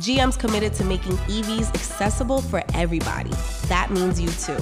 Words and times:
GM's 0.00 0.34
committed 0.34 0.72
to 0.72 0.82
making 0.82 1.12
EVs 1.28 1.74
accessible 1.74 2.40
for 2.40 2.62
everybody. 2.72 3.32
That 3.68 3.90
means 3.90 4.18
you 4.18 4.28
too. 4.30 4.56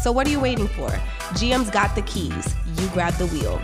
So, 0.00 0.10
what 0.10 0.26
are 0.26 0.30
you 0.30 0.40
waiting 0.40 0.66
for? 0.66 0.88
GM's 1.36 1.68
got 1.68 1.94
the 1.94 2.00
keys. 2.02 2.54
You 2.78 2.88
grab 2.88 3.12
the 3.14 3.26
wheel. 3.26 3.60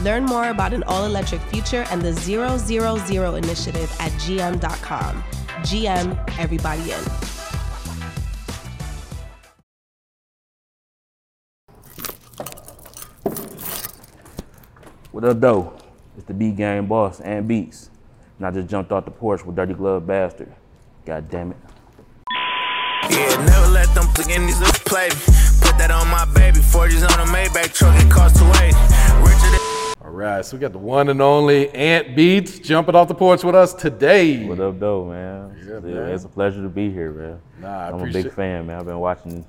Learn 0.00 0.24
more 0.24 0.48
about 0.48 0.72
an 0.72 0.84
all 0.84 1.04
electric 1.04 1.42
future 1.42 1.84
and 1.90 2.00
the 2.00 2.14
000 2.14 3.34
initiative 3.34 3.94
at 4.00 4.10
gm.com. 4.12 5.22
GM, 5.68 6.38
everybody 6.38 6.92
in. 6.92 7.04
What 15.10 15.24
up, 15.24 15.40
though? 15.40 15.76
It's 16.16 16.24
the 16.24 16.32
Beat 16.32 16.56
Gang 16.56 16.86
boss 16.86 17.20
Ant 17.20 17.46
Beats. 17.46 17.90
And 18.38 18.46
I 18.46 18.50
just 18.50 18.68
jumped 18.68 18.92
off 18.92 19.04
the 19.04 19.10
porch 19.10 19.44
with 19.44 19.56
Dirty 19.56 19.74
Glove 19.74 20.06
Bastard. 20.06 20.52
God 21.04 21.28
damn 21.30 21.50
it. 21.52 21.56
Yeah, 23.10 23.44
never 23.44 23.68
let 23.68 23.92
them 23.94 24.04
beginnies 24.14 24.60
play 24.86 25.08
me. 25.08 25.14
Put 25.60 25.78
that 25.78 25.90
on 25.90 26.08
my 26.08 26.24
baby. 26.34 26.58
40s 26.60 27.02
on 27.12 27.20
a 27.28 27.30
Maybach 27.30 27.74
truck, 27.74 27.94
it 28.00 28.10
cost 28.10 28.36
280. 28.36 28.76
Richer 29.22 29.50
than 29.50 30.06
All 30.06 30.10
right, 30.12 30.44
so 30.44 30.56
we 30.56 30.60
got 30.60 30.72
the 30.72 30.78
one 30.78 31.08
and 31.08 31.20
only 31.20 31.68
Ant 31.74 32.16
Beats 32.16 32.58
jumping 32.58 32.94
off 32.94 33.08
the 33.08 33.14
porch 33.14 33.44
with 33.44 33.54
us 33.54 33.74
today. 33.74 34.44
What 34.46 34.60
up, 34.60 34.78
though, 34.78 35.04
man? 35.06 35.56
Yeah, 35.66 35.74
Yeah, 35.74 35.80
man. 35.80 36.08
It's 36.10 36.24
a 36.24 36.28
pleasure 36.28 36.62
to 36.62 36.68
be 36.68 36.90
here, 36.90 37.12
man. 37.12 37.40
Nah, 37.60 37.68
I 37.68 37.88
I'm 37.90 38.00
a 38.00 38.12
big 38.12 38.32
fan, 38.32 38.66
man. 38.66 38.78
I've 38.80 38.86
been 38.86 38.98
watching. 38.98 39.44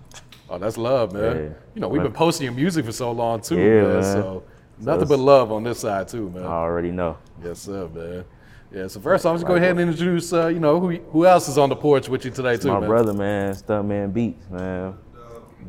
Oh, 0.50 0.57
that's 0.57 0.77
love, 0.77 1.13
man. 1.13 1.35
Yeah. 1.35 1.41
You 1.75 1.81
know, 1.81 1.88
we've 1.88 2.03
been 2.03 2.11
posting 2.11 2.45
your 2.45 2.53
music 2.53 2.85
for 2.85 2.91
so 2.91 3.11
long 3.11 3.41
too, 3.41 3.57
Yeah, 3.57 3.81
man. 3.83 3.94
man. 3.94 4.03
So 4.03 4.44
nothing 4.79 5.02
it's- 5.03 5.09
but 5.09 5.19
love 5.19 5.52
on 5.52 5.63
this 5.63 5.79
side 5.79 6.07
too, 6.07 6.29
man. 6.31 6.44
I 6.44 6.47
already 6.47 6.91
know. 6.91 7.17
yes, 7.44 7.59
sir, 7.59 7.88
man. 7.94 8.25
Yeah. 8.73 8.88
So 8.88 8.99
first, 8.99 9.25
I'm 9.25 9.35
just 9.35 9.45
go 9.45 9.55
ahead 9.55 9.71
and 9.71 9.79
introduce, 9.91 10.33
uh, 10.33 10.47
you 10.47 10.59
know, 10.59 10.79
who 10.79 10.91
who 11.11 11.25
else 11.25 11.47
is 11.47 11.57
on 11.57 11.69
the 11.69 11.75
porch 11.75 12.09
with 12.09 12.25
you 12.25 12.31
today 12.31 12.57
too, 12.57 12.69
My 12.69 12.79
man. 12.79 12.89
brother, 12.89 13.13
man, 13.13 13.53
Stuntman 13.53 14.11
Beats, 14.13 14.49
man. 14.49 14.95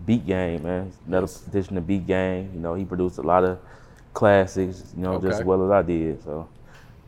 Beat 0.07 0.27
Gang, 0.27 0.63
man. 0.63 0.93
Another 1.07 1.27
petition 1.27 1.75
to 1.77 1.81
Beat 1.81 2.07
Gang. 2.07 2.51
You 2.55 2.61
know, 2.61 2.75
he 2.75 2.85
produced 2.85 3.19
a 3.19 3.23
lot 3.23 3.45
of 3.45 3.59
classics, 4.13 4.93
you 4.97 5.03
know, 5.03 5.21
just 5.21 5.41
as 5.41 5.45
well 5.45 5.65
as 5.65 5.71
I 5.71 5.83
did. 5.83 6.23
So 6.23 6.49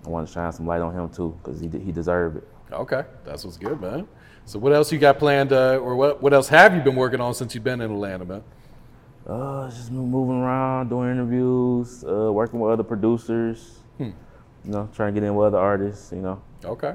I 0.04 0.08
want 0.08 0.26
to 0.28 0.32
shine 0.32 0.52
some 0.52 0.66
light 0.66 0.80
on 0.80 0.94
him 0.94 1.08
too, 1.08 1.36
because 1.42 1.60
he, 1.60 1.68
he 1.68 1.92
deserved 1.92 2.38
it. 2.38 2.48
Okay, 2.72 3.04
that's 3.24 3.44
what's 3.44 3.56
good, 3.56 3.80
man. 3.80 4.06
So 4.44 4.58
what 4.58 4.72
else 4.72 4.92
you 4.92 4.98
got 4.98 5.18
planned, 5.18 5.52
uh, 5.52 5.76
or 5.78 5.96
what 5.96 6.22
what 6.22 6.32
else 6.32 6.48
have 6.48 6.74
you 6.74 6.80
been 6.82 6.96
working 6.96 7.20
on 7.20 7.34
since 7.34 7.54
you've 7.54 7.64
been 7.64 7.80
in 7.80 7.90
Atlanta, 7.90 8.24
man? 8.24 8.42
Uh, 9.26 9.68
just 9.70 9.90
mo- 9.90 10.02
moving 10.06 10.40
around, 10.40 10.88
doing 10.88 11.10
interviews, 11.10 12.04
uh, 12.04 12.32
working 12.32 12.60
with 12.60 12.72
other 12.72 12.84
producers. 12.84 13.80
Hmm. 13.98 14.10
You 14.66 14.72
know, 14.72 14.88
trying 14.94 15.14
to 15.14 15.20
get 15.20 15.26
in 15.26 15.34
with 15.34 15.46
other 15.48 15.58
artists. 15.58 16.10
You 16.12 16.20
know, 16.20 16.42
Okay. 16.64 16.94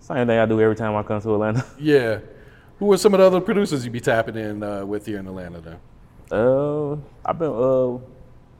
same 0.00 0.26
thing 0.26 0.38
I 0.38 0.44
do 0.46 0.60
every 0.60 0.76
time 0.76 0.94
I 0.94 1.02
come 1.02 1.20
to 1.22 1.34
Atlanta. 1.34 1.64
Yeah. 1.78 2.18
Who 2.78 2.92
are 2.92 2.96
some 2.98 3.12
of 3.14 3.18
the 3.18 3.26
other 3.26 3.40
producers 3.40 3.84
you 3.84 3.90
be 3.90 3.98
tapping 4.00 4.36
in 4.36 4.62
uh, 4.62 4.84
with 4.86 5.04
here 5.06 5.18
in 5.18 5.26
Atlanta? 5.26 5.60
Then. 5.60 5.76
uh, 6.30 6.92
I've 7.24 7.38
been. 7.38 7.50
Uh, 7.52 7.98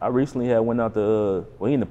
I 0.01 0.09
recently 0.09 0.49
had 0.49 0.59
went 0.61 0.81
out 0.81 0.95
to. 0.95 1.01
Uh, 1.03 1.45
well, 1.59 1.69
he 1.69 1.75
ain't 1.75 1.85
a 1.85 1.89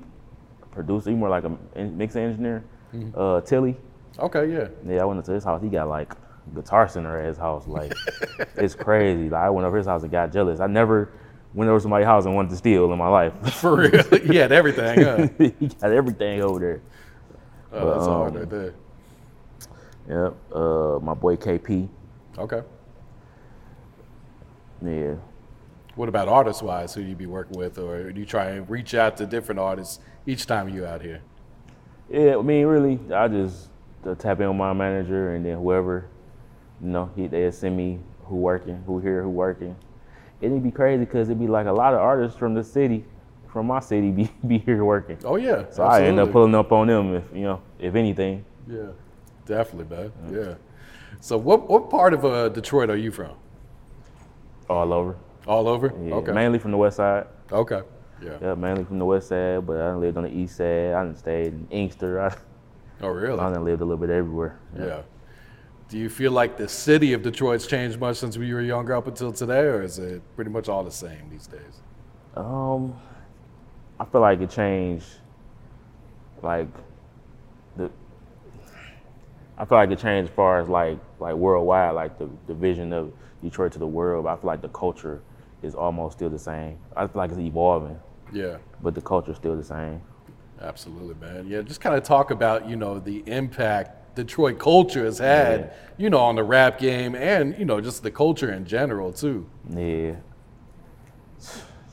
producer. 0.71 1.09
He 1.09 1.15
more 1.15 1.29
like 1.29 1.45
a 1.45 1.57
mix 1.79 2.15
engineer. 2.17 2.63
Mm-hmm. 2.93 3.17
Uh, 3.17 3.41
Tilly. 3.41 3.77
Okay, 4.19 4.51
yeah. 4.51 4.67
Yeah, 4.85 5.03
I 5.03 5.05
went 5.05 5.23
to 5.23 5.31
his 5.31 5.43
house. 5.45 5.61
He 5.61 5.69
got 5.69 5.87
like 5.87 6.13
guitar 6.55 6.87
center 6.89 7.17
at 7.19 7.27
his 7.27 7.37
house. 7.37 7.65
Like, 7.67 7.93
it's 8.55 8.75
crazy. 8.75 9.29
Like, 9.29 9.43
I 9.43 9.49
went 9.49 9.65
over 9.67 9.77
his 9.77 9.85
house 9.87 10.01
and 10.03 10.11
got 10.11 10.31
jealous. 10.33 10.59
I 10.59 10.67
never 10.67 11.11
went 11.57 11.69
over 11.71 11.79
somebody's 11.79 12.05
house 12.05 12.25
and 12.25 12.35
wanted 12.35 12.51
to 12.51 12.55
steal 12.55 12.91
in 12.93 12.99
my 12.99 13.07
life. 13.07 13.33
For 13.55 13.77
real, 13.77 14.03
he 14.19 14.35
had 14.35 14.51
everything. 14.51 15.01
Huh? 15.01 15.27
he 15.59 15.67
got 15.67 15.91
everything 15.91 16.41
over 16.43 16.59
there. 16.59 16.81
Oh, 17.73 17.93
that's 17.93 18.05
hard 18.05 18.33
um, 18.33 18.39
right 18.39 18.49
there. 18.49 18.73
Yep. 20.07 20.35
Uh, 20.53 20.99
my 21.01 21.15
boy 21.15 21.35
KP. 21.35 21.89
Okay. 22.37 22.61
Yeah. 24.85 25.15
What 25.95 26.07
about 26.07 26.27
artist 26.27 26.61
wise? 26.61 26.93
Who 26.93 27.01
you 27.01 27.15
be 27.15 27.25
working 27.25 27.57
with, 27.57 27.79
or 27.79 28.11
do 28.11 28.19
you 28.19 28.25
try 28.27 28.51
and 28.51 28.69
reach 28.69 28.93
out 28.93 29.17
to 29.17 29.25
different 29.25 29.59
artists 29.59 29.99
each 30.27 30.45
time 30.45 30.69
you 30.69 30.85
out 30.85 31.01
here? 31.01 31.23
Yeah. 32.07 32.37
I 32.37 32.41
mean, 32.43 32.67
really, 32.67 32.99
I 33.11 33.27
just 33.27 33.69
uh, 34.05 34.13
tap 34.13 34.39
in 34.41 34.47
with 34.47 34.57
my 34.57 34.73
manager 34.73 35.33
and 35.33 35.43
then 35.43 35.57
whoever, 35.57 36.07
you 36.79 36.89
know, 36.89 37.09
he 37.15 37.25
they 37.25 37.49
send 37.49 37.75
me 37.75 37.99
who 38.25 38.35
working, 38.35 38.83
who 38.85 38.99
here, 38.99 39.23
who 39.23 39.29
working. 39.29 39.75
It'd 40.41 40.63
be 40.63 40.71
crazy 40.71 41.05
because 41.05 41.29
it'd 41.29 41.39
be 41.39 41.47
like 41.47 41.67
a 41.67 41.71
lot 41.71 41.93
of 41.93 41.99
artists 41.99 42.37
from 42.37 42.53
the 42.53 42.63
city, 42.63 43.03
from 43.47 43.67
my 43.67 43.79
city, 43.79 44.11
be 44.19 44.29
be 44.45 44.57
here 44.59 44.83
working. 44.83 45.17
Oh 45.25 45.35
yeah. 45.35 45.65
So 45.69 45.83
I 45.83 46.01
end 46.03 46.19
up 46.19 46.31
pulling 46.31 46.55
up 46.55 46.71
on 46.71 46.87
them 46.87 47.15
if 47.15 47.23
you 47.33 47.43
know, 47.43 47.61
if 47.79 47.95
anything. 47.95 48.45
Yeah, 48.67 48.87
definitely, 49.45 49.95
man. 49.95 50.11
Yeah. 50.31 50.55
So 51.19 51.37
what 51.37 51.69
what 51.69 51.89
part 51.89 52.13
of 52.13 52.25
uh, 52.25 52.49
Detroit 52.49 52.89
are 52.89 52.97
you 52.97 53.11
from? 53.11 53.35
All 54.69 54.93
over. 54.93 55.15
All 55.47 55.67
over. 55.67 55.93
Yeah, 56.03 56.15
okay. 56.15 56.31
Mainly 56.33 56.59
from 56.59 56.71
the 56.71 56.77
west 56.77 56.97
side. 56.97 57.25
Okay. 57.51 57.81
Yeah. 58.21 58.37
Yeah, 58.41 58.55
mainly 58.55 58.83
from 58.83 58.99
the 58.99 59.05
west 59.05 59.29
side, 59.29 59.65
but 59.65 59.77
I 59.79 59.93
lived 59.93 60.17
on 60.17 60.23
the 60.23 60.33
east 60.35 60.57
side. 60.57 60.93
I 60.93 61.03
done 61.03 61.15
stayed 61.15 61.47
in 61.53 61.67
Inkster. 61.71 62.19
I, 62.21 62.35
Oh 63.01 63.09
really? 63.09 63.39
I 63.39 63.51
done 63.51 63.63
lived 63.63 63.81
a 63.81 63.85
little 63.85 63.97
bit 63.97 64.09
everywhere. 64.09 64.57
Yeah. 64.77 65.01
Do 65.89 65.97
you 65.97 66.09
feel 66.09 66.31
like 66.33 66.57
the 66.57 66.67
city 66.67 67.13
of 67.13 67.21
Detroit's 67.23 67.65
changed 67.65 67.99
much 67.99 68.17
since 68.17 68.37
we 68.37 68.53
were 68.53 68.61
younger 68.61 68.93
up 68.95 69.07
until 69.07 69.31
today, 69.31 69.59
or 69.61 69.81
is 69.83 69.99
it 69.99 70.21
pretty 70.35 70.51
much 70.51 70.67
all 70.67 70.83
the 70.83 70.91
same 70.91 71.29
these 71.31 71.47
days? 71.47 71.81
Um, 72.35 72.93
I 73.99 74.05
feel 74.05 74.21
like 74.21 74.41
it 74.41 74.49
changed. 74.49 75.05
Like 76.43 76.67
the, 77.77 77.89
I 79.57 79.65
feel 79.65 79.77
like 79.77 79.89
it 79.89 79.99
changed 79.99 80.29
as 80.29 80.35
far 80.35 80.59
as 80.59 80.67
like 80.67 80.99
like 81.19 81.35
worldwide, 81.35 81.95
like 81.95 82.19
the 82.19 82.29
the 82.47 82.53
vision 82.53 82.91
of 82.91 83.13
Detroit 83.41 83.71
to 83.73 83.79
the 83.79 83.87
world. 83.87 84.25
But 84.25 84.33
I 84.33 84.41
feel 84.41 84.47
like 84.47 84.61
the 84.61 84.69
culture 84.69 85.21
is 85.63 85.73
almost 85.73 86.17
still 86.17 86.29
the 86.29 86.37
same. 86.37 86.77
I 86.95 87.07
feel 87.07 87.13
like 87.15 87.31
it's 87.31 87.39
evolving, 87.39 87.97
Yeah. 88.31 88.57
but 88.83 88.93
the 88.93 89.01
culture's 89.01 89.37
still 89.37 89.55
the 89.55 89.63
same. 89.63 90.01
Absolutely, 90.61 91.15
man. 91.15 91.47
Yeah, 91.47 91.61
just 91.61 91.81
kind 91.81 91.95
of 91.95 92.03
talk 92.03 92.29
about, 92.31 92.67
you 92.69 92.75
know, 92.75 92.99
the 92.99 93.23
impact 93.25 93.96
Detroit 94.17 94.57
culture 94.57 95.05
has 95.05 95.19
had, 95.19 95.59
Yeah. 95.59 95.67
you 95.97 96.09
know, 96.09 96.17
on 96.19 96.35
the 96.35 96.43
rap 96.43 96.79
game 96.79 97.15
and, 97.15 97.57
you 97.57 97.65
know, 97.65 97.79
just 97.79 98.01
the 98.03 98.09
culture 98.11 98.51
in 98.51 98.65
general, 98.65 99.13
too. 99.13 99.45
Yeah. 99.69 100.15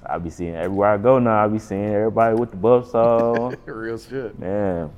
I 0.06 0.18
be 0.18 0.30
seeing 0.30 0.54
everywhere 0.54 0.90
I 0.90 0.96
go 0.96 1.18
now. 1.18 1.44
I 1.44 1.48
be 1.48 1.58
seeing 1.58 1.84
everybody 1.84 2.34
with 2.34 2.50
the 2.50 2.56
buffs 2.56 2.94
on. 2.94 3.56
Real 3.66 3.98
shit. 3.98 4.38
Man, 4.38 4.90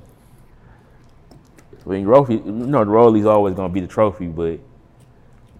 when 1.83 2.03
trophy, 2.03 2.35
you 2.35 2.41
know 2.51 2.83
the 2.83 2.91
Rollies 2.91 3.25
always 3.25 3.53
gonna 3.55 3.71
be 3.71 3.79
the 3.79 3.87
trophy, 3.87 4.27
but 4.27 4.59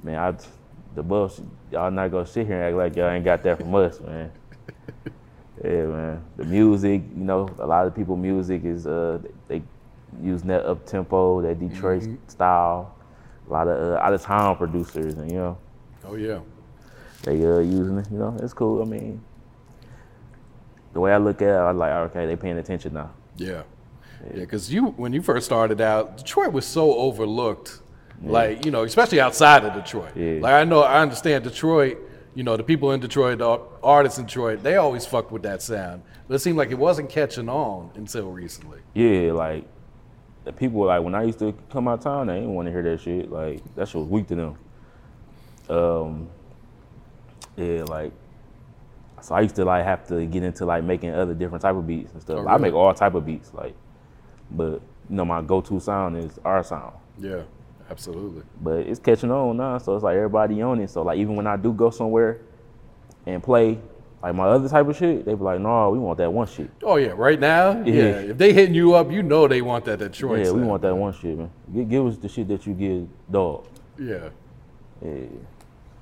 man, 0.03 0.17
I 0.17 0.33
the 0.95 1.03
buffs, 1.03 1.41
y'all 1.71 1.91
not 1.91 2.11
gonna 2.11 2.25
sit 2.25 2.47
here 2.47 2.55
and 2.57 2.65
act 2.65 2.75
like 2.75 2.95
y'all 2.97 3.09
ain't 3.09 3.23
got 3.23 3.43
that 3.43 3.57
from 3.59 3.73
us, 3.75 3.99
man. 4.01 4.31
Yeah, 5.63 5.85
man. 5.85 6.23
The 6.35 6.43
music, 6.43 7.01
you 7.17 7.23
know, 7.23 7.49
a 7.57 7.65
lot 7.65 7.87
of 7.87 7.95
people 7.95 8.15
music 8.15 8.63
is 8.63 8.85
uh 8.85 9.19
they 9.47 9.63
using 10.21 10.47
that 10.49 10.65
up 10.65 10.85
tempo, 10.85 11.41
that 11.41 11.59
Detroit 11.59 12.03
style. 12.27 12.93
A 13.47 13.53
lot 13.53 13.67
of 13.67 13.93
uh, 13.93 13.97
out 13.99 14.13
of 14.13 14.21
town 14.21 14.57
producers, 14.57 15.13
and 15.15 15.31
you 15.31 15.37
know 15.37 15.57
Oh, 16.05 16.15
yeah. 16.15 16.39
they 17.23 17.43
uh 17.45 17.59
using 17.59 17.97
it. 17.97 18.07
You 18.11 18.17
know, 18.17 18.37
it's 18.41 18.53
cool. 18.53 18.81
I 18.81 18.85
mean, 18.85 19.21
the 20.93 20.99
way 20.99 21.13
I 21.13 21.17
look 21.17 21.41
at 21.41 21.49
it, 21.49 21.51
I'm 21.57 21.77
like, 21.77 21.91
okay, 21.91 22.25
they 22.25 22.35
paying 22.35 22.57
attention 22.57 22.93
now. 22.93 23.11
Yeah. 23.37 23.63
Yeah, 24.33 24.39
because 24.41 24.73
you, 24.73 24.87
when 24.87 25.13
you 25.13 25.21
first 25.21 25.45
started 25.45 25.79
out, 25.79 26.17
Detroit 26.17 26.51
was 26.51 26.65
so 26.65 26.95
overlooked. 26.95 27.79
Like, 28.23 28.65
you 28.65 28.71
know, 28.71 28.83
especially 28.83 29.21
outside 29.21 29.63
of 29.63 29.75
Detroit. 29.75 30.17
Yeah. 30.17 30.39
Like, 30.41 30.53
I 30.53 30.63
know, 30.63 30.81
I 30.81 31.01
understand 31.01 31.43
Detroit, 31.43 31.99
you 32.33 32.43
know, 32.43 32.57
the 32.57 32.63
people 32.63 32.91
in 32.93 32.99
Detroit, 32.99 33.37
the 33.37 33.59
artists 33.83 34.17
in 34.17 34.25
Detroit, 34.25 34.63
they 34.63 34.75
always 34.77 35.05
fucked 35.05 35.31
with 35.31 35.43
that 35.43 35.61
sound. 35.61 36.01
But 36.27 36.33
it 36.35 36.39
seemed 36.39 36.57
like 36.57 36.71
it 36.71 36.79
wasn't 36.79 37.09
catching 37.11 37.47
on 37.47 37.91
until 37.93 38.31
recently. 38.31 38.79
Yeah, 38.95 39.33
like 39.33 39.65
the 40.47 40.53
people 40.53 40.85
like 40.85 41.03
when 41.03 41.13
I 41.13 41.23
used 41.23 41.39
to 41.39 41.53
come 41.69 41.89
out 41.89 41.99
of 41.99 42.03
town, 42.05 42.27
they 42.27 42.35
didn't 42.35 42.53
want 42.53 42.67
to 42.67 42.71
hear 42.71 42.81
that 42.83 43.01
shit. 43.01 43.29
Like 43.29 43.61
that 43.75 43.89
shit 43.89 43.95
was 43.95 44.07
weak 44.07 44.27
to 44.27 44.35
them. 44.35 44.57
Um, 45.69 46.29
yeah, 47.57 47.83
like 47.83 48.13
so 49.21 49.35
I 49.35 49.41
used 49.41 49.55
to 49.55 49.65
like 49.65 49.83
have 49.83 50.07
to 50.07 50.25
get 50.25 50.43
into 50.43 50.65
like 50.65 50.85
making 50.85 51.09
other 51.09 51.33
different 51.33 51.61
type 51.63 51.75
of 51.75 51.85
beats 51.85 52.13
and 52.13 52.21
stuff. 52.21 52.45
Oh, 52.45 52.47
I 52.47 52.57
make 52.57 52.73
all 52.73 52.93
type 52.93 53.13
of 53.15 53.25
beats, 53.25 53.53
like, 53.53 53.75
but 54.51 54.81
you 55.09 55.15
know 55.17 55.25
my 55.25 55.41
go-to 55.41 55.81
sound 55.81 56.15
is 56.15 56.39
our 56.45 56.63
sound. 56.63 56.95
Yeah, 57.19 57.41
Absolutely. 57.89 58.43
but 58.61 58.79
it's 58.87 59.01
catching 59.01 59.31
on 59.31 59.57
now. 59.57 59.77
So 59.79 59.95
it's 59.95 60.03
like 60.03 60.15
everybody 60.15 60.61
on 60.61 60.79
it. 60.79 60.89
So 60.89 61.01
like 61.01 61.17
even 61.17 61.35
when 61.35 61.45
I 61.47 61.57
do 61.57 61.73
go 61.73 61.89
somewhere 61.89 62.39
and 63.25 63.43
play 63.43 63.79
like 64.23 64.33
my 64.35 64.45
other 64.45 64.67
type 64.67 64.87
of 64.87 64.95
shit, 64.97 65.25
they 65.25 65.33
be 65.35 65.43
like, 65.43 65.59
"No, 65.59 65.89
we 65.91 65.99
want 65.99 66.17
that 66.17 66.31
one 66.33 66.47
shit. 66.47 66.69
Oh 66.83 66.95
yeah, 66.95 67.13
right 67.15 67.39
now, 67.39 67.71
yeah. 67.83 67.93
Yeah. 67.93 68.03
If 68.31 68.37
they 68.37 68.51
hitting 68.51 68.73
you 68.75 68.93
up, 68.95 69.11
you 69.11 69.21
know 69.23 69.47
they 69.47 69.61
want 69.61 69.85
that 69.85 69.99
Detroit. 69.99 70.45
yeah, 70.45 70.51
we 70.51 70.61
want 70.63 70.81
that 70.81 70.95
one 70.95 71.13
shit, 71.13 71.37
man. 71.37 71.51
Give, 71.73 71.87
give 71.89 72.05
us 72.07 72.17
the 72.17 72.27
shit 72.27 72.47
that 72.47 72.65
you 72.65 72.73
give 72.73 73.07
dog. 73.31 73.65
Yeah. 73.99 74.29
Yeah, 75.03 75.25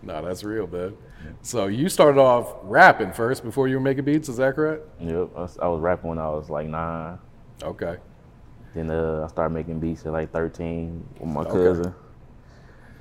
No, 0.01 0.23
that's 0.25 0.44
real, 0.45 0.67
man. 0.67 0.95
So 1.41 1.67
you 1.67 1.89
started 1.89 2.19
off 2.19 2.53
rapping 2.63 3.12
first 3.12 3.44
before 3.44 3.67
you 3.67 3.75
were 3.75 3.81
making 3.81 4.06
beats, 4.06 4.29
is 4.29 4.38
that 4.38 4.56
correct? 4.56 4.83
yep. 5.01 5.29
I 5.35 5.39
was, 5.41 5.57
I 5.61 5.68
was 5.68 5.81
rapping 5.81 6.09
when 6.09 6.19
I 6.19 6.29
was 6.29 6.50
like 6.50 6.68
nine. 6.68 7.18
Okay. 7.63 7.97
Then 8.73 8.89
uh, 8.91 9.23
I 9.25 9.27
started 9.27 9.53
making 9.53 9.79
beats 9.79 10.06
at 10.06 10.13
like 10.13 10.31
13 10.31 11.03
with 11.19 11.29
my 11.29 11.41
Okay. 11.41 11.51
cousin, 11.51 11.94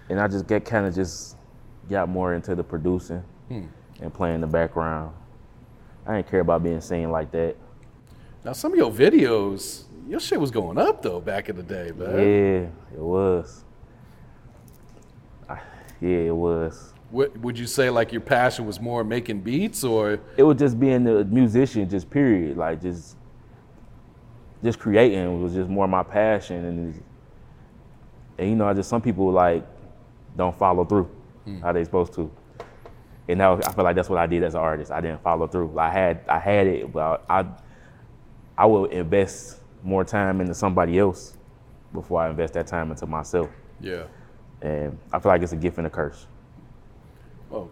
and 0.08 0.20
I 0.20 0.26
just 0.26 0.46
get 0.48 0.64
kind 0.64 0.86
of 0.86 0.94
just 0.94 1.36
got 1.88 2.08
more 2.08 2.34
into 2.34 2.54
the 2.56 2.64
producing 2.64 3.22
Hmm. 3.48 3.66
And 4.00 4.12
playing 4.12 4.40
the 4.40 4.46
background. 4.46 5.14
I 6.06 6.16
didn't 6.16 6.30
care 6.30 6.40
about 6.40 6.62
being 6.62 6.80
seen 6.80 7.10
like 7.10 7.30
that. 7.32 7.56
Now 8.44 8.52
some 8.52 8.72
of 8.72 8.78
your 8.78 8.90
videos, 8.90 9.84
your 10.06 10.20
shit 10.20 10.38
was 10.38 10.50
going 10.50 10.78
up 10.78 11.02
though 11.02 11.20
back 11.20 11.48
in 11.48 11.56
the 11.56 11.62
day, 11.62 11.92
man. 11.96 12.18
Yeah, 12.18 12.96
it 12.96 13.00
was. 13.00 13.64
I, 15.48 15.60
yeah, 16.00 16.18
it 16.18 16.36
was. 16.36 16.92
What, 17.10 17.36
would 17.38 17.58
you 17.58 17.66
say 17.66 17.90
like 17.90 18.12
your 18.12 18.20
passion 18.20 18.66
was 18.66 18.80
more 18.80 19.04
making 19.04 19.40
beats 19.40 19.84
or 19.84 20.18
It 20.36 20.42
was 20.42 20.58
just 20.58 20.78
being 20.78 21.06
a 21.06 21.24
musician, 21.24 21.88
just 21.88 22.10
period. 22.10 22.56
Like 22.56 22.82
just, 22.82 23.16
just 24.62 24.78
creating 24.78 25.42
was 25.42 25.54
just 25.54 25.70
more 25.70 25.88
my 25.88 26.02
passion, 26.02 26.64
and 26.64 27.04
and 28.38 28.50
you 28.50 28.56
know, 28.56 28.68
I 28.68 28.74
just 28.74 28.88
some 28.88 29.00
people 29.00 29.30
like 29.30 29.64
don't 30.36 30.56
follow 30.56 30.84
through 30.84 31.04
hmm. 31.44 31.60
how 31.60 31.72
they 31.72 31.84
supposed 31.84 32.12
to. 32.14 32.30
And 33.28 33.38
now 33.38 33.56
I 33.56 33.72
feel 33.72 33.84
like 33.84 33.96
that's 33.96 34.08
what 34.10 34.18
I 34.18 34.26
did 34.26 34.42
as 34.42 34.54
an 34.54 34.60
artist. 34.60 34.90
I 34.92 35.00
didn't 35.00 35.22
follow 35.22 35.46
through. 35.46 35.78
I 35.78 35.90
had 35.90 36.20
I 36.28 36.38
had 36.38 36.66
it, 36.66 36.92
but 36.92 37.24
I 37.28 37.46
I 38.58 38.66
would 38.66 38.92
invest 38.92 39.60
more 39.82 40.04
time 40.04 40.40
into 40.40 40.54
somebody 40.54 40.98
else 40.98 41.36
before 41.92 42.20
I 42.22 42.30
invest 42.30 42.54
that 42.54 42.66
time 42.66 42.90
into 42.90 43.06
myself. 43.06 43.48
yeah. 43.80 44.04
And 44.62 44.98
I 45.12 45.18
feel 45.18 45.30
like 45.30 45.42
it's 45.42 45.52
a 45.52 45.56
gift 45.56 45.76
and 45.78 45.86
a 45.86 45.90
curse. 45.90 46.26
Well, 47.50 47.68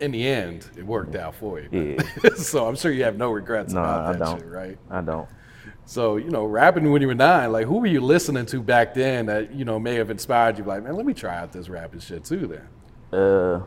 in 0.00 0.10
the 0.10 0.26
end, 0.26 0.68
it 0.76 0.84
worked 0.84 1.14
out 1.16 1.34
for 1.34 1.60
you. 1.60 1.96
Yeah. 1.96 2.30
so 2.36 2.66
I'm 2.68 2.76
sure 2.76 2.90
you 2.92 3.04
have 3.04 3.16
no 3.16 3.30
regrets 3.30 3.72
No, 3.72 3.80
about 3.80 4.04
I 4.06 4.12
that 4.12 4.18
don't. 4.18 4.38
shit, 4.40 4.48
right? 4.50 4.78
I 4.90 5.00
don't. 5.00 5.28
So, 5.86 6.16
you 6.16 6.28
know, 6.30 6.44
rapping 6.44 6.90
when 6.90 7.00
you 7.00 7.08
were 7.08 7.14
nine, 7.14 7.52
like 7.52 7.66
who 7.66 7.78
were 7.78 7.86
you 7.86 8.00
listening 8.02 8.44
to 8.46 8.60
back 8.60 8.92
then 8.92 9.26
that, 9.26 9.52
you 9.54 9.64
know, 9.64 9.78
may 9.78 9.94
have 9.94 10.10
inspired 10.10 10.58
you 10.58 10.64
like, 10.64 10.82
man, 10.82 10.94
let 10.96 11.06
me 11.06 11.14
try 11.14 11.38
out 11.38 11.52
this 11.52 11.68
rapping 11.70 12.00
shit 12.00 12.24
too 12.24 12.46
then. 13.12 13.18
Uh, 13.18 13.62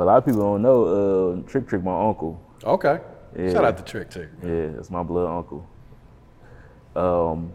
a 0.00 0.04
lot 0.04 0.18
of 0.18 0.24
people 0.24 0.40
don't 0.42 0.62
know. 0.62 0.84
Uh, 0.84 1.48
Trick 1.48 1.66
Trick, 1.68 1.82
my 1.82 2.08
uncle. 2.08 2.40
Okay. 2.64 3.00
Yeah. 3.38 3.52
Shout 3.52 3.64
out 3.64 3.76
to 3.78 3.82
Trick 3.84 4.10
Trick. 4.10 4.28
Yeah, 4.42 4.68
that's 4.68 4.90
my 4.90 5.02
blood 5.02 5.28
uncle. 5.28 5.66
Um, 6.94 7.52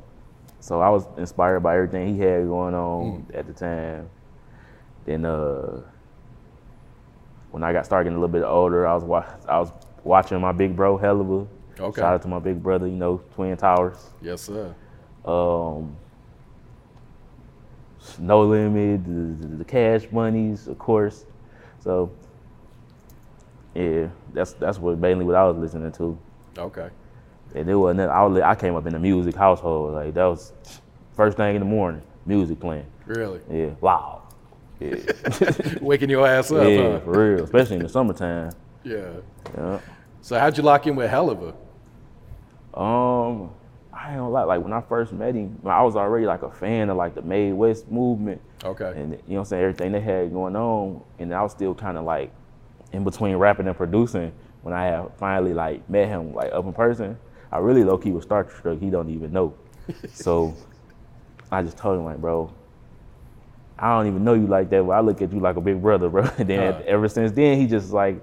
so 0.60 0.80
I 0.82 0.90
was 0.90 1.06
inspired 1.18 1.62
by 1.62 1.76
everything 1.76 2.16
he 2.16 2.22
had 2.22 2.46
going 2.48 2.76
on 2.76 3.26
Mm. 3.32 3.36
at 3.36 3.48
the 3.48 3.54
time. 3.54 4.10
Then, 5.06 5.26
uh, 5.26 5.82
when 7.52 7.64
I 7.64 7.74
got 7.74 7.86
started 7.86 8.04
getting 8.06 8.18
a 8.18 8.20
little 8.22 8.32
bit 8.32 8.44
older, 8.46 8.86
I 8.88 8.94
was 8.94 9.04
wa- 9.04 9.26
I 9.48 9.60
was 9.60 9.72
watching 10.04 10.40
my 10.40 10.52
big 10.52 10.76
bro 10.76 10.98
Helluva. 10.98 11.48
Okay. 11.80 12.02
Shout 12.02 12.14
out 12.14 12.22
to 12.22 12.28
my 12.28 12.40
big 12.40 12.62
brother, 12.62 12.86
you 12.88 12.96
know, 12.98 13.22
Twin 13.34 13.58
Towers. 13.58 14.12
Yes, 14.22 14.42
sir. 14.42 14.74
um, 15.26 15.96
No 18.20 18.42
Limit, 18.44 19.04
the, 19.06 19.48
the, 19.48 19.56
the 19.58 19.66
Cash 19.66 20.12
Monies, 20.12 20.68
of 20.68 20.78
course. 20.80 21.26
So, 21.80 22.12
yeah, 23.76 24.08
that's 24.34 24.54
that's 24.54 24.78
what 24.78 24.98
mainly 24.98 25.26
what 25.26 25.36
I 25.36 25.46
was 25.46 25.58
listening 25.58 25.92
to. 25.94 26.18
Okay. 26.58 26.90
And 27.54 27.70
it 27.70 27.76
wasn't. 27.76 28.10
I, 28.10 28.24
was, 28.26 28.42
I 28.42 28.56
came 28.56 28.76
up 28.76 28.86
in 28.86 28.96
a 28.96 29.00
music 29.00 29.36
household. 29.36 29.94
Like 29.94 30.14
that 30.14 30.26
was 30.26 30.54
first 31.16 31.38
thing 31.38 31.56
in 31.56 31.62
the 31.62 31.66
morning, 31.66 32.02
music 32.26 32.60
playing. 32.60 32.86
Really? 33.06 33.42
Yeah, 33.50 33.72
loud. 33.82 34.22
Yeah, 34.80 34.96
Waking 35.82 36.10
your 36.10 36.26
ass 36.28 36.52
up, 36.52 36.68
yeah, 36.68 36.94
huh? 36.94 37.00
for 37.02 37.36
real. 37.36 37.44
Especially 37.44 37.76
in 37.76 37.84
the 37.84 37.90
summertime. 37.90 38.52
Yeah. 38.84 39.12
Yeah. 39.56 39.80
So 40.22 40.40
how'd 40.40 40.58
you 40.58 40.64
lock 40.64 40.88
in 40.88 40.96
with 40.96 41.12
Helluva? 41.12 41.54
Um, 42.74 43.52
I 43.94 44.10
ain't 44.10 44.18
gonna 44.18 44.30
lie. 44.30 44.44
Like 44.44 44.64
when 44.64 44.74
I 44.74 44.82
first 44.82 45.14
met 45.14 45.36
him, 45.36 45.60
I 45.66 45.84
was 45.84 45.96
already 45.96 46.26
like 46.26 46.42
a 46.42 46.52
fan 46.52 46.90
of 46.90 46.98
like 46.98 47.16
the 47.16 47.22
Made 47.22 47.54
West 47.54 47.92
movement. 47.92 48.42
Okay. 48.64 48.94
and 48.96 49.12
you 49.12 49.18
know 49.18 49.22
what 49.28 49.40
I'm 49.40 49.46
saying, 49.46 49.64
everything 49.64 49.92
they 49.92 50.00
had 50.00 50.32
going 50.32 50.56
on, 50.56 51.02
and 51.20 51.34
I 51.34 51.42
was 51.44 51.52
still 51.52 51.76
kind 51.76 51.98
of 51.98 52.06
like 52.06 52.32
in 52.92 53.04
between 53.04 53.36
rapping 53.38 53.68
and 53.68 53.76
producing 53.76 54.32
when 54.62 54.74
I 54.74 54.86
had 54.86 55.12
finally 55.18 55.54
like 55.54 55.88
met 55.90 56.08
him 56.08 56.34
like 56.34 56.52
up 56.54 56.66
in 56.66 56.74
person. 56.74 57.18
I 57.52 57.58
really 57.58 57.84
low 57.84 57.98
key 57.98 58.12
was 58.12 58.26
starstruck. 58.26 58.80
He 58.80 58.90
don't 58.90 59.10
even 59.10 59.32
know. 59.34 59.54
so 60.14 60.56
I 61.52 61.62
just 61.62 61.78
told 61.78 61.98
him 62.00 62.06
like, 62.06 62.18
bro, 62.18 62.52
I 63.78 63.98
don't 63.98 64.08
even 64.08 64.24
know 64.24 64.36
you 64.36 64.48
like 64.48 64.70
that, 64.70 64.84
but 64.86 64.92
I 64.92 65.00
look 65.02 65.22
at 65.22 65.34
you 65.34 65.40
like 65.40 65.56
a 65.56 65.62
big 65.62 65.82
brother, 65.82 66.10
bro. 66.10 66.24
And 66.38 66.50
then 66.50 66.74
Uh. 66.74 66.84
ever 66.86 67.08
since 67.10 67.32
then, 67.32 67.58
he 67.60 67.68
just 67.68 67.92
like 67.92 68.22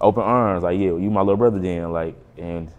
open 0.00 0.22
arms, 0.22 0.62
like, 0.62 0.78
yeah, 0.78 0.86
you 0.96 1.10
my 1.10 1.20
little 1.20 1.36
brother 1.36 1.58
then, 1.58 1.92
like, 1.92 2.14
and 2.36 2.70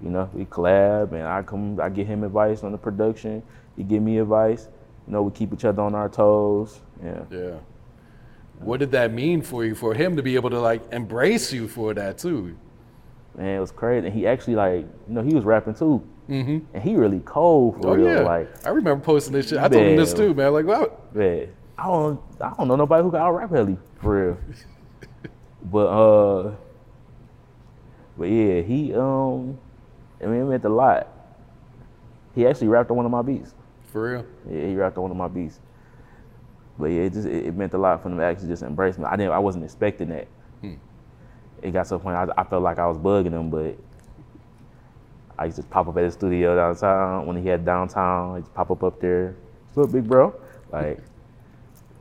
you 0.00 0.08
know, 0.10 0.30
we 0.32 0.46
collab, 0.46 1.12
and 1.12 1.22
I 1.22 1.42
come, 1.42 1.78
I 1.80 1.90
give 1.90 2.06
him 2.06 2.24
advice 2.24 2.62
on 2.64 2.72
the 2.72 2.78
production. 2.78 3.42
He 3.76 3.82
give 3.82 4.02
me 4.02 4.18
advice. 4.18 4.68
You 5.06 5.12
know, 5.12 5.22
we 5.22 5.32
keep 5.32 5.52
each 5.52 5.64
other 5.64 5.82
on 5.82 5.94
our 5.94 6.08
toes. 6.08 6.80
Yeah. 7.02 7.24
Yeah. 7.30 7.58
What 8.60 8.80
did 8.80 8.92
that 8.92 9.12
mean 9.12 9.42
for 9.42 9.64
you, 9.64 9.74
for 9.74 9.94
him 9.94 10.16
to 10.16 10.22
be 10.22 10.34
able 10.34 10.50
to 10.50 10.60
like 10.60 10.82
embrace 10.92 11.52
you 11.52 11.66
for 11.66 11.94
that 11.94 12.18
too? 12.18 12.56
Man, 13.36 13.56
it 13.56 13.60
was 13.60 13.72
crazy. 13.72 14.06
And 14.06 14.14
he 14.14 14.26
actually 14.26 14.54
like, 14.54 14.86
you 15.08 15.14
know, 15.14 15.22
he 15.22 15.34
was 15.34 15.44
rapping 15.44 15.74
too. 15.74 16.06
Mm-hmm. 16.28 16.58
And 16.74 16.82
he 16.82 16.94
really 16.94 17.20
cold 17.20 17.80
for 17.80 17.88
Oh 17.88 17.94
real. 17.94 18.06
yeah. 18.06 18.20
Like, 18.20 18.66
I 18.66 18.70
remember 18.70 19.02
posting 19.02 19.32
this 19.32 19.48
shit. 19.48 19.58
I 19.58 19.68
told 19.68 19.84
him 19.84 19.96
this 19.96 20.12
too, 20.12 20.34
man. 20.34 20.52
Like, 20.52 20.66
wow. 20.66 20.96
man, 21.12 21.48
I 21.78 21.84
don't, 21.84 22.20
I 22.40 22.52
don't 22.56 22.68
know 22.68 22.76
nobody 22.76 23.02
who 23.02 23.10
can 23.10 23.20
out 23.20 23.32
rap 23.32 23.50
Helly 23.50 23.78
for 24.00 24.26
real. 24.26 24.38
but 25.64 25.86
uh, 25.86 26.54
but 28.18 28.24
yeah, 28.24 28.60
he 28.60 28.94
um, 28.94 29.58
I 30.22 30.26
mean, 30.26 30.42
it 30.42 30.44
meant 30.44 30.64
a 30.64 30.68
lot. 30.68 31.08
He 32.34 32.46
actually 32.46 32.68
rapped 32.68 32.90
on 32.90 32.96
one 32.98 33.06
of 33.06 33.12
my 33.12 33.22
beats. 33.22 33.54
For 33.86 34.12
real. 34.12 34.26
Yeah, 34.48 34.66
he 34.66 34.76
rapped 34.76 34.96
on 34.98 35.02
one 35.02 35.10
of 35.10 35.16
my 35.16 35.28
beats. 35.28 35.58
But 36.80 36.86
yeah, 36.90 37.02
it 37.02 37.12
just 37.12 37.26
it, 37.28 37.46
it 37.46 37.56
meant 37.56 37.74
a 37.74 37.78
lot 37.78 38.02
for 38.02 38.08
them 38.08 38.18
to 38.18 38.24
actually 38.24 38.48
just 38.48 38.62
embrace 38.62 38.98
me. 38.98 39.04
I 39.04 39.16
didn't, 39.16 39.32
I 39.32 39.38
wasn't 39.38 39.64
expecting 39.64 40.08
that. 40.08 40.26
It 41.62 41.72
got 41.72 41.84
to 41.88 41.96
a 41.96 41.98
point 41.98 42.16
I, 42.16 42.26
I 42.38 42.44
felt 42.44 42.62
like 42.62 42.78
I 42.78 42.86
was 42.86 42.96
bugging 42.96 43.32
them, 43.32 43.50
but 43.50 43.76
I 45.38 45.44
used 45.44 45.58
to 45.58 45.62
pop 45.62 45.88
up 45.88 45.96
at 45.98 46.04
his 46.04 46.14
studio 46.14 46.56
downtown 46.56 47.26
when 47.26 47.36
he 47.36 47.46
had 47.48 47.64
downtown. 47.66 48.32
I 48.32 48.36
used 48.38 48.48
to 48.48 48.54
pop 48.54 48.70
up 48.70 48.82
up 48.82 48.98
there. 49.00 49.36
What's 49.74 49.88
up, 49.88 49.92
big 49.92 50.08
bro? 50.08 50.34
Like 50.72 51.00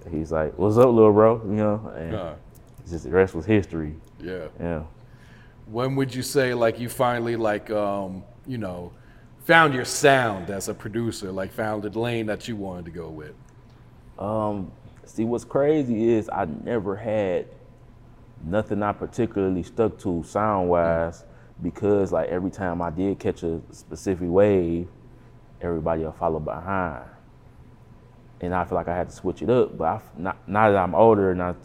he's 0.10 0.32
like, 0.32 0.58
"What's 0.58 0.78
up, 0.78 0.86
little 0.86 1.12
bro?" 1.12 1.42
You 1.46 1.52
know, 1.56 1.92
and 1.96 2.16
Uh, 2.16 2.34
it's 2.82 2.92
just 2.92 3.04
the 3.04 3.12
rest 3.12 3.36
was 3.36 3.46
history. 3.46 3.96
yeah. 4.20 4.48
Yeah. 4.60 4.84
When 5.68 5.96
would 5.98 6.16
you 6.16 6.24
say 6.24 6.54
like 6.54 6.80
you 6.80 6.88
finally 6.90 7.36
like 7.36 7.70
um, 7.70 8.24
you 8.48 8.58
know, 8.58 8.92
found 9.44 9.74
your 9.74 9.86
sound 9.86 10.50
as 10.50 10.68
a 10.70 10.74
producer, 10.74 11.32
like 11.32 11.52
found 11.52 11.84
the 11.84 12.00
lane 12.00 12.26
that 12.28 12.48
you 12.48 12.56
wanted 12.56 12.86
to 12.86 12.92
go 12.92 13.10
with? 13.10 13.34
Um, 14.20 14.72
see, 15.06 15.24
what's 15.24 15.46
crazy 15.46 16.10
is 16.10 16.30
I 16.30 16.46
never 16.46 16.96
had 16.96 17.48
nothing 18.44 18.84
I 18.84 18.92
particularly 18.92 19.64
stuck 19.64 19.98
to 20.00 20.24
sound 20.24 20.70
wise 20.70 21.24
because 21.62 22.12
like 22.12 22.30
every 22.30 22.52
time 22.52 22.82
I 22.82 22.90
did 22.90 23.18
catch 23.20 23.44
a 23.44 23.62
specific 23.72 24.30
wave, 24.30 24.88
everybody 25.62 26.04
will 26.04 26.12
follow 26.12 26.40
behind. 26.40 27.06
And 28.42 28.54
I 28.54 28.64
feel 28.66 28.76
like 28.76 28.88
I 28.88 28.96
had 28.96 29.10
to 29.10 29.16
switch 29.16 29.42
it 29.42 29.50
up. 29.50 29.78
But 29.78 29.86
I, 29.86 30.02
not, 30.18 30.48
now 30.48 30.72
that 30.72 30.78
I'm 30.78 30.96
older 30.96 31.32
and 31.32 31.42
I, 31.42 31.56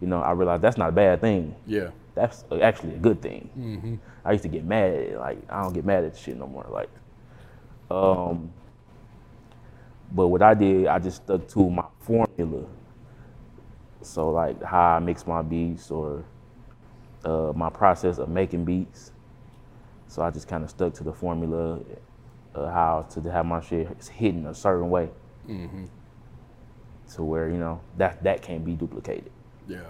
you 0.00 0.06
know, 0.06 0.20
I 0.20 0.32
realize 0.32 0.60
that's 0.60 0.76
not 0.78 0.90
a 0.90 0.92
bad 0.92 1.20
thing. 1.20 1.54
Yeah. 1.66 1.90
That's 2.14 2.44
actually 2.62 2.94
a 2.94 2.98
good 2.98 3.20
thing. 3.20 4.00
I 4.24 4.32
used 4.32 4.42
to 4.44 4.48
get 4.48 4.64
mad 4.64 4.92
at 4.92 5.00
it. 5.00 5.18
Like 5.18 5.38
I 5.50 5.62
don't 5.62 5.72
get 5.72 5.84
mad 5.84 6.04
at 6.04 6.16
shit 6.16 6.38
no 6.38 6.46
more. 6.46 6.66
Like, 6.70 6.88
um, 7.90 8.50
but 10.12 10.28
what 10.28 10.42
I 10.42 10.54
did, 10.54 10.86
I 10.86 10.98
just 10.98 11.22
stuck 11.24 11.46
to 11.48 11.70
my 11.70 11.84
formula. 12.00 12.64
So 14.02 14.30
like 14.30 14.62
how 14.62 14.96
I 14.96 14.98
mix 14.98 15.26
my 15.26 15.42
beats 15.42 15.90
or 15.90 16.24
uh, 17.24 17.52
my 17.54 17.70
process 17.70 18.18
of 18.18 18.28
making 18.28 18.64
beats. 18.64 19.12
So 20.08 20.22
I 20.22 20.30
just 20.30 20.46
kind 20.46 20.62
of 20.62 20.70
stuck 20.70 20.92
to 20.94 21.04
the 21.04 21.12
formula, 21.12 21.80
uh, 22.54 22.70
how 22.70 23.06
to 23.10 23.20
have 23.30 23.46
my 23.46 23.60
shit 23.60 23.88
hidden 24.12 24.46
a 24.46 24.54
certain 24.54 24.90
way, 24.90 25.08
to 25.48 27.22
where 27.22 27.48
you 27.48 27.56
know 27.58 27.80
that 27.98 28.22
that 28.22 28.42
can't 28.42 28.64
be 28.64 28.74
duplicated. 28.74 29.30
Yeah. 29.66 29.80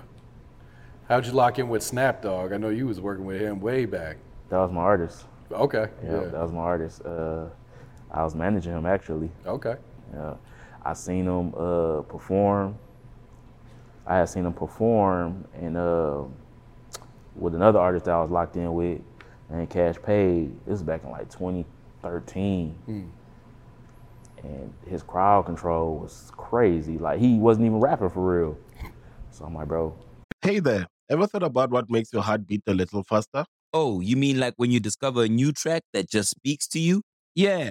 How'd 1.09 1.27
you 1.27 1.33
lock 1.33 1.59
in 1.59 1.69
with 1.69 1.83
Snap 1.83 2.23
Dogg? 2.23 2.53
I 2.53 2.57
know 2.57 2.71
you 2.71 2.87
was 2.87 3.01
working 3.01 3.25
with 3.27 3.41
him 3.41 3.61
way 3.61 3.85
back. 3.85 4.17
That 4.49 4.59
was 4.59 4.73
my 4.73 4.81
artist. 4.81 5.25
Okay. 5.53 5.89
Yeah, 6.03 6.13
Yeah. 6.13 6.21
that 6.29 6.41
was 6.43 6.53
my 6.53 6.61
artist. 6.61 7.03
Uh, 7.05 7.47
I 8.11 8.23
was 8.25 8.35
managing 8.35 8.73
him 8.73 8.87
actually. 8.87 9.31
Okay. 9.45 9.77
Yeah. 10.15 10.35
I 10.85 10.93
seen 10.93 11.27
him 11.27 11.55
uh, 11.55 12.03
perform. 12.03 12.79
I 14.07 14.19
had 14.19 14.29
seen 14.29 14.45
him 14.45 14.53
perform 14.53 15.47
and 15.55 15.77
uh, 15.77 16.23
with 17.35 17.55
another 17.55 17.79
artist 17.79 18.05
that 18.05 18.13
I 18.15 18.21
was 18.21 18.31
locked 18.31 18.57
in 18.57 18.73
with, 18.75 19.01
and 19.51 19.69
Cash 19.69 19.97
Paid. 20.03 20.53
This 20.67 20.73
was 20.73 20.83
back 20.83 21.05
in 21.05 21.11
like 21.11 21.31
2013. 21.31 22.75
And 24.43 24.75
his 24.87 25.03
crowd 25.03 25.47
control 25.47 25.97
was 25.97 26.31
crazy. 26.37 26.99
Like 26.99 27.19
he 27.19 27.39
wasn't 27.39 27.67
even 27.67 27.81
rapping 27.81 28.11
for 28.11 28.39
real. 28.41 28.59
So 29.31 29.47
I'm 29.47 29.55
like, 29.55 29.69
bro, 29.69 29.95
Hey 30.43 30.59
there, 30.61 30.87
ever 31.09 31.27
thought 31.27 31.43
about 31.43 31.71
what 31.71 31.89
makes 31.89 32.13
your 32.13 32.23
heart 32.23 32.47
beat 32.47 32.63
a 32.67 32.75
little 32.75 33.03
faster? 33.03 33.47
Oh, 33.73 34.01
you 34.01 34.17
mean 34.17 34.39
like 34.39 34.55
when 34.59 34.71
you 34.71 34.79
discover 34.79 35.25
a 35.25 35.29
new 35.29 35.53
track 35.53 35.83
that 35.95 36.09
just 36.11 36.31
speaks 36.31 36.67
to 36.69 36.79
you? 36.79 37.03
Yeah, 37.35 37.71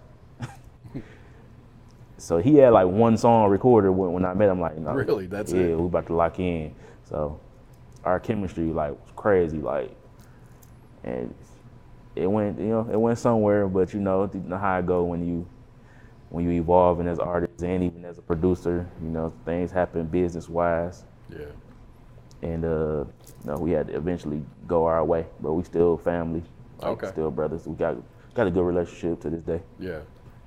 So 2.21 2.37
he 2.37 2.55
had 2.55 2.69
like 2.71 2.87
one 2.87 3.17
song 3.17 3.49
recorded 3.49 3.91
when, 3.91 4.13
when 4.13 4.25
I 4.25 4.33
met 4.33 4.49
him. 4.49 4.59
Like, 4.59 4.77
no, 4.77 4.93
Really? 4.93 5.25
That's 5.27 5.51
yeah, 5.51 5.61
it? 5.61 5.79
we 5.79 5.85
about 5.85 6.07
to 6.07 6.13
lock 6.13 6.39
in. 6.39 6.73
So 7.03 7.39
our 8.03 8.19
chemistry 8.19 8.65
like 8.65 8.91
was 8.91 9.11
crazy. 9.15 9.57
Like, 9.57 9.95
and 11.03 11.33
it 12.15 12.27
went, 12.27 12.59
you 12.59 12.67
know, 12.67 12.87
it 12.91 12.97
went 12.99 13.17
somewhere. 13.19 13.67
But 13.67 13.93
you 13.93 13.99
know, 13.99 14.29
you 14.33 14.39
know 14.41 14.57
how 14.57 14.77
it 14.79 14.85
go 14.85 15.03
when 15.03 15.25
you 15.27 15.47
when 16.29 16.45
you 16.45 16.51
evolving 16.51 17.07
as 17.07 17.19
artists 17.19 17.63
and 17.63 17.83
even 17.83 18.05
as 18.05 18.17
a 18.17 18.21
producer. 18.21 18.87
You 19.01 19.09
know, 19.09 19.33
things 19.45 19.71
happen 19.71 20.05
business 20.05 20.47
wise, 20.47 21.03
Yeah. 21.29 21.45
and 22.41 22.63
uh, 22.63 22.67
you 22.67 23.45
know, 23.45 23.55
we 23.57 23.71
had 23.71 23.87
to 23.87 23.95
eventually 23.95 24.43
go 24.67 24.85
our 24.85 25.03
way. 25.03 25.25
But 25.41 25.53
we 25.53 25.63
still 25.63 25.97
family. 25.97 26.43
Like, 26.79 26.91
Okay. 26.91 27.07
Still 27.07 27.31
brothers. 27.31 27.67
We 27.67 27.75
got 27.75 27.97
got 28.33 28.47
a 28.47 28.51
good 28.51 28.63
relationship 28.63 29.19
to 29.21 29.29
this 29.29 29.43
day. 29.43 29.61
Yeah. 29.79 29.99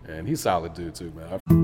And 0.07 0.29
he's 0.29 0.41
solid 0.41 0.75
dude 0.75 0.95
too, 0.95 1.11
man. 1.13 1.41
I- 1.49 1.64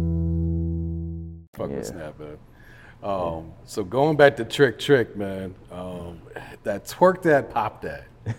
Fucking 1.61 1.75
Yeah. 1.77 1.83
snap, 1.83 2.19
man. 2.19 2.37
Um, 3.03 3.51
so 3.65 3.83
going 3.83 4.15
back 4.15 4.35
to 4.37 4.45
Trick 4.45 4.77
Trick, 4.77 5.15
man, 5.15 5.55
um, 5.71 6.21
that 6.63 6.85
twerk 6.85 7.21
that 7.23 7.49
pop 7.49 7.81
that. 7.81 8.03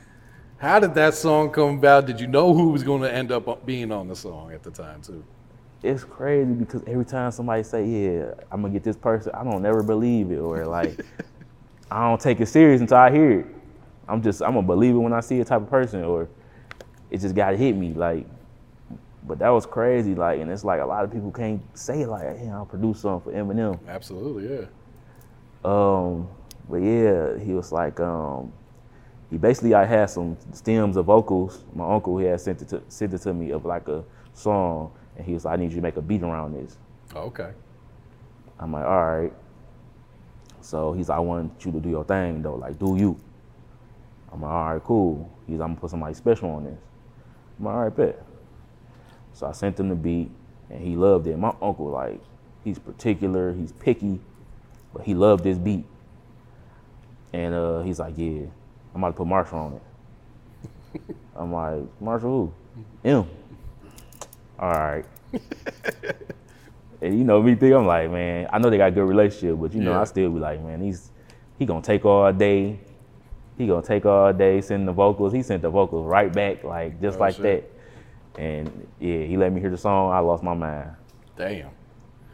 How 0.59 0.79
did 0.79 0.95
that 0.95 1.14
song 1.14 1.50
come 1.50 1.79
about? 1.79 2.07
Did 2.07 2.21
you 2.21 2.29
know 2.29 2.55
who 2.55 2.69
was 2.69 2.85
going 2.85 3.02
to 3.02 3.12
end 3.12 3.33
up 3.33 3.67
being 3.67 3.91
on 3.91 4.07
the 4.07 4.14
song 4.14 4.52
at 4.52 4.62
the 4.62 4.71
time 4.71 5.02
too? 5.02 5.25
it's 5.83 6.05
crazy 6.05 6.52
because 6.52 6.81
every 6.87 7.05
time 7.05 7.33
somebody 7.33 7.64
say, 7.64 7.85
"Yeah, 7.85 8.35
I'm 8.52 8.62
gonna 8.62 8.73
get 8.73 8.85
this 8.85 8.97
person," 8.97 9.33
I 9.35 9.43
don't 9.43 9.62
never 9.62 9.83
believe 9.83 10.31
it, 10.31 10.38
or 10.38 10.64
like, 10.64 10.97
I 11.91 12.09
don't 12.09 12.21
take 12.21 12.41
it 12.41 12.47
serious 12.47 12.81
until 12.81 12.99
I 12.99 13.11
hear 13.11 13.41
it. 13.41 13.47
I'm 14.09 14.23
just, 14.23 14.43
I'm 14.43 14.55
gonna 14.55 14.64
believe 14.64 14.95
it 14.95 14.99
when 14.99 15.12
I 15.12 15.19
see 15.19 15.41
a 15.41 15.45
type 15.45 15.61
of 15.61 15.69
person, 15.69 16.05
or 16.05 16.29
it 17.11 17.19
just 17.19 17.35
gotta 17.35 17.57
hit 17.57 17.75
me, 17.76 17.93
like. 17.95 18.26
But 19.25 19.38
that 19.38 19.50
was 19.50 19.67
crazy, 19.67 20.14
like, 20.14 20.41
and 20.41 20.50
it's 20.50 20.64
like 20.64 20.81
a 20.81 20.85
lot 20.85 21.05
of 21.05 21.12
people 21.12 21.31
can't 21.31 21.62
say 21.79 22.05
like, 22.07 22.38
"Hey, 22.38 22.49
I'll 22.49 22.67
produce 22.67 23.00
something 23.00 23.33
for 23.33 23.38
Eminem." 23.38 23.79
Absolutely, 23.87 24.52
yeah. 24.52 24.67
Um, 25.64 26.29
but 26.69 26.79
yeah, 26.79 27.38
he 27.38 27.52
was 27.52 27.71
like, 27.71 28.00
um, 28.00 28.52
he 29.31 29.38
basically 29.38 29.75
I 29.75 29.85
had 29.85 30.11
some 30.11 30.37
stems 30.52 30.97
of 30.97 31.07
vocals. 31.07 31.64
My 31.75 31.95
uncle 31.95 32.19
he 32.19 32.26
had 32.26 32.41
sent 32.41 32.62
it 32.62 32.69
to 32.69 32.83
sent 32.88 33.14
it 33.14 33.19
to 33.23 33.33
me 33.33 33.50
of 33.50 33.64
like 33.64 33.87
a 33.88 34.05
song, 34.35 34.93
and 35.17 35.25
he 35.25 35.35
was 35.35 35.45
like, 35.45 35.55
I 35.55 35.62
need 35.62 35.71
you 35.71 35.76
to 35.76 35.83
make 35.83 35.97
a 35.97 36.02
beat 36.02 36.23
around 36.23 36.55
this. 36.55 36.76
Okay. 37.14 37.52
I'm 38.59 38.73
like, 38.73 38.85
all 38.85 39.07
right. 39.07 39.33
So 40.61 40.93
he's 40.93 41.09
like, 41.09 41.19
I 41.19 41.21
want 41.21 41.64
you 41.64 41.73
to 41.73 41.81
do 41.81 41.88
your 41.88 42.05
thing 42.05 42.43
though, 42.43 42.57
like 42.57 42.79
do 42.79 42.97
you. 42.97 43.19
I'm 44.33 44.43
like, 44.43 44.50
all 44.50 44.73
right, 44.75 44.85
cool. 44.85 45.31
He's 45.47 45.59
like, 45.59 45.64
I'm 45.64 45.73
gonna 45.73 45.81
put 45.81 45.91
somebody 45.91 46.14
special 46.14 46.50
on 46.50 46.64
this. 46.64 46.79
I'm 47.59 47.64
like, 47.64 47.75
all 47.75 47.85
right, 47.85 47.97
bet. 47.97 48.25
So 49.34 49.46
I 49.46 49.52
sent 49.52 49.78
him 49.80 49.88
the 49.88 49.94
beat, 49.94 50.30
and 50.70 50.80
he 50.80 50.96
loved 50.96 51.26
it. 51.26 51.38
My 51.38 51.54
uncle, 51.60 51.88
like, 51.90 52.20
he's 52.64 52.78
particular, 52.78 53.52
he's 53.52 53.72
picky, 53.72 54.20
but 54.92 55.02
he 55.02 55.14
loved 55.14 55.44
this 55.44 55.58
beat. 55.58 55.84
And 57.32 57.54
uh, 57.54 57.80
he's 57.80 57.98
like, 57.98 58.14
yeah, 58.16 58.42
I'm 58.94 59.02
about 59.02 59.08
to 59.08 59.14
put 59.14 59.26
Marshall 59.26 59.58
on 59.58 59.72
it. 61.00 61.16
I'm 61.36 61.52
like, 61.52 61.82
Marshall 62.00 62.52
who? 63.02 63.08
Him. 63.08 63.26
All 64.58 64.70
right. 64.70 65.04
And 67.00 67.18
you 67.18 67.24
know 67.24 67.42
me 67.42 67.56
think 67.56 67.74
I'm 67.74 67.84
like, 67.84 68.08
man, 68.12 68.46
I 68.52 68.60
know 68.60 68.70
they 68.70 68.76
got 68.76 68.88
a 68.90 68.92
good 68.92 69.08
relationship, 69.08 69.58
but 69.60 69.74
you 69.74 69.80
know, 69.80 69.90
Yeah. 69.90 70.02
I 70.02 70.04
still 70.04 70.30
be 70.30 70.38
like, 70.38 70.62
man, 70.62 70.80
he's 70.80 71.10
he 71.58 71.66
gonna 71.66 71.82
take 71.82 72.04
all 72.04 72.32
day. 72.32 72.78
He 73.58 73.66
gonna 73.66 73.82
take 73.84 74.06
all 74.06 74.32
day, 74.32 74.60
send 74.60 74.86
the 74.86 74.92
vocals. 74.92 75.32
He 75.32 75.42
sent 75.42 75.62
the 75.62 75.68
vocals 75.70 76.06
right 76.06 76.32
back, 76.32 76.62
like 76.62 77.00
just 77.00 77.16
Oh, 77.16 77.22
like 77.22 77.34
shit. 77.34 77.42
that. 77.42 77.72
And 78.38 78.86
yeah, 78.98 79.24
he 79.24 79.36
let 79.36 79.52
me 79.52 79.60
hear 79.60 79.70
the 79.70 79.76
song. 79.78 80.12
I 80.12 80.18
lost 80.20 80.42
my 80.42 80.54
mind. 80.54 80.90
Damn. 81.36 81.68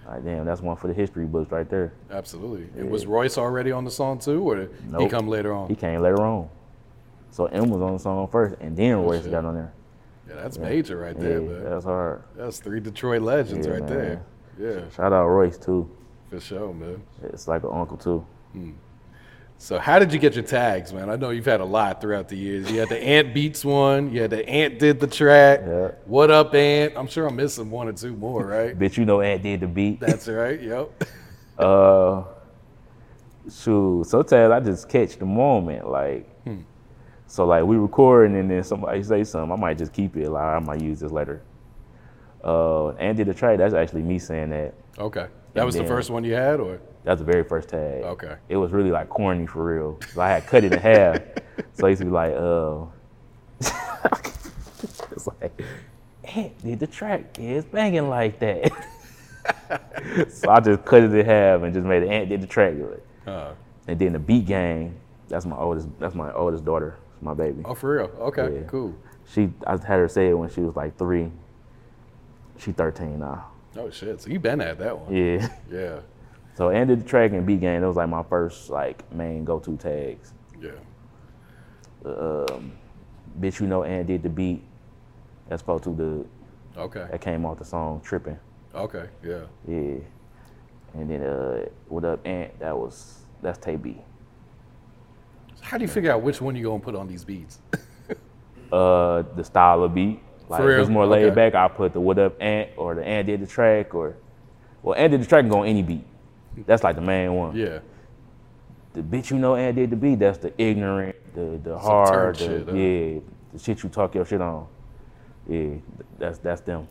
Like, 0.07 0.25
damn, 0.25 0.47
that's 0.47 0.63
one 0.63 0.77
for 0.77 0.87
the 0.89 0.95
history 0.95 1.27
books 1.27 1.51
right 1.53 1.69
there. 1.69 1.93
Absolutely. 2.11 2.69
And 2.81 2.91
was 2.91 3.05
Royce 3.07 3.37
already 3.37 3.73
on 3.73 3.85
the 3.85 3.91
song 3.91 4.19
too, 4.19 4.43
or 4.49 4.57
did 4.57 4.71
he 4.99 5.09
come 5.09 5.29
later 5.29 5.53
on? 5.53 5.69
He 5.69 5.75
came 5.75 6.01
later 6.01 6.23
on. 6.23 6.49
So 7.31 7.47
M 7.47 7.69
was 7.69 7.83
on 7.83 7.93
the 7.93 7.99
song 7.99 8.27
first, 8.29 8.57
and 8.61 8.77
then 8.77 8.97
Royce 9.03 9.23
shit. 9.23 9.31
got 9.33 9.45
on 9.45 9.55
there. 9.55 9.73
yeah, 10.29 10.37
that's 10.37 10.57
major 10.59 10.97
right 10.99 11.19
there, 11.19 11.43
Yeah, 11.43 11.49
man. 11.49 11.65
that's 11.65 11.85
hard. 11.85 12.23
That's 12.37 12.59
three 12.59 12.81
Detroit 12.81 13.21
legends 13.23 13.67
Yeah, 13.67 13.73
right 13.75 13.83
man. 13.83 13.89
there. 13.91 14.23
Yeah, 14.59 14.81
Shout 14.97 15.13
out 15.13 15.27
Royce 15.29 15.59
too. 15.59 15.91
for 16.31 16.41
sure, 16.41 16.73
man. 16.73 17.03
It's 17.25 17.47
like 17.47 17.63
an 17.65 17.71
uncle 17.73 17.97
too. 17.99 18.25
Hmm. 18.53 18.71
So 19.61 19.79
how 19.79 19.99
did 19.99 20.13
you 20.13 20.21
get 20.21 20.35
your 20.35 20.45
tags, 20.45 20.93
man? 20.93 21.11
I 21.11 21.17
know 21.17 21.31
you've 21.31 21.45
had 21.45 21.61
a 21.61 21.65
lot 21.65 22.01
throughout 22.01 22.29
the 22.29 22.37
years. 22.37 22.71
You 22.71 22.79
had 22.79 22.89
the 22.89 23.03
Ant 23.03 23.35
Beats 23.35 23.65
one. 23.65 24.13
You 24.13 24.23
had 24.23 24.31
the 24.31 24.49
Ant 24.49 24.79
did 24.79 25.01
the 25.01 25.09
track. 25.09 25.63
Yeah. 25.67 25.91
What 26.07 26.31
up, 26.31 26.55
Ant? 26.55 26.95
I'm 26.97 27.09
sure 27.09 27.27
I'm 27.27 27.35
missing 27.35 27.69
one 27.69 27.89
or 27.89 27.93
two 27.93 28.15
more, 28.15 28.47
right? 28.47 28.79
Bitch, 28.79 28.97
you 28.97 29.05
know 29.05 29.21
Ant 29.21 29.43
did 29.43 29.61
the 29.61 29.67
beat. 29.67 29.99
That's 30.01 30.29
right. 30.29 30.61
Yep. 30.61 31.05
Uh, 31.59 32.23
shoot. 33.53 34.05
Sometimes 34.07 34.53
I 34.53 34.61
just 34.61 34.89
catch 34.89 35.19
the 35.19 35.27
moment, 35.27 35.91
like. 35.91 36.31
So 37.29 37.45
like 37.45 37.65
we 37.65 37.77
recording 37.77 38.37
and 38.39 38.51
then 38.51 38.65
somebody 38.65 39.03
say 39.03 39.23
something, 39.23 39.53
I 39.53 39.57
might 39.57 39.77
just 39.77 39.93
keep 39.93 40.17
it. 40.17 40.31
Like 40.31 40.43
I 40.43 40.59
might 40.61 40.81
use 40.81 41.01
this 41.01 41.13
later. 41.13 41.43
Uh, 42.43 42.91
Ant 42.93 43.19
did 43.19 43.27
the 43.29 43.35
track. 43.35 43.59
That's 43.59 43.75
actually 43.75 44.03
me 44.03 44.19
saying 44.19 44.51
that. 44.51 44.75
Okay. 44.99 45.27
That 45.53 45.67
was 45.67 45.75
the 45.75 45.85
first 45.85 46.11
one 46.11 46.25
you 46.25 46.35
had, 46.35 46.59
or 46.59 46.81
That's 47.09 47.21
the 47.21 47.25
very 47.25 47.43
first 47.43 47.71
tag. 47.71 48.03
Okay. 48.05 48.37
It 48.51 48.59
was 48.59 48.71
really 48.71 48.91
like 48.91 49.09
corny 49.09 49.47
for 49.47 49.65
real. 49.65 49.99
So 50.13 50.21
I 50.21 50.29
had 50.29 50.47
cut 50.47 50.63
it 50.63 50.75
in 50.75 50.79
half. 50.79 51.19
So 51.73 51.87
I 51.87 51.91
used 51.91 52.01
to 52.01 52.05
be 52.07 52.11
like, 52.11 52.35
uh, 52.35 52.85
it's 55.13 55.27
like, 55.41 55.63
Ant 56.25 56.63
did 56.63 56.81
the 56.81 56.87
track. 56.87 57.39
It's 57.39 57.67
banging 57.67 58.09
like 58.09 58.39
that. 58.41 58.71
so 60.31 60.51
I 60.51 60.61
just 60.61 60.85
cut 60.85 61.03
it 61.05 61.15
in 61.15 61.25
half 61.25 61.63
and 61.63 61.73
just 61.73 61.87
made 61.87 62.03
it 62.03 62.09
Ant 62.11 62.29
did 62.29 62.43
the 62.43 62.47
track. 62.47 62.75
Like, 62.79 63.03
uh, 63.27 63.53
And 63.87 63.99
then 63.99 64.13
the 64.13 64.19
beat 64.19 64.45
gang, 64.47 64.95
that's 65.29 65.47
my 65.47 65.57
oldest, 65.57 65.89
that's 65.99 66.15
my 66.15 66.33
oldest 66.33 66.65
daughter. 66.65 66.97
my 67.23 67.33
baby. 67.33 67.63
Oh, 67.65 67.75
for 67.75 67.97
real? 67.97 68.11
Okay, 68.21 68.61
Yeah. 68.61 68.67
cool. 68.69 68.95
She, 69.33 69.51
I 69.67 69.73
had 69.73 69.99
her 69.99 70.09
say 70.09 70.29
it 70.29 70.35
when 70.35 70.51
she 70.51 70.61
was 70.61 70.77
like 70.77 70.99
three. 70.99 71.31
She 72.59 72.73
13 72.73 73.19
now. 73.19 73.47
Oh 73.77 73.89
shit. 73.91 74.21
So 74.21 74.31
you 74.31 74.39
been 74.41 74.61
at 74.61 74.79
that 74.79 74.99
one? 74.99 75.15
Yeah. 75.15 75.49
Yeah. 75.71 76.01
So 76.59 76.71
Ant 76.71 76.89
did 76.89 76.99
the 77.03 77.05
track 77.05 77.31
and 77.31 77.47
beat 77.47 77.61
gang. 77.61 77.81
That 77.83 77.87
was 77.87 77.95
like 77.95 78.09
my 78.09 78.25
first 78.25 78.69
like 78.69 79.09
main 79.15 79.45
go-to 79.45 79.77
tags. 79.77 80.33
Yeah. 80.61 80.71
Um, 82.05 82.73
bitch, 83.39 83.61
you 83.61 83.69
know, 83.69 83.85
Ant 83.85 84.09
did 84.09 84.25
the 84.25 84.29
beat. 84.29 84.65
That's 85.49 85.63
supposed 85.63 85.85
to 85.85 85.95
the 85.95 86.81
Okay. 86.81 87.07
that 87.13 87.21
came 87.21 87.47
off 87.47 87.61
the 87.61 87.65
song 87.65 88.01
Tripping. 88.01 88.41
Okay. 88.75 89.05
Yeah. 89.25 89.43
Yeah. 89.69 89.99
And 90.95 91.09
then 91.09 91.23
uh, 91.23 91.67
what 91.87 92.05
up, 92.05 92.27
Ant? 92.27 92.59
That 92.59 92.77
was 92.77 93.21
that's 93.41 93.59
Tay 93.59 93.77
B. 93.77 93.99
How 95.61 95.79
do 95.79 95.85
you 95.85 95.89
figure 95.89 96.11
out 96.11 96.23
which 96.23 96.41
one 96.41 96.57
you 96.57 96.65
gonna 96.65 96.81
put 96.81 96.97
on 96.97 97.07
these 97.07 97.25
beats? 97.25 97.61
Uh, 98.71 99.23
the 99.35 99.43
style 99.43 99.83
of 99.83 99.95
beat. 99.95 100.21
Like 100.47 100.61
if 100.63 100.81
it's 100.81 100.91
more 100.91 101.07
laid 101.07 101.25
Okay. 101.25 101.35
back, 101.35 101.55
I 101.55 101.69
put 101.69 101.95
the 101.95 102.01
what 102.01 102.19
up 102.19 102.37
Ant 102.39 102.69
or 102.77 102.95
the 102.97 103.03
Ant 103.03 103.27
did 103.27 103.41
the 103.41 103.47
track 103.47 103.95
or 103.95 104.17
well 104.83 104.95
Ant 104.95 105.13
did 105.13 105.23
the 105.23 105.27
track 105.27 105.41
and 105.41 105.51
go 105.51 105.61
on 105.61 105.67
any 105.67 105.83
beat. 105.83 106.05
That's 106.67 106.83
like 106.85 106.97
the 106.97 107.03
main 107.03 107.35
one. 107.35 107.57
yeah. 107.57 107.81
The 108.95 109.03
bitch 109.03 109.31
you 109.31 109.39
know 109.39 109.55
Ant 109.55 109.77
did 109.77 109.91
the 109.91 109.97
beat. 109.97 110.19
That's 110.19 110.39
the 110.39 110.53
ignorant, 110.61 111.15
the 111.35 111.61
the 111.63 111.79
hard, 111.79 112.37
the, 112.37 112.45
shit, 112.45 112.69
huh? 112.69 112.75
yeah, 112.75 113.21
the 113.53 113.59
shit 113.59 113.83
you 113.83 113.89
talk 113.91 114.15
your 114.15 114.25
shit 114.25 114.41
on. 114.41 114.67
Yeah, 115.49 115.75
that's 116.19 116.39
that's 116.39 116.63
them. 116.63 116.89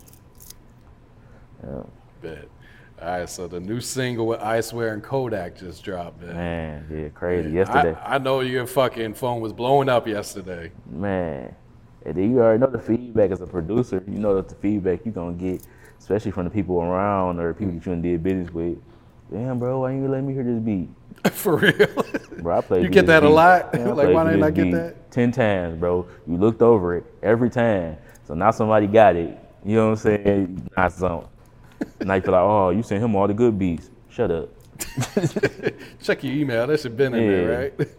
Yeah. 1.64 1.84
Bet. 2.22 2.48
All 3.02 3.08
right. 3.08 3.30
So 3.30 3.48
the 3.48 3.60
new 3.60 3.82
single 3.82 4.28
with 4.28 4.40
Icewear 4.40 4.94
and 4.94 5.04
Kodak 5.04 5.58
just 5.58 5.84
dropped, 5.84 6.22
man. 6.22 6.36
Man, 6.36 6.88
yeah, 6.92 7.10
crazy. 7.10 7.50
I- 7.50 7.52
Yesterday, 7.52 8.00
I, 8.02 8.18
know 8.20 8.40
your 8.42 8.68
fucking 8.68 9.14
phone 9.16 9.42
was 9.42 9.54
blowing 9.54 9.90
up 9.90 10.08
yesterday. 10.08 10.72
man. 10.90 11.56
And 12.06 12.16
then 12.16 12.32
you 12.32 12.40
already 12.40 12.60
know 12.60 12.68
the 12.68 12.80
feedback 12.80 13.32
as 13.32 13.42
a 13.42 13.48
producer. 13.48 14.02
You 14.08 14.20
know 14.20 14.36
that 14.36 14.48
the 14.48 14.56
feedback 14.56 15.02
you're 15.04 15.14
gonna 15.14 15.36
get, 15.36 15.68
especially 16.00 16.32
from 16.32 16.46
the 16.46 16.50
people 16.50 16.82
around 16.82 17.40
or 17.40 17.54
people 17.54 17.74
that 17.74 17.86
you 17.86 17.96
did 18.02 18.24
business 18.24 18.50
with. 18.54 18.78
Damn, 19.32 19.60
bro, 19.60 19.82
why 19.82 19.94
you 19.94 20.08
let 20.08 20.24
me 20.24 20.34
hear 20.34 20.44
this 20.44 20.60
beat? 20.60 20.90
For 21.32 21.58
real. 21.58 21.88
Bro, 22.42 22.58
I 22.58 22.62
played 22.62 22.84
You 22.84 22.90
get 22.90 23.08
that 23.08 23.24
a 23.24 23.30
lot? 23.30 23.74
Like, 23.98 24.10
why 24.10 24.24
didn't 24.26 24.44
I 24.44 24.52
get 24.52 24.64
beat 24.64 24.72
that? 24.72 25.12
Ten 25.12 25.32
times, 25.32 25.78
bro. 25.80 26.08
You 26.28 26.38
looked 26.38 26.62
over 26.62 26.96
it 26.96 27.06
every 27.22 27.50
time. 27.50 27.98
So 28.26 28.34
now 28.34 28.52
somebody 28.52 28.88
got 28.88 29.16
it. 29.16 29.38
You 29.66 29.76
know 29.76 29.86
what 29.90 29.92
I'm 29.92 29.98
saying? 29.98 30.70
Not 30.78 30.92
some. 30.94 31.26
Now 32.02 32.16
you 32.16 32.22
feel 32.22 32.32
like, 32.32 32.42
oh, 32.42 32.70
you 32.70 32.84
sent 32.84 33.04
him 33.04 33.16
all 33.16 33.28
the 33.28 33.34
good 33.34 33.58
beats. 33.58 33.90
Shut 34.10 34.32
up. 34.32 34.50
Check 36.02 36.24
your 36.24 36.34
email. 36.34 36.68
That 36.68 36.80
should 36.80 36.96
been 36.96 37.14
in 37.14 37.28
there, 37.28 37.60
right? 37.60 37.90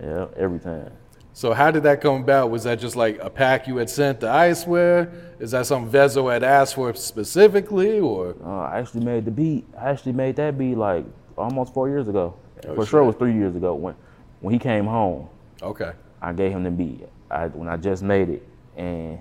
Yeah, 0.00 0.26
every 0.36 0.60
time. 0.60 0.90
So 1.36 1.52
how 1.52 1.72
did 1.72 1.82
that 1.82 2.00
come 2.00 2.22
about? 2.22 2.50
Was 2.50 2.62
that 2.62 2.78
just 2.78 2.94
like 2.94 3.18
a 3.20 3.28
pack 3.28 3.66
you 3.66 3.76
had 3.78 3.90
sent 3.90 4.20
to 4.20 4.26
Icewear? 4.26 5.10
Is 5.40 5.50
that 5.50 5.66
something 5.66 5.90
Vezzo 5.92 6.32
had 6.32 6.44
asked 6.44 6.76
for 6.76 6.94
specifically, 6.94 7.98
or 7.98 8.36
Uh, 8.42 8.60
I 8.60 8.78
actually 8.78 9.04
made 9.04 9.24
the 9.24 9.32
beat. 9.32 9.66
I 9.76 9.90
actually 9.90 10.12
made 10.12 10.36
that 10.36 10.56
beat 10.56 10.76
like 10.76 11.04
almost 11.36 11.74
four 11.74 11.88
years 11.88 12.06
ago. 12.06 12.34
Oh, 12.68 12.76
For 12.76 12.86
sure, 12.86 13.02
it 13.02 13.06
was 13.06 13.16
three 13.16 13.34
years 13.34 13.56
ago 13.56 13.74
when 13.74 13.94
when 14.40 14.52
he 14.52 14.58
came 14.60 14.86
home. 14.86 15.26
okay? 15.60 15.92
I 16.22 16.32
gave 16.32 16.52
him 16.52 16.62
the 16.62 16.70
beat. 16.70 17.06
I, 17.30 17.48
when 17.48 17.68
I 17.68 17.76
just 17.78 18.02
made 18.04 18.28
it, 18.28 18.46
and 18.76 19.18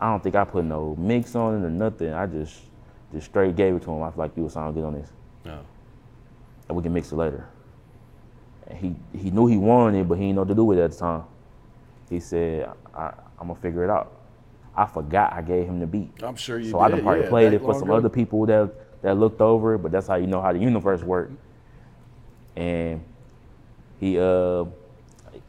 I 0.00 0.10
don't 0.10 0.22
think 0.22 0.34
I 0.34 0.44
put 0.44 0.64
no 0.64 0.96
mix 0.98 1.36
on 1.36 1.62
it 1.62 1.64
or 1.66 1.70
nothing. 1.70 2.12
I 2.12 2.26
just 2.26 2.60
just 3.12 3.26
straight 3.26 3.54
gave 3.54 3.76
it 3.76 3.82
to 3.82 3.90
him. 3.92 4.02
I 4.02 4.10
feel 4.10 4.24
like 4.24 4.36
you 4.36 4.42
would 4.42 4.52
sound 4.52 4.74
good 4.74 4.84
on 4.84 4.94
this, 4.94 5.10
No. 5.44 5.58
and 6.68 6.76
we 6.76 6.82
can 6.82 6.92
mix 6.92 7.12
it 7.12 7.16
later. 7.16 7.46
And 8.68 8.78
he 8.78 8.94
he 9.18 9.30
knew 9.30 9.46
he 9.46 9.56
wanted 9.56 10.00
it, 10.00 10.08
but 10.08 10.18
he 10.18 10.24
didn't 10.24 10.36
know 10.36 10.42
what 10.42 10.48
to 10.48 10.54
do 10.54 10.64
with 10.64 10.78
it 10.78 10.82
at 10.82 10.92
the 10.92 10.98
time. 10.98 11.24
He 12.08 12.20
said, 12.20 12.70
I, 12.94 13.12
"I'm 13.38 13.48
gonna 13.48 13.54
figure 13.56 13.84
it 13.84 13.90
out." 13.90 14.12
I 14.76 14.86
forgot 14.86 15.32
I 15.32 15.42
gave 15.42 15.66
him 15.66 15.80
the 15.80 15.86
beat. 15.86 16.10
I'm 16.22 16.36
sure 16.36 16.58
you 16.58 16.70
so 16.70 16.78
I 16.78 16.88
did, 16.88 16.96
done 16.96 17.04
probably 17.04 17.24
yeah, 17.24 17.28
played 17.28 17.52
it 17.52 17.62
for 17.62 17.74
some 17.74 17.84
ago. 17.84 17.96
other 17.96 18.08
people 18.08 18.46
that 18.46 19.02
that 19.02 19.16
looked 19.16 19.40
over 19.40 19.74
it, 19.74 19.78
but 19.78 19.90
that's 19.90 20.06
how 20.06 20.14
you 20.14 20.28
know 20.28 20.40
how 20.40 20.52
the 20.52 20.60
universe 20.60 21.02
works. 21.02 21.32
And 22.54 23.04
he 23.98 24.18
uh 24.20 24.66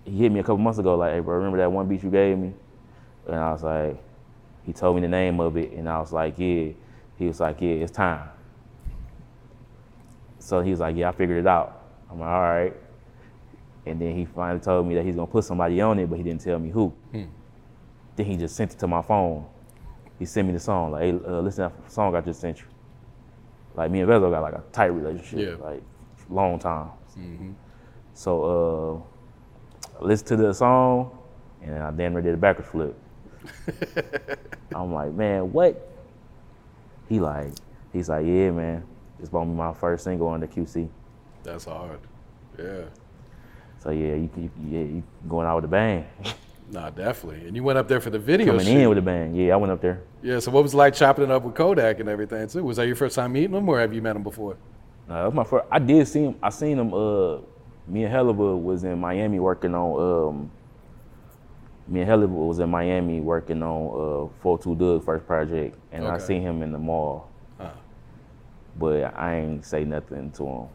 he 0.05 0.17
hit 0.17 0.31
me 0.31 0.39
a 0.39 0.43
couple 0.43 0.57
months 0.57 0.79
ago, 0.79 0.95
like, 0.95 1.13
hey 1.13 1.19
bro, 1.19 1.35
remember 1.35 1.57
that 1.59 1.71
one 1.71 1.87
beat 1.87 2.01
you 2.03 2.09
gave 2.09 2.37
me? 2.37 2.53
And 3.27 3.35
I 3.35 3.51
was 3.51 3.63
like, 3.63 4.01
he 4.65 4.73
told 4.73 4.95
me 4.95 5.01
the 5.01 5.07
name 5.07 5.39
of 5.39 5.57
it, 5.57 5.71
and 5.73 5.87
I 5.87 5.99
was 5.99 6.11
like, 6.11 6.35
yeah. 6.37 6.69
He 7.17 7.27
was 7.27 7.41
like, 7.41 7.59
yeah, 7.59 7.71
it's 7.71 7.91
time. 7.91 8.29
So 10.39 10.61
he 10.61 10.71
was 10.71 10.79
like, 10.79 10.95
yeah, 10.95 11.09
I 11.09 11.11
figured 11.11 11.37
it 11.37 11.47
out. 11.47 11.81
I'm 12.09 12.19
like, 12.19 12.29
all 12.29 12.41
right. 12.41 12.73
And 13.89 13.99
then 13.99 14.15
he 14.15 14.25
finally 14.25 14.59
told 14.59 14.87
me 14.87 14.95
that 14.95 15.03
he's 15.05 15.15
gonna 15.15 15.27
put 15.27 15.43
somebody 15.43 15.81
on 15.81 15.97
it, 15.99 16.09
but 16.09 16.17
he 16.17 16.23
didn't 16.23 16.41
tell 16.41 16.59
me 16.59 16.69
who. 16.69 16.93
Then 17.11 18.25
he 18.25 18.37
just 18.37 18.55
sent 18.55 18.73
it 18.73 18.79
to 18.79 18.87
my 18.87 19.01
phone. 19.01 19.45
He 20.19 20.25
sent 20.25 20.47
me 20.47 20.53
the 20.53 20.59
song, 20.59 20.91
like, 20.91 21.01
hey, 21.03 21.11
uh, 21.11 21.39
listen 21.39 21.69
to 21.69 21.75
that 21.75 21.91
song 21.91 22.13
I 22.15 22.21
just 22.21 22.41
sent 22.41 22.59
you. 22.59 22.65
Like 23.75 23.89
me 23.91 24.01
and 24.01 24.09
Vezzo 24.09 24.29
got 24.29 24.41
like 24.41 24.53
a 24.53 24.63
tight 24.71 24.87
relationship, 24.87 25.59
Yeah. 25.59 25.65
like 25.65 25.81
long 26.29 26.59
time. 26.59 26.89
So 28.13 29.03
uh, 29.95 29.99
I 30.01 30.05
listened 30.05 30.27
to 30.27 30.37
the 30.37 30.53
song, 30.53 31.17
and 31.61 31.77
I 31.81 31.91
damn 31.91 32.11
near 32.13 32.21
did 32.21 32.33
a 32.33 32.37
backwards 32.37 32.69
flip. 32.69 32.95
I'm 34.75 34.93
like, 34.93 35.13
man, 35.13 35.51
what? 35.53 35.87
He 37.07 37.19
like, 37.19 37.51
he's 37.93 38.09
like, 38.09 38.25
yeah, 38.25 38.51
man, 38.51 38.83
it's 39.19 39.29
gonna 39.29 39.49
be 39.49 39.55
my 39.55 39.73
first 39.73 40.03
single 40.03 40.27
on 40.27 40.41
the 40.41 40.47
QC. 40.47 40.89
That's 41.43 41.65
hard. 41.65 41.99
Yeah. 42.57 42.81
So 43.79 43.91
yeah, 43.91 44.15
you, 44.15 44.29
you 44.35 44.51
yeah, 44.69 44.79
you 44.79 45.03
going 45.27 45.47
out 45.47 45.55
with 45.55 45.65
a 45.65 45.69
bang, 45.69 46.05
Nah, 46.71 46.89
definitely. 46.91 47.47
And 47.47 47.55
you 47.55 47.63
went 47.63 47.79
up 47.79 47.87
there 47.87 47.99
for 47.99 48.11
the 48.11 48.19
video 48.19 48.47
coming 48.47 48.65
shoot. 48.65 48.77
in 48.77 48.89
with 48.89 48.97
a 48.99 49.01
bang. 49.01 49.33
Yeah, 49.33 49.53
I 49.53 49.55
went 49.55 49.71
up 49.71 49.81
there. 49.81 50.01
yeah. 50.21 50.39
So 50.39 50.51
what 50.51 50.61
was 50.63 50.73
it 50.73 50.77
like 50.77 50.93
chopping 50.93 51.23
it 51.23 51.31
up 51.31 51.43
with 51.43 51.55
Kodak 51.55 51.99
and 51.99 52.07
everything 52.07 52.47
too? 52.47 52.63
Was 52.63 52.77
that 52.77 52.85
your 52.85 52.95
first 52.95 53.15
time 53.15 53.33
meeting 53.33 53.55
him, 53.55 53.67
or 53.67 53.79
have 53.79 53.93
you 53.93 54.01
met 54.01 54.15
him 54.15 54.23
before? 54.23 54.57
Uh, 55.09 55.13
that 55.13 55.25
was 55.25 55.33
my 55.33 55.43
first. 55.43 55.65
I 55.71 55.79
did 55.79 56.07
see 56.07 56.25
him. 56.25 56.35
I 56.43 56.49
seen 56.49 56.77
him. 56.77 56.93
Uh, 56.93 57.37
me 57.87 58.03
and 58.03 58.13
Helluva 58.13 58.61
was 58.61 58.83
in 58.83 58.99
Miami 58.99 59.39
working 59.39 59.73
on. 59.73 60.29
Um, 60.29 60.51
me 61.87 62.01
and 62.01 62.09
Helluva 62.09 62.29
was 62.29 62.59
in 62.59 62.69
Miami 62.69 63.19
working 63.19 63.63
on 63.63 64.29
uh, 64.29 64.41
42 64.43 64.75
Dugg 64.75 65.03
first 65.05 65.25
project, 65.25 65.75
and 65.91 66.05
I 66.07 66.19
seen 66.19 66.43
him 66.43 66.61
in 66.61 66.71
the 66.71 66.77
mall. 66.77 67.29
Huh. 67.57 67.71
But 68.77 69.15
I 69.17 69.37
ain't 69.37 69.65
say 69.65 69.85
nothing 69.85 70.29
to 70.33 70.45
him. 70.45 70.67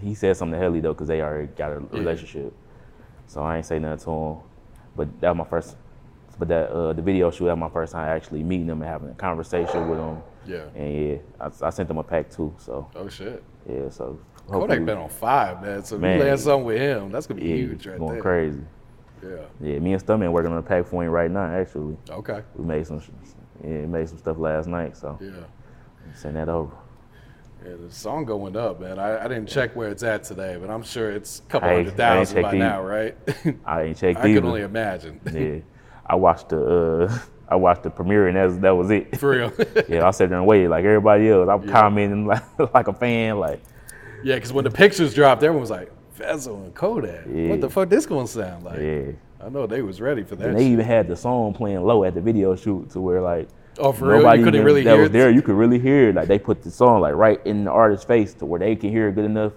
He 0.00 0.14
said 0.14 0.36
something 0.36 0.52
to 0.58 0.58
Helly 0.58 0.80
though, 0.80 0.94
cause 0.94 1.08
they 1.08 1.20
already 1.22 1.48
got 1.48 1.72
a 1.72 1.80
relationship. 1.80 2.52
So 3.26 3.42
I 3.42 3.56
ain't 3.58 3.66
say 3.66 3.78
nothing 3.78 4.04
to 4.04 4.10
him. 4.10 4.36
But 4.94 5.20
that 5.20 5.30
was 5.30 5.38
my 5.38 5.44
first. 5.44 5.76
But 6.38 6.48
that 6.48 6.70
uh, 6.70 6.92
the 6.92 7.00
video 7.02 7.30
shoot 7.30 7.46
that 7.46 7.52
was 7.56 7.60
my 7.60 7.70
first 7.70 7.92
time 7.92 8.08
actually 8.08 8.42
meeting 8.42 8.66
him 8.68 8.82
and 8.82 8.90
having 8.90 9.08
a 9.10 9.14
conversation 9.14 9.88
with 9.88 9.98
him. 9.98 10.18
Yeah. 10.46 10.64
And 10.74 11.08
yeah, 11.08 11.16
I, 11.40 11.66
I 11.66 11.70
sent 11.70 11.90
him 11.90 11.98
a 11.98 12.02
pack 12.02 12.30
too. 12.30 12.54
So 12.58 12.88
Oh 12.94 13.08
shit. 13.08 13.42
yeah, 13.68 13.88
so 13.88 14.18
Kodak 14.48 14.84
been 14.84 14.98
on 14.98 15.08
five, 15.08 15.62
man. 15.62 15.82
So 15.82 15.96
if 15.96 16.02
Man. 16.02 16.18
you 16.18 16.24
land 16.24 16.38
something 16.40 16.64
with 16.66 16.78
him, 16.78 17.10
that's 17.10 17.26
gonna 17.26 17.40
be 17.40 17.48
yeah, 17.48 17.56
huge 17.56 17.86
right 17.86 17.98
going 17.98 18.12
there. 18.12 18.22
crazy. 18.22 18.60
Yeah. 19.22 19.36
Yeah, 19.60 19.78
me 19.78 19.94
and 19.94 20.04
Stuntman 20.06 20.30
working 20.30 20.52
on 20.52 20.58
a 20.58 20.62
pack 20.62 20.86
for 20.86 21.02
him 21.02 21.10
right 21.10 21.30
now. 21.30 21.46
Actually, 21.46 21.96
Okay. 22.10 22.42
we 22.54 22.64
made 22.64 22.86
some, 22.86 23.00
yeah, 23.64 23.86
made 23.86 24.08
some 24.08 24.18
stuff 24.18 24.36
last 24.38 24.68
night. 24.68 24.96
So 24.96 25.18
Yeah. 25.20 25.30
send 26.14 26.36
that 26.36 26.48
over. 26.50 26.70
Yeah, 27.64 27.72
the 27.80 27.92
song 27.92 28.24
going 28.24 28.56
up, 28.56 28.80
man. 28.80 28.98
I, 28.98 29.24
I 29.24 29.28
didn't 29.28 29.46
check 29.48 29.74
where 29.74 29.88
it's 29.88 30.02
at 30.02 30.22
today, 30.24 30.56
but 30.60 30.70
I'm 30.70 30.82
sure 30.82 31.10
it's 31.10 31.40
a 31.40 31.42
couple 31.42 31.68
I- 31.68 31.74
hundred 31.76 31.96
thousand 31.96 32.42
by 32.42 32.48
either. 32.48 32.58
now, 32.58 32.82
right? 32.82 33.16
I 33.64 33.82
ain't 33.84 33.98
checked 33.98 34.18
I 34.20 34.28
either. 34.28 34.40
can 34.40 34.48
only 34.48 34.62
imagine. 34.62 35.20
yeah, 35.32 35.58
I 36.06 36.14
watched 36.16 36.50
the 36.50 37.06
uh, 37.08 37.18
I 37.48 37.56
watched 37.56 37.82
the 37.84 37.90
premiere 37.90 38.28
and 38.28 38.36
that's, 38.36 38.56
that 38.62 38.70
was 38.70 38.90
it. 38.90 39.18
For 39.18 39.30
real. 39.30 39.52
yeah, 39.88 40.06
I 40.06 40.10
sat 40.10 40.28
there 40.28 40.38
and 40.38 40.46
waited 40.46 40.68
like 40.70 40.84
everybody 40.84 41.28
else. 41.28 41.48
I'm 41.48 41.68
commenting 41.68 42.26
like, 42.26 42.42
like 42.74 42.88
a 42.88 42.92
fan, 42.92 43.38
like 43.38 43.60
yeah, 44.22 44.34
because 44.36 44.52
when 44.52 44.64
the 44.64 44.70
pictures 44.70 45.14
dropped, 45.14 45.42
everyone 45.42 45.60
was 45.60 45.70
like, 45.70 45.92
Vezzo 46.18 46.56
and 46.64 46.74
Kodak. 46.74 47.26
Yeah. 47.32 47.48
What 47.50 47.60
the 47.60 47.70
fuck 47.70 47.88
this 47.88 48.06
gonna 48.06 48.26
sound 48.26 48.64
like? 48.64 48.80
yeah. 48.80 49.02
I 49.40 49.48
know 49.48 49.66
they 49.66 49.82
was 49.82 50.00
ready 50.00 50.24
for 50.24 50.34
that. 50.36 50.48
And 50.48 50.56
they 50.56 50.62
shit. 50.62 50.72
even 50.72 50.84
had 50.84 51.06
the 51.08 51.14
song 51.14 51.52
playing 51.52 51.82
low 51.84 52.02
at 52.04 52.14
the 52.14 52.20
video 52.20 52.56
shoot 52.56 52.90
to 52.90 53.00
where 53.00 53.20
like 53.20 53.48
Oh, 53.78 53.92
for 53.92 54.08
real? 54.08 54.36
You 54.36 54.44
couldn't 54.44 54.64
really 54.64 54.82
that 54.84 54.90
hear 54.92 55.00
was 55.00 55.10
it? 55.10 55.12
there. 55.12 55.30
You 55.30 55.42
could 55.42 55.54
really 55.54 55.78
hear 55.78 56.08
it. 56.10 56.14
Like 56.14 56.28
they 56.28 56.38
put 56.38 56.62
the 56.62 56.70
song 56.70 57.00
like 57.00 57.14
right 57.14 57.40
in 57.46 57.64
the 57.64 57.70
artist's 57.70 58.06
face 58.06 58.34
to 58.34 58.46
where 58.46 58.60
they 58.60 58.76
can 58.76 58.90
hear 58.90 59.08
it 59.08 59.14
good 59.14 59.24
enough 59.24 59.52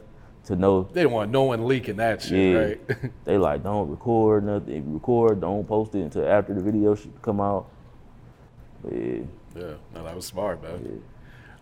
to 0.46 0.56
know 0.56 0.84
They 0.84 1.02
didn't 1.02 1.14
want 1.14 1.32
no 1.32 1.44
one 1.44 1.66
leaking 1.68 1.98
that 1.98 2.22
shit, 2.22 2.54
Yeah. 2.54 2.60
right? 2.60 3.12
they 3.26 3.38
like 3.38 3.64
don't 3.64 3.90
record 3.90 4.44
nothing. 4.46 4.76
If 4.76 4.86
you 4.86 4.94
record, 4.94 5.42
don't 5.42 5.68
post 5.68 5.96
it 5.96 6.02
until 6.02 6.28
after 6.28 6.54
the 6.54 6.62
video 6.62 6.96
should 6.96 7.22
come 7.22 7.40
out. 7.40 7.68
But 8.84 8.94
yeah, 8.94 9.22
yeah, 9.56 9.74
no, 9.94 10.04
that 10.04 10.16
was 10.16 10.26
smart, 10.26 10.62
man. 10.64 11.02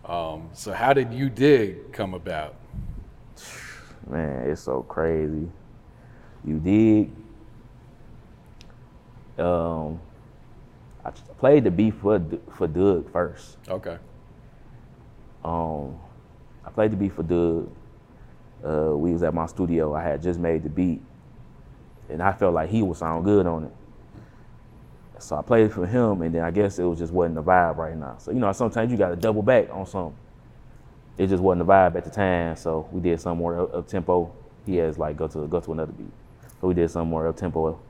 Um, 0.04 0.48
so 0.52 0.72
how 0.72 0.92
did 0.92 1.12
U-Digg 1.12 1.92
come 1.92 2.14
about? 2.14 2.54
man, 4.08 4.48
it's 4.48 4.62
so 4.62 4.82
crazy. 4.82 5.48
U-Digg. 6.44 7.10
Um, 9.38 10.00
I 11.08 11.32
played 11.34 11.64
the 11.64 11.70
beat 11.70 11.94
for 11.94 12.20
for 12.54 12.66
Dugg 12.66 13.10
first. 13.12 13.58
Okay. 13.68 13.98
Um, 15.44 15.98
I 16.64 16.70
played 16.70 16.92
the 16.92 16.96
beat 16.96 17.12
for 17.12 17.22
Dugg. 17.22 17.70
Uh, 18.64 18.96
we 18.96 19.12
was 19.12 19.22
at 19.22 19.32
my 19.32 19.46
studio. 19.46 19.94
I 19.94 20.02
had 20.02 20.22
just 20.22 20.38
made 20.40 20.62
the 20.62 20.68
beat, 20.68 21.00
and 22.08 22.22
I 22.22 22.32
felt 22.32 22.54
like 22.54 22.70
he 22.70 22.82
would 22.82 22.96
sound 22.96 23.24
good 23.24 23.46
on 23.46 23.64
it. 23.64 23.72
So 25.20 25.36
I 25.36 25.42
played 25.42 25.72
for 25.72 25.86
him, 25.86 26.22
and 26.22 26.34
then 26.34 26.42
I 26.42 26.50
guess 26.50 26.78
it 26.78 26.84
was 26.84 26.98
just 26.98 27.12
wasn't 27.12 27.36
the 27.36 27.42
vibe 27.42 27.76
right 27.76 27.96
now. 27.96 28.16
So 28.18 28.30
you 28.30 28.38
know, 28.38 28.52
sometimes 28.52 28.90
you 28.90 28.98
got 28.98 29.10
to 29.10 29.16
double 29.16 29.42
back 29.42 29.68
on 29.70 29.86
something. 29.86 30.16
It 31.16 31.26
just 31.26 31.42
wasn't 31.42 31.66
the 31.66 31.72
vibe 31.72 31.96
at 31.96 32.04
the 32.04 32.10
time, 32.10 32.56
so 32.56 32.88
we 32.92 33.00
did 33.00 33.20
some 33.20 33.38
more 33.38 33.60
up, 33.60 33.74
up 33.74 33.88
tempo. 33.88 34.32
He 34.64 34.76
has 34.76 34.98
like 34.98 35.16
go 35.16 35.26
to 35.28 35.46
go 35.46 35.60
to 35.60 35.72
another 35.72 35.92
beat, 35.92 36.12
so 36.60 36.68
we 36.68 36.74
did 36.74 36.90
some 36.90 37.08
more 37.08 37.26
up 37.26 37.36
tempo. 37.36 37.80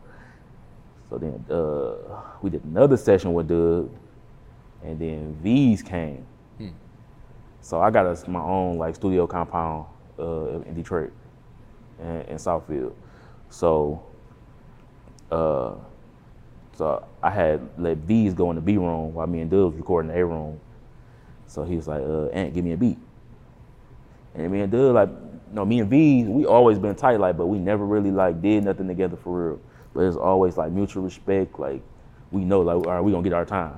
So 1.10 1.18
then 1.18 1.44
uh, 1.50 2.22
we 2.42 2.50
did 2.50 2.64
another 2.64 2.96
session 2.96 3.32
with 3.34 3.48
Dugg, 3.48 3.90
and 4.84 4.98
then 4.98 5.38
Veeze 5.42 5.82
came. 5.84 6.26
So 7.60 7.80
I 7.80 7.90
got 7.90 8.06
us 8.06 8.26
my 8.28 8.40
own 8.40 8.78
like 8.78 8.94
studio 8.94 9.26
compound 9.26 9.86
uh, 10.18 10.60
in 10.62 10.74
Detroit, 10.74 11.12
and 12.00 12.26
in 12.28 12.36
Southfield. 12.36 12.94
So, 13.50 14.02
uh, 15.30 15.74
so 16.76 17.04
I 17.22 17.30
had 17.30 17.60
let 17.78 17.98
Veeze 17.98 18.34
go 18.34 18.50
in 18.50 18.56
the 18.56 18.62
B 18.62 18.76
room 18.76 19.14
while 19.14 19.26
me 19.26 19.40
and 19.40 19.50
Dugg 19.50 19.72
was 19.72 19.74
recording 19.76 20.10
the 20.10 20.18
A 20.18 20.24
room. 20.24 20.60
So 21.46 21.64
he 21.64 21.76
was 21.76 21.88
like, 21.88 22.02
uh, 22.02 22.26
"Ant, 22.28 22.54
give 22.54 22.64
me 22.64 22.72
a 22.72 22.76
beat." 22.76 22.98
And 24.34 24.52
me 24.52 24.60
and 24.60 24.70
Dugg, 24.72 24.94
like, 24.94 25.08
no, 25.52 25.64
me 25.64 25.80
and 25.80 25.90
Veeze, 25.90 26.28
we 26.28 26.46
always 26.46 26.78
been 26.78 26.94
tight, 26.94 27.18
like, 27.20 27.36
but 27.36 27.46
we 27.46 27.58
never 27.58 27.84
really 27.86 28.10
like 28.10 28.42
did 28.42 28.64
nothing 28.64 28.86
together 28.88 29.16
for 29.16 29.50
real. 29.50 29.60
But 29.94 30.03
it's 30.05 30.16
always 30.16 30.57
like 30.57 30.70
mutual 30.72 31.03
respect. 31.03 31.59
Like, 31.59 31.83
we 32.31 32.44
know, 32.44 32.61
like, 32.61 32.77
all 32.77 32.83
right, 32.94 33.01
we 33.01 33.12
gonna 33.12 33.22
get 33.24 33.33
our 33.33 33.44
time. 33.44 33.74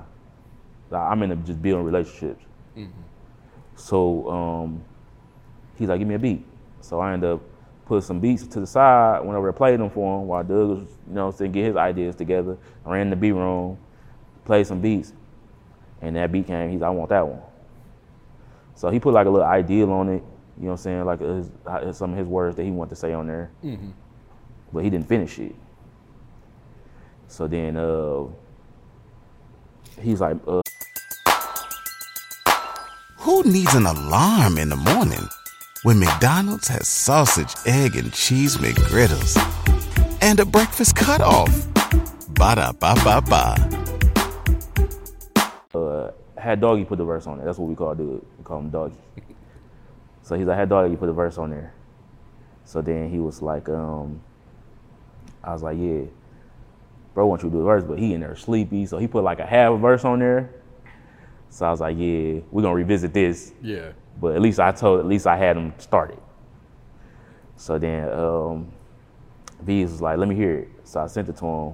Like, 0.89 1.01
I'm 1.01 1.23
into 1.23 1.35
just 1.37 1.61
building 1.61 1.85
relationships. 1.85 2.43
So 3.75 4.29
um, 4.29 4.83
he's 5.77 5.89
like, 5.89 5.99
give 5.99 6.07
me 6.07 6.15
a 6.15 6.19
beat. 6.19 6.45
So 6.81 6.99
I 6.99 7.13
end 7.13 7.23
up 7.23 7.41
putting 7.85 8.01
some 8.01 8.19
beats 8.19 8.45
to 8.47 8.59
the 8.59 8.67
side, 8.67 9.21
went 9.21 9.37
over 9.37 9.47
and 9.49 9.57
played 9.57 9.79
them 9.79 9.89
for 9.89 10.21
him 10.21 10.27
while 10.27 10.43
Dugg 10.43 10.69
was, 10.69 10.79
you 11.07 11.13
know, 11.13 11.31
saying 11.31 11.51
get 11.53 11.65
his 11.65 11.75
ideas 11.75 12.15
together. 12.15 12.57
I 12.85 12.91
ran 12.91 13.09
the 13.09 13.15
beat 13.15 13.31
room, 13.33 13.77
played 14.45 14.67
some 14.67 14.81
beats, 14.81 15.13
and 16.01 16.15
that 16.15 16.31
beat 16.31 16.47
came. 16.47 16.69
He's 16.71 16.81
like, 16.81 16.87
I 16.89 16.91
want 16.91 17.09
that 17.09 17.27
one. 17.27 17.41
So 18.75 18.89
he 18.89 18.99
put 18.99 19.13
like 19.13 19.27
a 19.27 19.29
little 19.29 19.47
ideal 19.47 19.91
on 19.91 20.09
it, 20.09 20.23
you 20.57 20.63
know 20.63 20.67
what 20.67 20.71
I'm 20.73 20.77
saying, 20.77 21.05
like 21.05 21.19
his, 21.19 21.51
some 21.97 22.11
of 22.13 22.17
his 22.17 22.27
words 22.27 22.55
that 22.55 22.63
he 22.63 22.71
wanted 22.71 22.89
to 22.91 22.95
say 22.95 23.13
on 23.13 23.27
there. 23.27 23.51
But 24.73 24.83
he 24.83 24.89
didn't 24.89 25.07
finish 25.07 25.37
it. 25.39 25.55
So 27.31 27.47
then 27.47 27.77
uh, 27.77 28.25
he's 30.01 30.19
like, 30.19 30.35
uh, 30.45 30.61
Who 33.19 33.43
needs 33.43 33.73
an 33.73 33.85
alarm 33.85 34.57
in 34.57 34.67
the 34.67 34.75
morning 34.75 35.29
when 35.83 35.97
McDonald's 35.99 36.67
has 36.67 36.89
sausage, 36.89 37.55
egg, 37.65 37.95
and 37.95 38.11
cheese 38.11 38.57
McGriddles 38.57 39.37
and 40.21 40.41
a 40.41 40.45
breakfast 40.45 40.97
cutoff? 40.97 41.69
Ba 42.33 42.55
da 42.55 42.73
ba 42.73 42.95
ba 43.01 43.21
ba. 43.21 43.55
uh, 45.73 46.11
had 46.37 46.59
Doggy 46.59 46.83
put 46.83 46.97
the 46.97 47.05
verse 47.05 47.27
on 47.27 47.37
there. 47.37 47.45
That's 47.45 47.57
what 47.57 47.69
we 47.69 47.75
call 47.75 47.95
dude. 47.95 48.25
We 48.39 48.43
call 48.43 48.59
him 48.59 48.69
Doggy. 48.71 48.97
so 50.21 50.35
he's 50.35 50.47
like, 50.47 50.57
had 50.57 50.67
Doggy 50.67 50.97
put 50.97 51.05
the 51.05 51.13
verse 51.13 51.37
on 51.37 51.51
there. 51.51 51.73
So 52.65 52.81
then 52.81 53.09
he 53.09 53.19
was 53.19 53.41
like, 53.41 53.69
um, 53.69 54.19
I 55.41 55.53
was 55.53 55.63
like, 55.63 55.77
yeah, 55.79 56.03
bro, 57.13 57.25
want 57.27 57.43
you 57.43 57.49
to 57.49 57.53
do 57.53 57.59
the 57.59 57.65
verse, 57.65 57.83
but 57.83 57.99
he 57.99 58.13
in 58.13 58.21
there 58.21 58.35
sleepy. 58.35 58.85
So 58.85 58.97
he 58.97 59.07
put 59.07 59.23
like 59.23 59.39
a 59.39 59.45
half 59.45 59.73
a 59.73 59.77
verse 59.77 60.05
on 60.05 60.19
there. 60.19 60.49
So 61.49 61.65
I 61.65 61.71
was 61.71 61.81
like, 61.81 61.97
yeah, 61.97 62.39
we're 62.51 62.61
gonna 62.61 62.75
revisit 62.75 63.13
this. 63.13 63.53
Yeah. 63.61 63.91
But 64.19 64.35
at 64.35 64.41
least 64.41 64.59
I 64.59 64.71
told, 64.71 64.99
at 64.99 65.05
least 65.05 65.27
I 65.27 65.35
had 65.35 65.57
him 65.57 65.73
started. 65.77 66.19
So 67.57 67.77
then 67.77 68.09
um, 68.11 68.71
Veeze 69.63 69.91
was 69.91 70.01
like, 70.01 70.17
let 70.17 70.27
me 70.27 70.35
hear 70.35 70.59
it. 70.59 70.69
So 70.83 71.01
I 71.01 71.07
sent 71.07 71.29
it 71.29 71.37
to 71.37 71.45
him. 71.45 71.73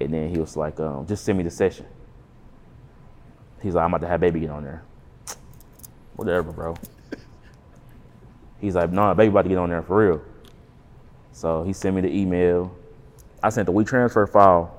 And 0.00 0.12
then 0.12 0.28
he 0.30 0.38
was 0.38 0.56
like, 0.56 0.78
um, 0.80 1.06
just 1.06 1.24
send 1.24 1.38
me 1.38 1.44
the 1.44 1.50
session. 1.50 1.86
He's 3.62 3.74
like, 3.74 3.84
I'm 3.84 3.90
about 3.94 4.04
to 4.04 4.08
have 4.08 4.20
baby 4.20 4.40
get 4.40 4.50
on 4.50 4.64
there. 4.64 4.82
Whatever, 6.16 6.52
bro. 6.52 6.76
He's 8.60 8.74
like, 8.74 8.92
nah, 8.92 9.14
baby 9.14 9.28
about 9.28 9.42
to 9.42 9.48
get 9.48 9.58
on 9.58 9.70
there 9.70 9.82
for 9.82 10.06
real. 10.06 10.22
So 11.32 11.62
he 11.64 11.72
sent 11.72 11.96
me 11.96 12.02
the 12.02 12.14
email. 12.14 12.75
I 13.46 13.48
sent 13.48 13.66
the 13.66 13.72
WeTransfer 13.72 14.28
file 14.28 14.76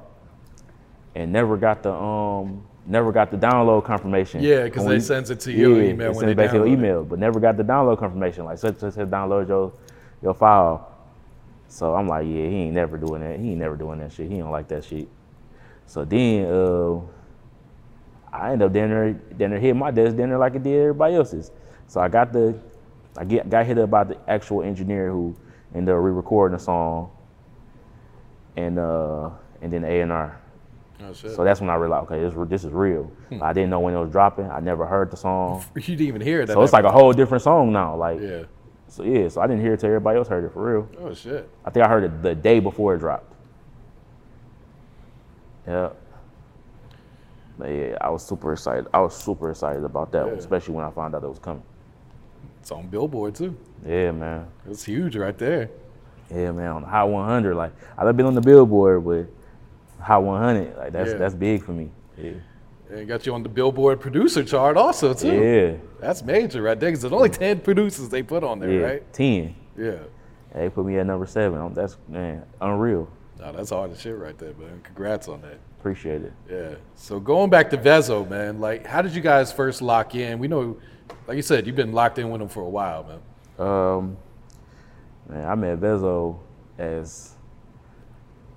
and 1.15 1.32
never 1.32 1.56
got 1.56 1.84
the 1.84 1.93
um 1.93 2.65
never 2.86 3.13
got 3.13 3.32
the 3.32 3.38
download 3.38 3.86
confirmation. 3.86 4.43
Yeah, 4.43 4.65
because 4.65 4.86
they 4.86 4.99
sends 4.99 5.30
it 5.30 5.39
to 5.41 5.53
you 5.53 5.77
Yeah, 5.77 5.91
email 5.91 6.12
they 6.12 6.17
when 6.17 6.25
they 6.25 6.34
back 6.34 6.51
to 6.51 6.58
your 6.58 6.65
download 6.65 6.69
it. 6.69 6.73
email, 6.73 7.03
but 7.06 7.17
never 7.19 7.39
got 7.39 7.56
the 7.56 7.63
download 7.63 7.97
confirmation. 7.97 8.43
Like 8.43 8.58
such 8.58 8.77
such 8.80 8.95
said 8.95 9.10
download 9.10 9.47
your 9.47 9.71
your 10.21 10.34
file. 10.34 10.93
So 11.69 11.95
I'm 11.95 12.08
like, 12.10 12.25
yeah, 12.25 12.34
he 12.49 12.56
ain't 12.63 12.75
never 12.75 12.97
doing 12.97 13.21
that. 13.21 13.39
He 13.39 13.51
ain't 13.51 13.60
never 13.60 13.77
doing 13.77 13.99
that 13.99 14.12
shit. 14.12 14.30
He 14.30 14.38
don't 14.38 14.51
like 14.51 14.67
that 14.67 14.84
shit. 14.84 15.08
So 15.86 16.03
then 16.03 16.45
uh 16.47 16.99
I 18.34 18.51
end 18.51 18.62
up 18.62 18.73
down 18.73 18.89
there, 18.89 19.13
down 19.13 19.51
there 19.51 19.60
hitting 19.60 19.80
my 19.80 19.91
desk 19.91 20.17
down 20.17 20.27
there 20.30 20.38
like 20.38 20.56
it 20.56 20.63
did 20.63 20.77
everybody 20.77 21.15
else's. 21.15 21.51
So 21.88 22.01
I 22.01 22.10
got 22.10 22.34
the, 22.34 22.60
I 23.17 23.23
get 23.23 23.49
got 23.49 23.65
hit 23.65 23.77
up 23.80 23.89
by 23.89 24.03
the 24.03 24.17
actual 24.30 24.62
engineer 24.62 25.10
who 25.10 25.36
ended 25.73 25.95
up 25.95 26.01
re-recording 26.03 26.58
the 26.58 26.62
song, 26.63 27.10
and 28.58 28.78
uh 28.78 29.30
and 29.62 29.72
then 29.72 29.84
the 29.84 29.88
A 29.88 30.02
and 30.02 30.12
R. 30.12 30.39
Oh 31.00 31.13
shit. 31.13 31.32
So 31.32 31.43
that's 31.43 31.62
when 31.62 31.70
I 31.70 31.76
realized, 31.76 32.12
okay, 32.12 32.20
this, 32.22 32.34
this 32.50 32.63
is 32.63 32.72
real. 32.72 33.12
I 33.41 33.54
didn't 33.54 33.70
know 33.70 33.80
when 33.80 33.93
it 33.93 34.00
was 34.00 34.12
dropping. 34.12 34.50
I 34.50 34.60
never 34.60 34.86
heard 34.86 35.12
the 35.12 35.17
song. 35.17 35.63
you 35.76 35.82
didn't 35.82 36.02
even 36.08 36.22
hear 36.22 36.41
it. 36.41 36.50
So 36.50 36.62
it's 36.63 36.74
like 36.74 36.86
a 36.86 36.91
whole 36.91 37.13
different 37.13 37.43
song 37.43 37.72
now. 37.72 37.96
Like, 37.96 38.20
Yeah. 38.20 38.43
so 38.88 39.04
yeah, 39.04 39.28
so 39.30 39.41
I 39.41 39.48
didn't 39.48 39.62
hear 39.62 39.74
it 39.74 39.80
till 39.80 39.88
everybody 39.88 40.17
else 40.17 40.28
heard 40.28 40.43
it 40.43 40.52
for 40.54 40.74
real. 40.74 40.89
Oh 41.00 41.13
shit. 41.13 41.48
I 41.63 41.70
think 41.70 41.86
I 41.86 41.89
heard 41.89 42.04
it 42.04 42.24
the 42.24 42.34
day 42.34 42.60
before 42.60 42.96
it 42.96 43.00
dropped. 43.00 43.32
Yeah. 45.67 45.89
But 47.60 47.67
yeah, 47.70 47.98
I 48.02 48.10
was 48.10 48.26
super 48.26 48.54
excited. 48.54 48.88
I 48.93 49.00
was 49.00 49.15
super 49.15 49.50
excited 49.52 49.84
about 49.84 50.12
that 50.12 50.26
one, 50.26 50.38
especially 50.38 50.76
when 50.76 50.86
I 50.86 50.91
found 50.91 51.15
out 51.15 51.24
it 51.24 51.28
was 51.30 51.39
coming. 51.39 51.63
It's 52.62 52.72
on 52.72 52.88
Billboard 52.88 53.36
too. 53.36 53.56
Yeah, 53.86 54.12
man. 54.12 54.48
It's 54.70 54.84
huge 54.84 55.15
right 55.15 55.38
there. 55.38 55.70
Yeah, 56.34 56.52
man. 56.52 56.68
On 56.72 56.82
the 56.82 56.88
Hot 56.88 57.10
100, 57.10 57.56
like 57.56 57.72
I've 57.98 58.16
been 58.18 58.26
on 58.26 58.36
the 58.36 58.42
Billboard, 58.42 59.06
but 59.06 59.26
Hot 60.04 60.24
100, 60.24 60.78
like 60.78 60.92
that's 60.92 61.12
Yeah. 61.12 61.18
that's 61.18 61.34
big 61.36 61.63
for 61.63 61.72
me. 61.72 61.90
Yeah. 62.18 62.32
And 62.90 63.08
got 63.08 63.26
you 63.26 63.34
on 63.34 63.44
the 63.44 63.50
Billboard 63.50 64.00
producer 64.00 64.44
chart 64.44 64.78
also 64.78 65.13
too. 65.13 65.28
Yeah. 65.34 65.74
That's 66.00 66.24
major 66.24 66.62
right 66.62 66.80
there 66.80 66.90
because 66.90 67.02
there's 67.02 67.13
only 67.13 67.30
ten 67.30 67.60
producers 67.60 68.08
they 68.10 68.24
put 68.24 68.44
on 68.44 68.60
there, 68.60 68.72
Yeah. 68.72 68.86
right? 68.86 69.13
Ten. 69.13 69.56
Yeah. 69.78 69.98
They 70.54 70.70
put 70.70 70.86
me 70.86 70.98
at 70.98 71.06
number 71.06 71.26
seven. 71.26 71.74
That's 71.74 71.98
man, 72.08 72.44
unreal. 72.62 73.08
No, 73.40 73.52
that's 73.52 73.70
hard 73.70 73.92
as 73.92 74.00
shit 74.02 74.18
right 74.18 74.38
there, 74.38 74.54
man. 74.60 74.80
Congrats 74.84 75.28
on 75.28 75.42
that. 75.42 75.58
Appreciate 75.80 76.24
it. 76.24 76.34
Yeah. 76.50 76.70
So 76.96 77.20
going 77.20 77.50
back 77.50 77.70
to 77.70 77.78
Vezzo, 77.78 78.28
man, 78.28 78.60
like 78.60 78.86
how 78.86 79.02
did 79.02 79.13
you 79.13 79.22
guys 79.22 79.52
first 79.52 79.82
lock 79.82 80.16
in? 80.16 80.40
We 80.40 80.48
know, 80.48 80.78
like 81.28 81.36
you 81.36 81.44
said, 81.44 81.68
you've 81.68 81.76
been 81.76 81.92
locked 81.92 82.18
in 82.20 82.30
with 82.30 82.42
him 82.42 82.48
for 82.48 82.62
a 82.63 82.70
while, 82.70 83.04
man. 83.04 83.68
Um, 83.68 84.18
man, 85.28 85.48
I 85.48 85.56
met 85.56 85.80
Vezzo 85.80 86.38
as 86.78 87.36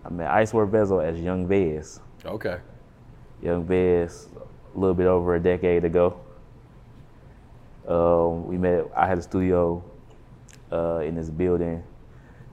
I 0.04 0.10
met 0.10 0.30
Icewear 0.30 0.68
Vezzo 0.68 1.04
as 1.04 1.20
Young 1.20 1.46
Vez. 1.46 2.00
Okay. 2.24 2.58
Young 3.42 3.64
Vez, 3.64 4.28
a 4.74 4.78
little 4.78 4.94
bit 4.94 5.06
over 5.06 5.34
a 5.34 5.40
decade 5.40 5.84
ago. 5.84 6.20
Um, 7.88 8.46
we 8.46 8.56
met. 8.56 8.84
I 8.94 9.06
had 9.06 9.18
a 9.18 9.22
studio 9.22 9.82
uh, 10.70 10.98
in 10.98 11.14
this 11.14 11.30
building 11.30 11.82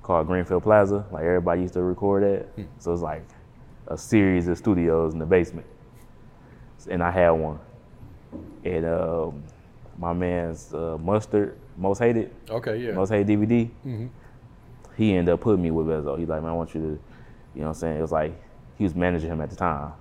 called 0.01 0.27
Greenfield 0.27 0.63
Plaza. 0.63 1.05
Like 1.11 1.23
everybody 1.23 1.61
used 1.61 1.73
to 1.75 1.83
record 1.83 2.23
at. 2.23 2.47
So 2.79 2.93
it's 2.93 3.01
like 3.01 3.23
a 3.87 3.97
series 3.97 4.47
of 4.47 4.57
studios 4.57 5.13
in 5.13 5.19
the 5.19 5.25
basement, 5.25 5.67
and 6.89 7.03
I 7.03 7.11
had 7.11 7.31
one. 7.31 7.59
And 8.63 8.85
um, 8.85 9.43
my 9.97 10.13
man's 10.13 10.73
uh, 10.73 10.97
Mustard, 10.99 11.57
Most 11.77 11.99
Hated. 11.99 12.31
Okay, 12.49 12.77
yeah. 12.77 12.91
Most 12.93 13.09
Hated 13.09 13.27
DVD. 13.27 13.69
Mhm. 13.85 14.09
He 14.97 15.15
ended 15.15 15.33
up 15.33 15.41
putting 15.41 15.61
me 15.61 15.69
with 15.71 15.85
Vezzo. 15.87 16.17
He's 16.17 16.27
like, 16.27 16.41
man, 16.41 16.51
I 16.51 16.53
want 16.53 16.73
you 16.73 16.81
to, 16.81 16.87
you 16.87 16.91
know 16.93 16.99
what 17.61 17.67
I'm 17.67 17.73
saying? 17.75 17.97
It 17.97 18.01
was 18.01 18.11
like, 18.11 18.33
he 18.77 18.83
was 18.83 18.95
managing 18.95 19.29
him 19.29 19.41
at 19.41 19.49
the 19.51 19.55
time. 19.55 19.93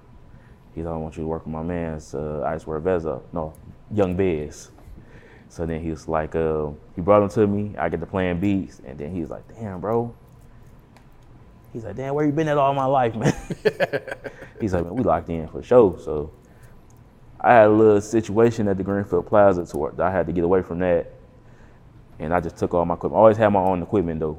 He's 0.75 0.85
like, 0.87 0.95
I 0.95 0.97
want 0.97 1.17
you 1.17 1.23
to 1.23 1.29
work 1.29 1.45
with 1.45 1.53
my 1.53 1.63
man's 1.63 2.15
uh, 2.15 2.43
Icewear 2.47 2.81
Vezzo. 2.81 3.23
No, 3.33 3.53
Young 3.93 4.17
Vez. 4.17 4.71
So 5.49 5.65
then 5.67 5.83
he 5.83 5.91
was 5.91 6.09
like, 6.09 6.35
uh, 6.35 6.69
he 6.95 7.03
brought 7.03 7.23
him 7.23 7.29
to 7.31 7.47
me. 7.47 7.75
I 7.79 7.89
get 7.89 8.01
to 8.01 8.07
playing 8.07 8.41
beats. 8.41 8.81
And 8.87 8.99
then 8.99 9.15
he 9.15 9.21
was 9.21 9.31
like, 9.31 9.45
damn, 9.55 9.81
bro. 9.81 10.15
He's 11.73 11.85
like, 11.85 11.97
damn, 11.97 12.15
where 12.15 12.25
you 12.25 12.33
been 12.33 12.49
at 12.49 12.57
all 12.59 12.73
my 12.73 12.87
life, 12.87 13.15
man? 13.15 13.35
He's 14.61 14.73
like, 14.73 14.85
man, 14.85 14.95
we 14.95 15.03
locked 15.03 15.29
in 15.29 15.47
for 15.49 15.63
sure. 15.63 15.99
So 16.01 16.31
I 17.41 17.53
had 17.53 17.67
a 17.67 17.71
little 17.73 18.01
situation 18.01 18.67
at 18.69 18.79
the 18.79 18.83
Greenfield 18.83 19.27
Plaza 19.27 19.65
tour. 19.67 19.95
I 19.99 20.11
had 20.11 20.27
to 20.27 20.33
get 20.33 20.45
away 20.45 20.63
from 20.63 20.79
that. 20.79 21.13
And 22.19 22.33
I 22.35 22.41
just 22.41 22.57
took 22.57 22.75
all 22.75 22.85
my 22.85 22.95
equipment. 22.95 23.17
I 23.19 23.21
always 23.21 23.37
had 23.37 23.49
my 23.49 23.61
own 23.61 23.83
equipment 23.83 24.21
though. 24.21 24.39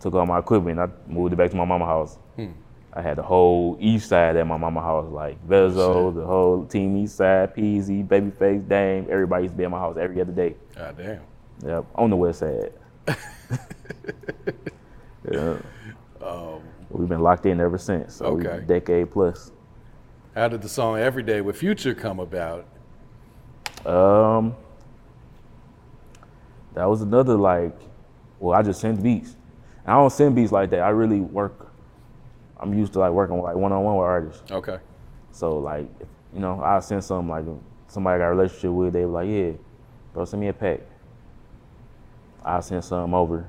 Took 0.00 0.14
all 0.14 0.26
my 0.26 0.38
equipment. 0.38 0.78
I 0.80 0.88
moved 1.06 1.32
it 1.32 1.36
back 1.36 1.50
to 1.50 1.56
my 1.56 1.64
mama 1.64 1.84
house. 1.86 2.18
Hmm. 2.36 2.52
I 2.94 3.00
had 3.00 3.16
the 3.16 3.22
whole 3.22 3.76
east 3.80 4.08
side 4.08 4.36
at 4.36 4.46
my 4.46 4.56
mama 4.58 4.80
house, 4.82 5.10
like 5.10 5.38
Vezzo, 5.48 6.14
the 6.14 6.26
whole 6.26 6.66
team 6.66 6.96
east 6.96 7.16
side, 7.16 7.54
Peezy, 7.54 8.06
Babyface, 8.06 8.68
Dame. 8.68 9.06
Everybody 9.10 9.44
used 9.44 9.54
to 9.54 9.58
be 9.58 9.64
at 9.64 9.70
my 9.70 9.78
house 9.78 9.96
every 9.96 10.20
other 10.20 10.32
day. 10.32 10.56
God 10.76 10.96
damn. 10.98 11.20
Yep, 11.64 11.86
on 11.94 12.10
the 12.10 12.16
west 12.16 12.40
side. 12.40 12.72
yeah. 15.30 15.56
We've 16.90 17.08
been 17.08 17.20
locked 17.20 17.46
in 17.46 17.60
ever 17.60 17.78
since. 17.78 18.16
So 18.16 18.26
Okay. 18.26 18.64
decade 18.66 19.10
plus. 19.10 19.50
How 20.34 20.48
did 20.48 20.60
the 20.62 20.68
song 20.68 20.98
"Everyday" 20.98 21.40
with 21.40 21.56
Future 21.56 21.94
come 21.94 22.20
about? 22.20 22.66
Um, 23.86 24.54
that 26.74 26.84
was 26.88 27.02
another 27.02 27.36
like, 27.36 27.76
well, 28.38 28.58
I 28.58 28.62
just 28.62 28.80
send 28.80 29.02
beats. 29.02 29.36
And 29.84 29.92
I 29.92 29.94
don't 29.94 30.10
send 30.10 30.34
beats 30.34 30.52
like 30.52 30.70
that. 30.70 30.80
I 30.80 30.90
really 30.90 31.20
work. 31.20 31.72
I'm 32.58 32.72
used 32.74 32.92
to 32.94 33.00
like 33.00 33.12
working 33.12 33.40
like 33.40 33.56
one 33.56 33.72
on 33.72 33.82
one 33.82 33.96
with 33.96 34.04
artists. 34.04 34.50
Okay. 34.50 34.78
So 35.32 35.58
like, 35.58 35.88
you 36.32 36.40
know, 36.40 36.62
I 36.62 36.80
send 36.80 37.02
something 37.02 37.28
like 37.28 37.44
somebody 37.88 38.16
I 38.16 38.18
got 38.18 38.28
a 38.28 38.34
relationship 38.34 38.70
with. 38.70 38.92
They 38.92 39.04
were 39.04 39.22
like, 39.22 39.28
yeah, 39.28 39.52
bro, 40.12 40.24
send 40.24 40.40
me 40.40 40.48
a 40.48 40.52
pack. 40.52 40.80
I 42.44 42.60
send 42.60 42.84
something 42.84 43.14
over, 43.14 43.46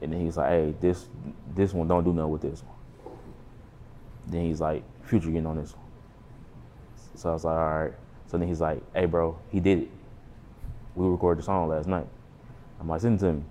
and 0.00 0.12
then 0.12 0.20
he's 0.20 0.36
like, 0.36 0.48
hey, 0.48 0.74
this 0.80 1.08
this 1.54 1.72
one 1.72 1.86
don't 1.86 2.02
do 2.02 2.12
nothing 2.12 2.30
with 2.30 2.42
this 2.42 2.62
one. 2.62 3.16
Then 4.26 4.46
he's 4.46 4.60
like, 4.60 4.82
Future 5.04 5.28
getting 5.28 5.46
on 5.46 5.56
this 5.56 5.74
one. 5.74 5.84
So 7.14 7.30
I 7.30 7.32
was 7.34 7.44
like, 7.44 7.56
all 7.56 7.84
right. 7.84 7.92
So 8.26 8.38
then 8.38 8.48
he's 8.48 8.60
like, 8.60 8.82
hey, 8.94 9.06
bro, 9.06 9.38
he 9.50 9.60
did 9.60 9.78
it. 9.80 9.90
We 10.94 11.06
recorded 11.06 11.42
the 11.42 11.46
song 11.46 11.68
last 11.68 11.86
night. 11.88 12.06
I'm 12.80 12.88
like, 12.88 13.00
send 13.00 13.20
it 13.20 13.24
to 13.24 13.32
me. 13.32 13.42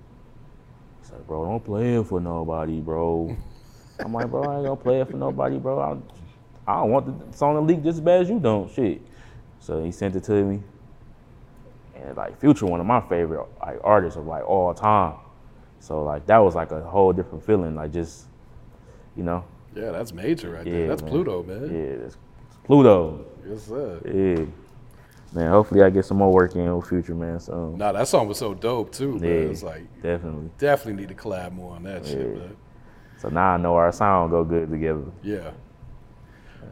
He's 1.01 1.11
like, 1.11 1.25
bro, 1.25 1.45
don't 1.45 1.63
play 1.63 1.95
it 1.95 2.05
for 2.05 2.19
nobody, 2.19 2.79
bro. 2.79 3.35
I'm 3.99 4.13
like, 4.13 4.29
bro, 4.29 4.43
I 4.43 4.55
ain't 4.57 4.65
gonna 4.65 4.75
play 4.75 5.01
it 5.01 5.09
for 5.09 5.17
nobody, 5.17 5.57
bro. 5.57 5.79
I, 5.79 6.71
I 6.71 6.81
don't 6.81 6.91
want 6.91 7.31
the 7.31 7.37
song 7.37 7.55
to 7.55 7.61
leak 7.61 7.83
just 7.83 7.97
as 7.97 8.01
bad 8.01 8.21
as 8.21 8.29
you 8.29 8.39
don't. 8.39 8.71
Shit. 8.71 9.01
So 9.59 9.83
he 9.83 9.91
sent 9.91 10.15
it 10.15 10.23
to 10.25 10.43
me. 10.43 10.61
And 11.95 12.17
like 12.17 12.39
Future, 12.39 12.65
one 12.65 12.79
of 12.79 12.85
my 12.85 13.01
favorite 13.01 13.45
like 13.61 13.79
artists 13.83 14.17
of 14.17 14.25
like 14.25 14.47
all 14.47 14.73
time. 14.73 15.15
So 15.79 16.03
like 16.03 16.25
that 16.27 16.37
was 16.39 16.55
like 16.55 16.71
a 16.71 16.81
whole 16.81 17.13
different 17.13 17.45
feeling. 17.45 17.75
Like 17.75 17.91
just, 17.91 18.25
you 19.15 19.23
know. 19.23 19.43
Yeah, 19.75 19.91
that's 19.91 20.13
major 20.13 20.51
right 20.51 20.65
Yeah, 20.65 20.73
there. 20.73 20.87
That's 20.89 21.01
man. 21.01 21.11
Pluto, 21.11 21.43
man. 21.43 21.73
Yeah, 21.73 21.95
that's 22.03 22.17
Pluto. 22.65 23.25
Yes, 23.47 23.63
sir. 23.63 24.01
Yeah. 24.05 24.45
Man, 25.33 25.49
hopefully 25.49 25.81
I 25.81 25.89
get 25.89 26.03
some 26.05 26.17
more 26.17 26.31
work 26.31 26.55
in 26.55 26.75
with 26.75 26.87
Future, 26.87 27.15
man. 27.15 27.39
So 27.39 27.73
Nah, 27.77 27.93
that 27.93 28.07
song 28.07 28.27
was 28.27 28.37
so 28.37 28.53
dope 28.53 28.91
too, 28.91 29.13
man. 29.13 29.23
Yeah, 29.23 29.29
It's 29.49 29.63
like 29.63 29.83
definitely. 30.01 30.49
definitely 30.57 31.01
need 31.01 31.09
to 31.09 31.15
collab 31.15 31.53
more 31.53 31.75
on 31.75 31.83
that 31.83 32.05
shit, 32.05 32.19
Yeah. 32.19 32.39
man. 32.41 32.55
So 33.17 33.29
now 33.29 33.51
I 33.53 33.57
know 33.57 33.75
our 33.75 33.91
sound 33.91 34.31
go 34.31 34.43
good 34.43 34.69
together. 34.69 35.03
Yeah. 35.23 35.51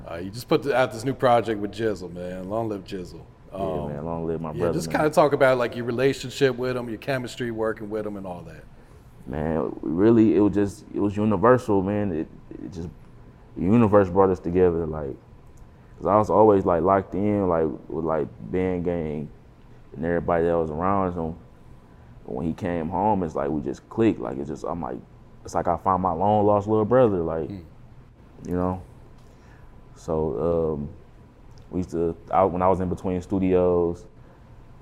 Uh, 0.10 0.16
you 0.16 0.30
just 0.30 0.48
put 0.48 0.66
out 0.68 0.92
this 0.92 1.06
new 1.06 1.14
project 1.14 1.60
with 1.60 1.72
Jizzle, 1.72 2.12
man. 2.14 2.50
Long 2.50 2.68
live 2.70 2.84
Jizzle. 2.84 3.22
Yeah, 3.54 3.88
man. 3.88 4.06
Long 4.06 4.26
live 4.28 4.42
my 4.42 4.50
Um, 4.50 4.56
yeah, 4.58 4.62
brother. 4.64 4.78
just 4.78 4.92
kind 4.92 5.06
of 5.06 5.14
talk 5.14 5.34
about 5.34 5.58
like 5.58 5.76
your 5.76 5.86
relationship 5.86 6.58
with 6.58 6.76
him, 6.76 6.90
your 6.90 6.98
chemistry 7.00 7.52
working 7.52 7.90
with 7.90 8.06
him, 8.06 8.18
and 8.18 8.26
all 8.28 8.42
that. 8.48 8.64
man, 9.28 9.72
really, 9.84 10.36
it 10.36 10.40
was 10.40 10.54
just 10.54 10.86
it 10.94 11.00
was 11.00 11.16
universal, 11.16 11.82
man. 11.84 12.12
It, 12.12 12.28
it 12.64 12.72
just 12.74 12.90
the 13.56 13.62
universe 13.64 14.10
brought 14.10 14.30
us 14.32 14.40
together, 14.40 14.86
like, 14.88 15.16
cause 16.00 16.08
I 16.08 16.18
was 16.18 16.30
always 16.30 16.66
like 16.66 16.82
locked 16.82 17.14
in, 17.14 17.48
like 17.48 17.68
with 17.90 18.06
like 18.06 18.28
band 18.52 18.86
gang 18.86 19.30
and 19.96 20.06
everybody 20.06 20.46
that 20.46 20.58
was 20.58 20.72
around 20.72 21.14
him. 21.14 21.36
But 22.26 22.34
when 22.36 22.48
he 22.48 22.54
came 22.54 22.90
home, 22.90 23.24
it's 23.24 23.36
like 23.36 23.50
we 23.50 23.62
just 23.62 23.88
clicked. 23.90 24.20
Like 24.20 24.38
it's 24.38 24.50
just 24.50 24.64
I'm 24.64 24.82
like, 24.82 24.98
it's 25.44 25.56
like 25.56 25.68
I 25.68 25.78
found 25.78 26.02
my 26.02 26.14
long 26.14 26.46
lost 26.46 26.68
little 26.68 26.86
brother, 26.86 27.18
like, 27.18 27.50
you 27.50 28.56
know. 28.56 28.82
So 29.96 30.78
um, 30.78 30.90
we 31.70 31.80
used 31.80 31.92
to 31.92 32.16
out 32.32 32.52
when 32.52 32.62
I 32.62 32.70
was 32.70 32.80
in 32.80 32.88
between 32.88 33.22
studios, 33.22 34.06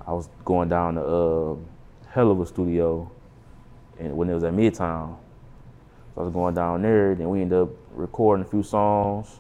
I 0.06 0.14
was 0.14 0.30
going 0.46 0.70
down 0.70 0.96
to 0.96 1.02
uh, 1.02 1.56
Helluva 2.14 2.48
studio 2.48 3.12
and 4.00 4.16
when 4.16 4.30
it 4.30 4.34
was 4.34 4.44
at 4.44 4.54
Midtown. 4.54 5.18
So 6.14 6.22
I 6.22 6.24
was 6.24 6.34
going 6.34 6.54
down 6.54 6.82
there, 6.82 7.16
then 7.16 7.30
we 7.30 7.42
ended 7.42 7.60
up 7.60 7.70
recording 7.92 8.46
a 8.46 8.50
few 8.50 8.64
songs. 8.64 9.40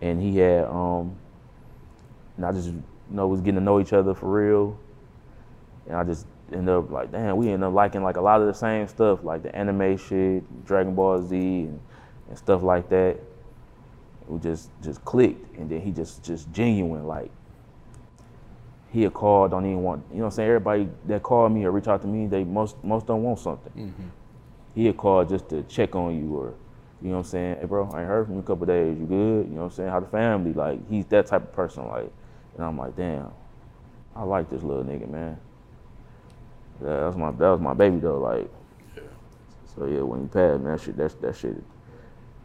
And 0.00 0.20
he 0.20 0.38
had 0.38 0.64
um 0.64 1.16
and 2.36 2.46
I 2.46 2.52
just 2.52 2.68
you 2.68 2.82
know 3.10 3.28
was 3.28 3.40
getting 3.40 3.56
to 3.56 3.60
know 3.60 3.80
each 3.80 3.92
other 3.92 4.14
for 4.14 4.30
real. 4.30 4.78
And 5.86 5.96
I 5.96 6.04
just 6.04 6.26
ended 6.52 6.74
up 6.74 6.90
like, 6.90 7.12
damn, 7.12 7.36
we 7.36 7.48
ended 7.50 7.68
up 7.68 7.74
liking 7.74 8.02
like 8.02 8.16
a 8.16 8.20
lot 8.20 8.40
of 8.40 8.46
the 8.46 8.54
same 8.54 8.88
stuff, 8.88 9.24
like 9.24 9.42
the 9.42 9.54
anime 9.54 9.96
shit, 9.96 10.64
Dragon 10.64 10.94
Ball 10.94 11.22
Z 11.22 11.36
and, 11.36 11.80
and 12.28 12.38
stuff 12.38 12.62
like 12.62 12.88
that. 12.90 13.18
We 14.28 14.38
just 14.38 14.70
just 14.82 15.04
clicked 15.04 15.56
and 15.58 15.68
then 15.70 15.80
he 15.80 15.90
just 15.92 16.22
just 16.22 16.52
genuine, 16.52 17.06
like 17.06 17.30
he 18.92 19.02
had 19.02 19.14
called, 19.14 19.52
don't 19.52 19.66
even 19.66 19.82
want, 19.82 20.04
you 20.10 20.16
know 20.16 20.24
what 20.24 20.26
I'm 20.28 20.36
saying? 20.36 20.48
Everybody 20.48 20.88
that 21.06 21.22
called 21.22 21.52
me 21.52 21.64
or 21.64 21.70
reach 21.70 21.86
out 21.88 22.02
to 22.02 22.08
me, 22.08 22.26
they 22.26 22.44
most 22.44 22.76
most 22.84 23.06
don't 23.06 23.22
want 23.22 23.38
something. 23.38 23.72
He 24.74 24.86
had 24.86 24.96
called 24.96 25.28
just 25.28 25.48
to 25.50 25.62
check 25.64 25.94
on 25.96 26.16
you 26.18 26.36
or, 26.36 26.54
you 27.02 27.08
know 27.08 27.16
what 27.16 27.26
I'm 27.26 27.30
saying? 27.30 27.56
Hey 27.60 27.66
bro, 27.66 27.88
I 27.92 28.00
ain't 28.00 28.08
heard 28.08 28.26
from 28.26 28.34
you 28.34 28.40
in 28.40 28.44
a 28.44 28.46
couple 28.46 28.66
days. 28.66 28.98
You 28.98 29.06
good? 29.06 29.46
You 29.48 29.54
know 29.54 29.62
what 29.62 29.64
I'm 29.64 29.70
saying? 29.70 29.88
How 29.90 30.00
the 30.00 30.06
family? 30.06 30.52
Like 30.52 30.88
he's 30.88 31.06
that 31.06 31.26
type 31.26 31.42
of 31.42 31.52
person. 31.52 31.86
Like, 31.88 32.10
and 32.56 32.64
I'm 32.64 32.76
like, 32.76 32.96
damn, 32.96 33.30
I 34.14 34.22
like 34.24 34.50
this 34.50 34.62
little 34.62 34.84
nigga, 34.84 35.08
man. 35.08 35.38
Yeah, 36.82 36.96
that 36.96 37.06
was 37.06 37.16
my 37.16 37.30
that 37.32 37.50
was 37.50 37.60
my 37.60 37.74
baby 37.74 37.98
though. 37.98 38.18
Like, 38.18 38.50
yeah. 38.96 39.02
so 39.74 39.86
yeah, 39.86 40.00
when 40.00 40.22
he 40.22 40.26
passed, 40.26 40.62
man, 40.62 40.72
that 40.72 40.80
shit 40.80 40.96
that 40.96 41.20
that 41.22 41.36
shit 41.36 41.56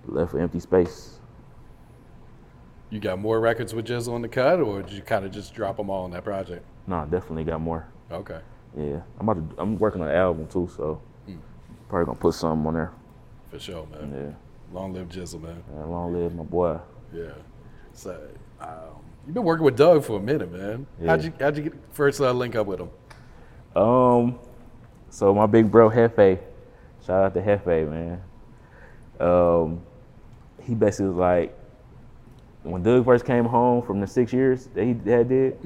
left 0.08 0.34
an 0.34 0.42
empty 0.42 0.60
space. 0.60 1.20
You 2.90 3.00
got 3.00 3.20
more 3.20 3.40
records 3.40 3.74
with 3.74 3.88
Jizzle 3.88 4.16
in 4.16 4.22
the 4.22 4.28
cut, 4.30 4.60
or 4.60 4.82
did 4.82 4.92
you 4.94 5.02
kind 5.02 5.26
of 5.26 5.32
just 5.32 5.54
drop 5.54 5.78
them 5.78 5.90
all 5.90 6.04
on 6.04 6.12
that 6.12 6.24
project? 6.24 6.64
No, 6.88 6.98
I 6.98 7.06
definitely 7.06 7.44
got 7.44 7.60
more. 7.60 7.88
Okay. 8.12 8.40
Yeah, 8.78 9.02
I'm 9.20 9.28
about 9.28 9.50
to. 9.50 9.62
I'm 9.62 9.78
working 9.80 10.02
on 10.02 10.08
an 10.10 10.16
album 10.16 10.48
too, 10.48 10.70
so 10.76 11.02
Hmm. 11.26 11.38
probably 11.90 12.06
gonna 12.06 12.20
put 12.20 12.36
something 12.36 12.66
on 12.68 12.74
there. 12.74 12.92
For 13.50 13.60
sure, 13.60 13.88
man. 13.88 14.14
Yeah, 14.14 14.34
Long 14.76 14.94
live 14.94 15.08
Jizzle, 15.08 15.42
man. 15.42 15.64
long 15.90 16.12
live 16.12 16.36
my 16.36 16.44
boy. 16.44 16.78
Yeah. 17.14 17.30
So, 17.94 18.20
um, 18.60 19.00
you've 19.26 19.34
been 19.34 19.46
working 19.46 19.64
with 19.64 19.78
Dugg 19.78 20.04
for 20.04 20.18
a 20.18 20.22
minute, 20.22 20.52
man. 20.52 20.86
How'd 21.06 21.24
you 21.24 21.32
how'd 21.40 21.56
you 21.56 21.64
get 21.64 21.74
first 21.94 22.20
uh, 22.20 22.34
link 22.34 22.58
up 22.58 22.68
with 22.68 22.82
him? 22.82 22.90
Um, 23.82 24.38
so 25.10 25.34
my 25.34 25.46
big 25.46 25.72
bro 25.72 25.90
Hefe, 25.90 26.40
shout 27.08 27.24
out 27.24 27.34
to 27.36 27.42
Hefe, 27.42 27.90
man. 27.90 28.22
Um, 29.18 29.82
he 30.62 30.76
basically 30.76 31.08
was 31.08 31.16
like, 31.16 31.58
when 32.64 32.84
Doug 32.84 33.06
first 33.06 33.24
came 33.24 33.46
home 33.46 33.82
from 33.82 34.02
the 34.02 34.08
six 34.08 34.34
years 34.34 34.68
that 34.74 34.84
he 34.84 34.90
had 35.10 35.30
did, 35.30 35.58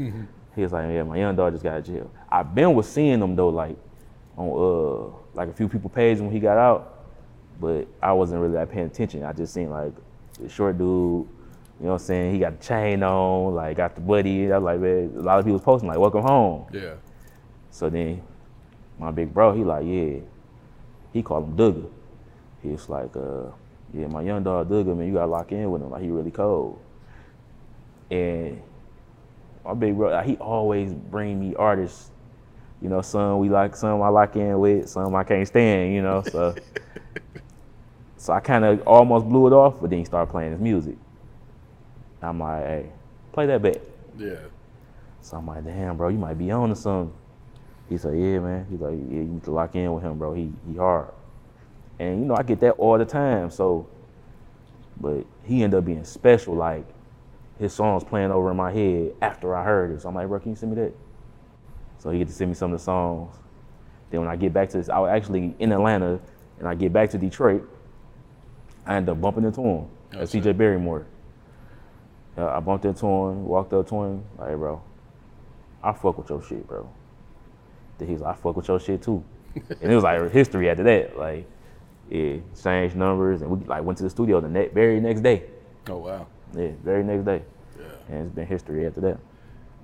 he 0.55 0.61
was 0.61 0.71
like, 0.71 0.87
yeah, 0.87 1.01
my 1.01 1.17
young 1.17 1.35
dog 1.35 1.53
just 1.53 1.63
got 1.63 1.73
out 1.73 1.79
of 1.79 1.85
jail. 1.87 2.11
I've 2.29 2.53
been 2.53 2.75
was 2.75 2.87
seeing 2.87 3.19
him 3.19 3.35
though, 3.35 3.49
like 3.49 3.75
on 4.37 4.49
uh 4.49 5.15
like 5.33 5.49
a 5.49 5.53
few 5.53 5.67
people 5.67 5.89
pages 5.89 6.21
when 6.21 6.31
he 6.31 6.39
got 6.39 6.59
out, 6.59 6.98
but 7.59 7.87
I 8.01 8.13
wasn't 8.13 8.41
really 8.41 8.55
like 8.55 8.71
paying 8.71 8.87
attention. 8.87 9.23
I 9.23 9.33
just 9.33 9.53
seen 9.53 9.69
like 9.69 9.93
the 10.39 10.49
short 10.49 10.77
dude, 10.77 10.87
you 10.87 11.85
know 11.85 11.93
what 11.93 11.93
I'm 11.93 11.99
saying? 11.99 12.33
He 12.33 12.39
got 12.39 12.59
the 12.59 12.65
chain 12.65 13.03
on, 13.03 13.55
like 13.55 13.77
got 13.77 13.95
the 13.95 14.01
buddy. 14.01 14.51
I 14.51 14.57
was 14.57 14.65
like, 14.65 14.79
man, 14.79 15.13
a 15.15 15.21
lot 15.21 15.39
of 15.39 15.45
people 15.45 15.59
posting 15.59 15.89
like, 15.89 15.97
welcome 15.97 16.21
home. 16.21 16.67
Yeah. 16.73 16.95
So 17.71 17.89
then 17.89 18.21
my 18.97 19.11
big 19.11 19.33
bro, 19.33 19.53
he 19.53 19.63
like, 19.63 19.85
yeah. 19.85 20.19
He 21.13 21.23
called 21.23 21.45
him 21.45 21.57
Duggar. 21.57 21.89
He 22.61 22.69
was 22.69 22.87
like, 22.89 23.15
uh, 23.15 23.51
yeah, 23.93 24.07
my 24.07 24.21
young 24.21 24.43
dog 24.43 24.69
Duggar, 24.69 24.95
man, 24.95 25.07
you 25.07 25.13
gotta 25.13 25.31
lock 25.31 25.51
in 25.51 25.69
with 25.71 25.81
him. 25.81 25.89
Like 25.89 26.03
he 26.03 26.09
really 26.09 26.31
cold. 26.31 26.79
And 28.11 28.61
my 29.65 29.73
big 29.73 29.95
bro, 29.95 30.11
like, 30.11 30.25
he 30.25 30.37
always 30.37 30.93
bring 30.93 31.39
me 31.39 31.55
artists. 31.55 32.11
You 32.81 32.89
know, 32.89 33.01
some 33.01 33.39
we 33.39 33.49
like, 33.49 33.75
some 33.75 34.01
I 34.01 34.07
lock 34.09 34.35
in 34.35 34.57
with, 34.59 34.89
some 34.89 35.13
I 35.15 35.23
can't 35.23 35.47
stand, 35.47 35.93
you 35.93 36.01
know. 36.01 36.23
So 36.23 36.55
so 38.19 38.33
I 38.33 38.41
kind 38.41 38.65
of 38.65 38.85
almost 38.85 39.25
blew 39.29 39.47
it 39.47 39.53
off, 39.53 39.79
but 39.79 39.89
then 39.89 39.99
he 39.99 40.05
started 40.05 40.29
playing 40.29 40.51
his 40.51 40.59
music. 40.59 40.97
I'm 42.21 42.37
like, 42.37 42.63
hey, 42.65 42.91
play 43.31 43.45
that 43.45 43.61
back. 43.61 43.77
Yeah. 44.17 44.35
So 45.21 45.37
I'm 45.37 45.47
like, 45.47 45.63
damn, 45.63 45.95
bro, 45.95 46.09
you 46.09 46.17
might 46.17 46.37
be 46.37 46.51
on 46.51 46.67
to 46.67 46.75
something. 46.75 47.15
He 47.87 47.97
said, 47.97 48.17
yeah, 48.17 48.39
man. 48.39 48.67
He's 48.69 48.81
like, 48.81 48.91
yeah, 48.91 49.19
you 49.19 49.23
need 49.23 49.43
to 49.45 49.51
lock 49.51 49.73
in 49.73 49.93
with 49.93 50.03
him, 50.03 50.17
bro. 50.17 50.33
He 50.33 50.51
he 50.67 50.75
hard. 50.75 51.13
And 51.97 52.19
you 52.19 52.25
know, 52.25 52.35
I 52.35 52.43
get 52.43 52.59
that 52.59 52.71
all 52.71 52.97
the 52.97 53.05
time. 53.05 53.49
So, 53.51 53.87
but 54.99 55.25
he 55.45 55.63
ended 55.63 55.77
up 55.77 55.85
being 55.85 56.03
special. 56.03 56.55
Like 56.55 56.85
his 57.57 57.71
songs 57.71 58.03
playing 58.03 58.31
over 58.31 58.51
in 58.51 58.57
my 58.57 58.73
head 58.73 59.13
after 59.21 59.55
I 59.55 59.63
heard 59.63 59.91
it. 59.91 60.01
So 60.01 60.09
I'm 60.09 60.15
like, 60.15 60.27
bro, 60.27 60.41
can 60.41 60.51
you 60.51 60.57
send 60.57 60.75
me 60.75 60.81
that? 60.81 60.93
So 61.99 62.09
he 62.09 62.19
get 62.19 62.27
to 62.27 62.33
send 62.33 62.51
me 62.51 62.55
some 62.55 62.73
of 62.73 62.79
the 62.79 62.83
songs. 62.83 63.33
Then 64.09 64.19
when 64.19 64.29
I 64.29 64.35
get 64.35 64.51
back 64.51 64.69
to 64.71 64.77
this, 64.77 64.89
I 64.89 64.99
was 64.99 65.09
actually 65.09 65.55
in 65.59 65.71
Atlanta, 65.71 66.19
and 66.59 66.67
I 66.67 66.75
get 66.75 66.91
back 66.91 67.11
to 67.11 67.17
Detroit. 67.17 67.67
I 68.89 68.95
end 68.95 69.07
up 69.07 69.21
bumping 69.21 69.43
into 69.45 69.61
him 69.61 69.85
Oh, 70.15 70.19
at. 70.21 70.27
CJ 70.27 70.57
Barrymore. 70.57 71.05
Uh, 72.35 72.47
I 72.47 72.59
bumped 72.59 72.85
into 72.85 73.05
him, 73.05 73.45
walked 73.45 73.71
up 73.73 73.87
to 73.89 74.03
him, 74.03 74.23
like, 74.39 74.55
bro, 74.55 74.81
I 75.83 75.91
fuck 75.93 76.17
with 76.17 76.29
your 76.29 76.41
shit, 76.41 76.65
bro. 76.67 76.89
Then 77.99 78.07
he's 78.07 78.21
like, 78.21 78.35
I 78.35 78.39
fuck 78.39 78.55
with 78.55 78.67
your 78.67 78.79
shit 78.79 79.01
too. 79.03 79.23
and 79.55 79.91
it 79.91 79.95
was 79.95 80.03
like 80.03 80.31
history 80.31 80.69
after 80.69 80.83
that. 80.83 81.17
Like, 81.17 81.45
yeah, 82.09 82.37
changed 82.61 82.95
numbers, 82.95 83.41
and 83.43 83.51
we 83.51 83.65
like 83.67 83.83
went 83.83 83.97
to 83.99 84.03
the 84.03 84.09
studio 84.09 84.41
the 84.41 84.47
ne- 84.49 84.69
very 84.69 84.99
next 84.99 85.21
day. 85.21 85.43
Oh 85.87 85.97
wow. 85.97 86.25
Yeah, 86.55 86.69
very 86.83 87.03
next 87.03 87.25
day. 87.25 87.43
Yeah. 87.77 87.85
And 88.15 88.25
it's 88.25 88.35
been 88.35 88.47
history 88.47 88.87
after 88.87 89.01
that. 89.01 89.19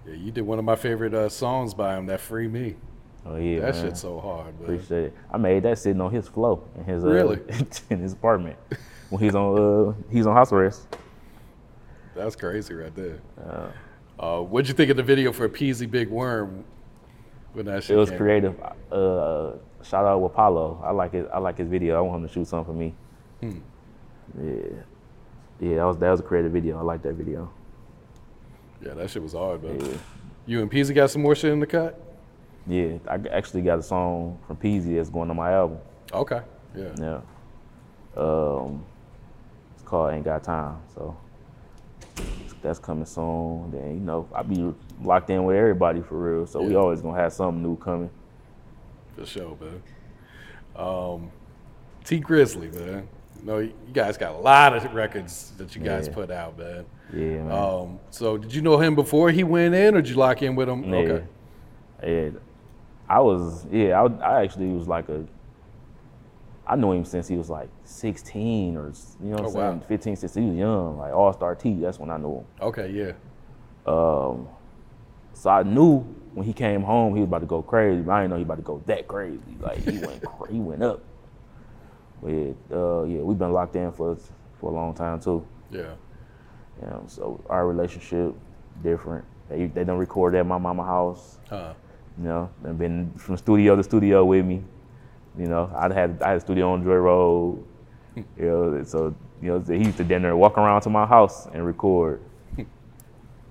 Yeah, 0.07 0.13
you 0.15 0.31
did 0.31 0.41
one 0.41 0.57
of 0.57 0.65
my 0.65 0.75
favorite 0.75 1.13
uh, 1.13 1.29
songs 1.29 1.73
by 1.75 1.95
him, 1.97 2.05
that 2.07 2.19
"Free 2.21 2.47
Me." 2.47 2.75
Oh 3.25 3.35
yeah, 3.35 3.59
that 3.61 3.75
man. 3.75 3.83
shit's 3.85 4.01
so 4.01 4.19
hard, 4.19 4.59
man. 4.59 4.63
Appreciate 4.63 5.03
it. 5.05 5.13
I 5.31 5.37
made 5.37 5.63
that 5.63 5.77
sitting 5.77 6.01
on 6.01 6.11
his 6.11 6.27
floor 6.27 6.63
in 6.77 6.85
his 6.85 7.03
uh, 7.03 7.07
Really? 7.09 7.39
in 7.89 7.99
his 7.99 8.13
apartment 8.13 8.55
when 9.09 9.21
he's 9.21 9.35
on 9.35 9.57
uh 9.57 9.93
he's 10.11 10.25
on 10.25 10.35
house 10.35 10.51
arrest. 10.51 10.97
That's 12.15 12.35
crazy 12.35 12.73
right 12.73 12.95
there. 12.95 13.19
Uh, 14.17 14.39
what'd 14.39 14.67
you 14.67 14.73
think 14.73 14.89
of 14.89 14.97
the 14.97 15.03
video 15.03 15.33
for 15.33 15.49
Peezy 15.49 15.89
Big 15.89 16.09
Worm 16.09 16.63
when 17.53 17.65
that 17.65 17.83
shit 17.83 17.97
It 17.97 17.99
was 17.99 18.11
creative. 18.11 18.55
Uh, 18.91 19.53
shout 19.83 20.05
out 20.05 20.21
with 20.21 20.31
Apollo. 20.31 20.81
I 20.83 20.91
like 20.91 21.13
it. 21.13 21.29
I 21.33 21.39
like 21.39 21.57
his 21.57 21.67
video. 21.67 21.97
I 21.97 22.01
want 22.01 22.21
him 22.21 22.27
to 22.27 22.33
shoot 22.33 22.47
something 22.47 22.73
for 22.73 22.77
me. 22.77 22.93
Hmm. 23.41 23.59
Yeah, 24.41 24.61
yeah. 25.59 25.75
That 25.75 25.83
was 25.83 25.97
that 25.97 26.09
was 26.09 26.19
a 26.21 26.23
creative 26.23 26.51
video. 26.51 26.77
I 26.77 26.81
like 26.81 27.01
that 27.03 27.13
video. 27.15 27.51
Yeah, 28.81 28.93
that 28.93 29.09
shit 29.09 29.21
was 29.21 29.33
hard, 29.33 29.63
man. 29.63 29.79
Yeah. 29.79 29.97
You 30.45 30.61
and 30.61 30.71
Peezy 30.71 30.93
got 30.93 31.09
some 31.09 31.21
more 31.21 31.35
shit 31.35 31.51
in 31.51 31.59
the 31.59 31.67
cut? 31.67 31.99
Yeah, 32.67 32.97
I 33.07 33.15
actually 33.31 33.61
got 33.61 33.79
a 33.79 33.83
song 33.83 34.39
from 34.47 34.57
Peezy 34.57 34.95
that's 34.95 35.09
going 35.09 35.29
on 35.29 35.35
my 35.35 35.51
album. 35.51 35.79
Okay. 36.13 36.41
Yeah. 36.75 36.93
Yeah. 36.99 37.21
Um, 38.15 38.85
called 39.85 40.13
Ain't 40.13 40.25
Got 40.25 40.43
Time. 40.43 40.77
So 40.93 41.15
that's 42.61 42.79
coming 42.79 43.05
soon. 43.05 43.71
Then 43.71 43.93
you 43.93 43.99
know 43.99 44.27
I 44.33 44.41
be 44.43 44.73
locked 45.01 45.29
in 45.29 45.43
with 45.43 45.55
everybody 45.55 46.01
for 46.01 46.15
real. 46.17 46.47
So 46.47 46.61
we 46.61 46.75
always 46.75 47.01
gonna 47.01 47.17
have 47.19 47.33
something 47.33 47.61
new 47.61 47.77
coming. 47.77 48.09
For 49.15 49.25
sure, 49.25 49.57
man. 49.61 49.81
Um, 50.75 51.31
Tee 52.03 52.19
Grizzley, 52.19 52.73
man. 52.73 53.07
You 53.39 53.45
know, 53.45 53.57
you 53.59 53.73
guys 53.93 54.17
got 54.17 54.33
a 54.35 54.37
lot 54.37 54.75
of 54.75 54.93
records 54.93 55.51
that 55.57 55.75
you 55.75 55.81
guys 55.81 56.07
Yeah. 56.07 56.13
put 56.13 56.31
out, 56.31 56.57
man. 56.57 56.85
Yeah, 57.13 57.43
man. 57.43 57.51
Um, 57.51 57.99
so 58.09 58.37
did 58.37 58.53
you 58.53 58.61
know 58.61 58.77
him 58.77 58.95
before 58.95 59.29
he 59.31 59.43
went 59.43 59.75
in, 59.75 59.95
or 59.95 60.01
did 60.01 60.09
you 60.09 60.15
lock 60.17 60.41
in 60.41 60.55
with 60.55 60.67
him? 60.67 60.83
Yeah. 60.83 60.95
Okay. 60.99 61.25
Yeah. 62.03 62.29
I 63.07 63.19
was 63.19 63.65
yeah, 63.71 64.01
I, 64.01 64.05
I 64.39 64.43
actually 64.43 64.67
was 64.71 64.87
like 64.87 65.07
a 65.09 65.23
I 66.67 66.75
knew 66.75 66.91
him 66.93 67.05
since 67.05 67.27
he 67.27 67.37
was 67.37 67.49
like 67.49 67.69
16 67.83 68.75
or 68.75 68.91
you 69.23 69.29
know 69.29 69.35
what 69.35 69.41
Oh, 69.41 69.45
I'm 69.45 69.51
saying, 69.51 69.79
wow. 69.81 69.85
15, 69.87 70.15
16. 70.15 70.43
He 70.43 70.49
was 70.49 70.57
young, 70.57 70.97
like 70.97 71.13
All 71.13 71.31
Star 71.33 71.55
T. 71.55 71.75
That's 71.79 71.99
when 71.99 72.09
I 72.09 72.17
knew 72.17 72.37
him. 72.39 72.45
Okay, 72.61 72.89
yeah. 72.89 73.11
Um, 73.85 74.47
so 75.33 75.49
I 75.49 75.63
knew 75.63 75.99
when 76.33 76.45
he 76.45 76.53
came 76.53 76.81
home 76.81 77.13
he 77.13 77.21
was 77.21 77.27
about 77.27 77.39
to 77.39 77.45
go 77.45 77.61
crazy, 77.61 78.01
but 78.01 78.11
I 78.13 78.21
didn't 78.21 78.31
know 78.31 78.35
he 78.37 78.43
was 78.43 78.47
about 78.47 78.55
to 78.55 78.61
go 78.63 78.81
that 78.87 79.07
crazy. 79.07 79.39
Like 79.59 79.77
he 79.83 79.99
went 79.99 80.21
cra- 80.25 80.51
he 80.51 80.59
went 80.59 80.81
up. 80.83 81.03
But 82.21 82.29
yeah, 82.29 82.51
uh, 82.71 83.03
yeah, 83.03 83.19
we've 83.21 83.37
been 83.37 83.53
locked 83.53 83.75
in 83.75 83.91
for 83.91 84.17
for 84.59 84.71
a 84.71 84.73
long 84.73 84.93
time 84.95 85.19
too. 85.19 85.45
Yeah. 85.69 85.93
You 86.81 86.87
know, 86.87 87.03
so 87.07 87.43
our 87.49 87.67
relationship 87.67 88.33
different. 88.81 89.23
They 89.49 89.67
they 89.67 89.83
done 89.83 89.97
recorded 89.97 90.39
at 90.39 90.45
my 90.47 90.57
mama 90.57 90.83
house. 90.83 91.37
Huh. 91.49 91.73
You 92.17 92.23
know, 92.23 92.49
they've 92.63 92.77
been 92.77 93.11
from 93.17 93.37
studio 93.37 93.75
to 93.75 93.83
studio 93.83 94.25
with 94.25 94.45
me. 94.45 94.63
You 95.37 95.47
know, 95.47 95.69
I 95.75 95.93
had 95.93 96.21
I 96.21 96.29
had 96.29 96.37
a 96.37 96.39
studio 96.41 96.71
on 96.71 96.83
Joy 96.83 96.95
Road. 96.95 97.63
You 98.39 98.45
know, 98.45 98.83
so 98.85 99.13
you 99.41 99.49
know 99.49 99.59
he 99.59 99.83
used 99.83 99.97
to 99.97 100.03
then 100.05 100.21
there 100.21 100.37
walk 100.37 100.57
around 100.57 100.81
to 100.83 100.89
my 100.89 101.05
house 101.05 101.47
and 101.53 101.65
record. 101.65 102.21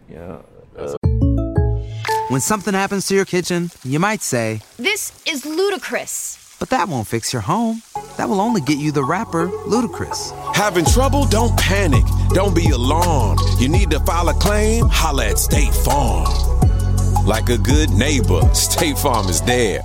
You 0.08 0.16
know, 0.16 0.44
uh, 0.78 0.94
When 2.30 2.40
something 2.40 2.72
happens 2.74 3.06
to 3.08 3.14
your 3.14 3.24
kitchen, 3.26 3.70
you 3.84 3.98
might 3.98 4.22
say, 4.22 4.60
This 4.78 5.12
is 5.26 5.44
ludicrous. 5.44 6.38
but 6.58 6.70
that 6.70 6.88
won't 6.88 7.06
fix 7.06 7.32
your 7.32 7.42
home. 7.42 7.82
That 8.16 8.28
will 8.28 8.40
only 8.40 8.60
get 8.62 8.78
you 8.78 8.90
the 8.92 9.04
rapper, 9.04 9.48
Ludacris. 9.66 10.32
Having 10.54 10.86
trouble? 10.86 11.26
Don't 11.26 11.54
panic. 11.58 12.04
Don't 12.30 12.54
be 12.54 12.70
alarmed. 12.70 13.40
You 13.58 13.68
need 13.68 13.90
to 13.90 14.00
file 14.00 14.28
a 14.30 14.34
claim? 14.34 14.86
Holla 14.88 15.26
at 15.26 15.38
State 15.38 15.74
Farm. 15.74 16.32
Like 17.26 17.48
a 17.50 17.58
good 17.58 17.90
neighbor, 17.90 18.40
State 18.54 18.96
Farm 18.98 19.28
is 19.28 19.40
there. 19.42 19.80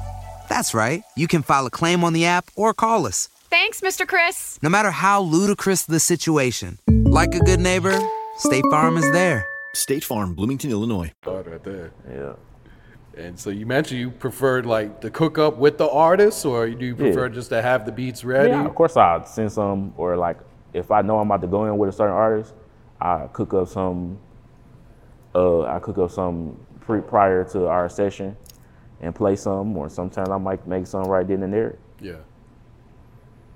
That's 0.50 0.74
right. 0.74 1.04
You 1.16 1.28
can 1.28 1.44
file 1.44 1.66
a 1.66 1.70
claim 1.70 2.04
on 2.04 2.14
the 2.14 2.26
app 2.26 2.50
or 2.56 2.74
call 2.74 3.06
us. 3.06 3.28
Thanks, 3.50 3.82
Mr. 3.82 4.08
Chris. 4.08 4.60
No 4.62 4.70
matter 4.70 4.92
how 4.92 5.22
ludicrous 5.22 5.84
the 5.84 6.00
situation, 6.00 6.78
like 6.88 7.34
a 7.36 7.40
good 7.40 7.60
neighbor, 7.60 7.98
State 8.38 8.64
Farm 8.72 8.98
is 8.98 9.10
there. 9.12 9.46
State 9.74 10.04
Farm, 10.04 10.34
Bloomington, 10.34 10.72
Illinois. 10.72 11.12
Hard 11.24 11.48
right 11.48 11.64
there. 11.64 11.92
Yeah. 12.12 12.34
And 13.18 13.40
so 13.40 13.50
you 13.50 13.66
mentioned 13.66 14.00
you 14.00 14.12
preferred 14.12 14.66
like 14.66 15.02
to 15.02 15.10
cook 15.10 15.38
up 15.38 15.58
with 15.58 15.78
the 15.78 15.90
artist, 15.90 16.46
or 16.46 16.70
do 16.70 16.86
you 16.86 16.96
prefer 16.96 17.28
Yeah. 17.28 17.34
just 17.34 17.50
to 17.50 17.62
have 17.62 17.86
the 17.86 17.92
beats 17.92 18.24
ready? 18.24 18.50
Yeah, 18.50 18.66
of 18.66 18.74
course 18.76 18.96
I'll 18.98 19.26
send 19.26 19.52
some, 19.52 19.94
or 19.98 20.16
like 20.16 20.38
if 20.74 20.90
I 20.92 21.02
know 21.02 21.20
I'm 21.20 21.28
about 21.28 21.42
to 21.42 21.48
go 21.48 21.66
in 21.66 21.78
with 21.78 21.90
a 21.90 21.94
certain 21.94 22.16
artist, 22.16 22.54
I 23.02 23.28
cook 23.34 23.54
up 23.54 23.68
some. 23.68 24.18
Uh, 25.36 25.62
I 25.64 25.80
cook 25.80 25.98
up 26.00 26.10
some 26.12 26.58
pre- 26.82 27.02
prior 27.02 27.44
to 27.46 27.68
our 27.68 27.88
session, 27.90 28.36
and 29.02 29.16
play 29.16 29.36
some, 29.36 29.76
or 29.78 29.90
sometimes 29.90 30.30
I 30.30 30.38
might 30.38 30.66
make 30.68 30.88
some 30.88 31.04
right 31.04 31.28
then 31.28 31.44
and 31.44 31.54
there. 31.54 31.78
Yeah. 32.02 32.18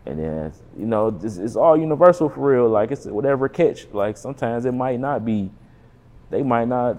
And 0.06 0.20
then 0.20 0.54
you 0.78 0.86
know 0.86 1.18
it's, 1.24 1.38
it's 1.38 1.56
all 1.56 1.78
universal 1.78 2.30
for 2.30 2.52
real. 2.52 2.70
Like 2.70 2.92
it's 2.92 3.06
whatever 3.06 3.48
catch. 3.48 3.88
Like 3.92 4.18
sometimes 4.18 4.66
it 4.66 4.74
might 4.74 5.00
not 5.00 5.24
be, 5.24 5.50
they 6.30 6.44
might 6.44 6.68
not 6.68 6.98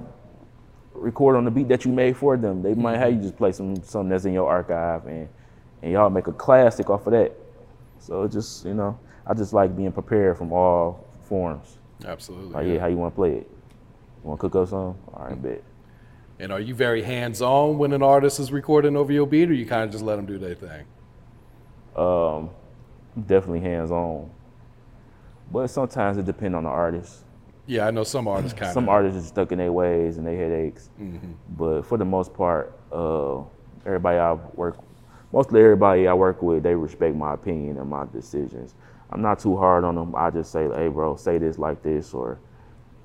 record 0.95 1.37
on 1.37 1.45
the 1.45 1.51
beat 1.51 1.69
that 1.69 1.85
you 1.85 1.93
made 1.93 2.17
for 2.17 2.37
them. 2.37 2.63
They 2.63 2.75
might 2.75 2.99
have 2.99 3.09
mm-hmm. 3.09 3.19
you 3.19 3.23
just 3.23 3.37
play 3.37 3.53
some 3.53 3.77
something 3.83 4.09
that's 4.09 4.25
in 4.25 4.33
your 4.33 4.49
archive 4.49 5.07
and 5.07 5.29
and 5.83 5.93
y'all 5.93 6.09
make 6.09 6.29
a 6.29 6.33
classic 6.33 6.89
off 6.89 7.07
of 7.07 7.13
that. 7.13 7.33
So 7.99 8.23
it 8.23 8.33
just 8.33 8.65
you 8.65 8.75
know 8.75 8.99
I 9.27 9.35
just 9.35 9.53
like 9.53 9.77
being 9.77 9.93
prepared 9.93 10.39
from 10.39 10.53
all 10.53 11.07
forms. 11.29 11.79
Absolutely. 12.07 12.53
Like 12.53 12.67
yeah, 12.67 12.79
how 12.79 12.87
you 12.87 12.97
want 12.97 13.13
to 13.13 13.17
play 13.17 13.33
it? 13.33 13.51
You 14.23 14.31
want 14.31 14.41
to 14.41 14.49
cook 14.49 14.63
up 14.63 14.69
some? 14.69 14.79
All 14.79 15.25
right, 15.25 15.33
mm-hmm. 15.33 15.49
bet. 15.49 15.63
And 16.39 16.53
are 16.53 16.61
you 16.61 16.75
very 16.75 17.03
hands 17.03 17.41
on 17.41 17.79
when 17.79 17.93
an 17.93 18.03
artist 18.03 18.41
is 18.41 18.51
recording 18.51 18.97
over 18.97 19.13
your 19.13 19.27
beat, 19.27 19.49
or 19.51 19.55
you 19.55 19.67
kind 19.67 19.85
of 19.85 19.91
just 19.91 20.03
let 20.05 20.17
them 20.17 20.27
do 20.27 20.39
their 20.39 20.55
thing? 20.55 20.85
Um, 21.97 22.51
definitely 23.27 23.61
hands 23.61 23.91
on. 23.93 24.31
But 25.53 25.69
sometimes 25.69 26.17
it 26.19 26.25
depends 26.25 26.57
on 26.57 26.65
the 26.65 26.71
artist. 26.71 27.25
Yeah, 27.67 27.87
I 27.87 27.91
know 27.93 28.05
some 28.05 28.27
artists 28.27 28.53
kind 28.59 28.69
of. 28.69 28.75
Some 28.75 28.89
artists 28.89 29.25
are 29.25 29.27
stuck 29.29 29.53
in 29.53 29.59
their 29.59 29.73
ways 29.73 30.19
and 30.19 30.27
they 30.27 30.37
headaches. 30.37 30.91
Mhm. 31.01 31.35
But 31.57 31.83
for 31.83 31.97
the 31.97 32.05
most 32.05 32.35
part, 32.35 32.73
uh, 32.93 33.43
everybody 33.87 34.19
I 34.19 34.33
work, 34.55 34.77
mostly 35.33 35.63
everybody 35.63 36.09
I 36.09 36.15
work 36.15 36.43
with, 36.43 36.63
they 36.65 36.75
respect 36.75 37.15
my 37.15 37.33
opinion 37.35 37.79
and 37.79 37.89
my 37.89 38.05
decisions. 38.13 38.75
I'm 39.11 39.23
not 39.23 39.39
too 39.39 39.57
hard 39.57 39.85
on 39.85 39.95
them. 39.95 40.15
I 40.17 40.31
just 40.31 40.51
say, 40.51 40.69
hey, 40.69 40.89
bro, 40.89 41.15
say 41.17 41.39
this 41.39 41.59
like 41.59 41.83
this, 41.83 42.13
or 42.13 42.39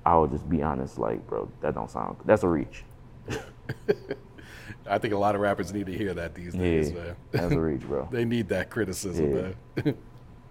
I 0.05 0.15
will 0.15 0.27
just 0.27 0.49
be 0.49 0.63
honest, 0.63 0.97
like, 0.97 1.25
bro, 1.27 1.47
that 1.61 1.75
don't 1.75 1.89
sound. 1.91 2.17
That's 2.25 2.43
a 2.43 2.47
reach. 2.47 2.83
I 4.87 4.97
think 4.97 5.13
a 5.13 5.17
lot 5.17 5.35
of 5.35 5.41
rappers 5.41 5.71
need 5.71 5.85
to 5.85 5.93
hear 5.95 6.13
that 6.15 6.33
these 6.33 6.53
days, 6.53 6.91
Yeah, 6.91 6.97
man. 7.03 7.15
that's 7.31 7.53
a 7.53 7.59
reach, 7.59 7.81
bro. 7.87 8.07
they 8.11 8.25
need 8.25 8.49
that 8.49 8.69
criticism, 8.69 9.35
Yeah. 9.35 9.83
man. 9.85 9.95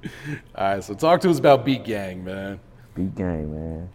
All 0.54 0.74
right, 0.74 0.84
so 0.84 0.94
talk 0.94 1.20
to 1.22 1.30
us 1.30 1.38
about 1.40 1.64
Beat 1.64 1.84
Gang, 1.84 2.24
man. 2.24 2.60
Beat 2.94 3.14
Gang, 3.16 3.52
man. 3.52 3.88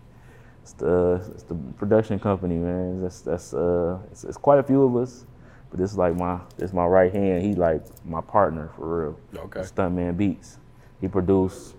It's 0.61 0.73
the 0.73 1.21
it's 1.33 1.43
the 1.43 1.55
production 1.77 2.19
company, 2.19 2.55
man. 2.55 3.01
That's 3.01 3.21
that's 3.21 3.53
uh, 3.53 3.99
it's, 4.11 4.23
it's 4.25 4.37
quite 4.37 4.59
a 4.59 4.63
few 4.63 4.83
of 4.83 4.95
us, 4.97 5.25
but 5.69 5.79
this 5.79 5.91
is 5.91 5.97
like 5.97 6.15
my 6.15 6.39
this 6.57 6.69
is 6.71 6.73
my 6.73 6.85
right 6.85 7.11
hand. 7.11 7.43
He 7.43 7.53
like 7.53 7.83
my 8.05 8.19
partner 8.21 8.69
for 8.75 9.01
real. 9.33 9.43
Okay. 9.45 9.61
Stuntman 9.61 10.15
Beats. 10.17 10.57
He 11.01 11.07
produced. 11.07 11.75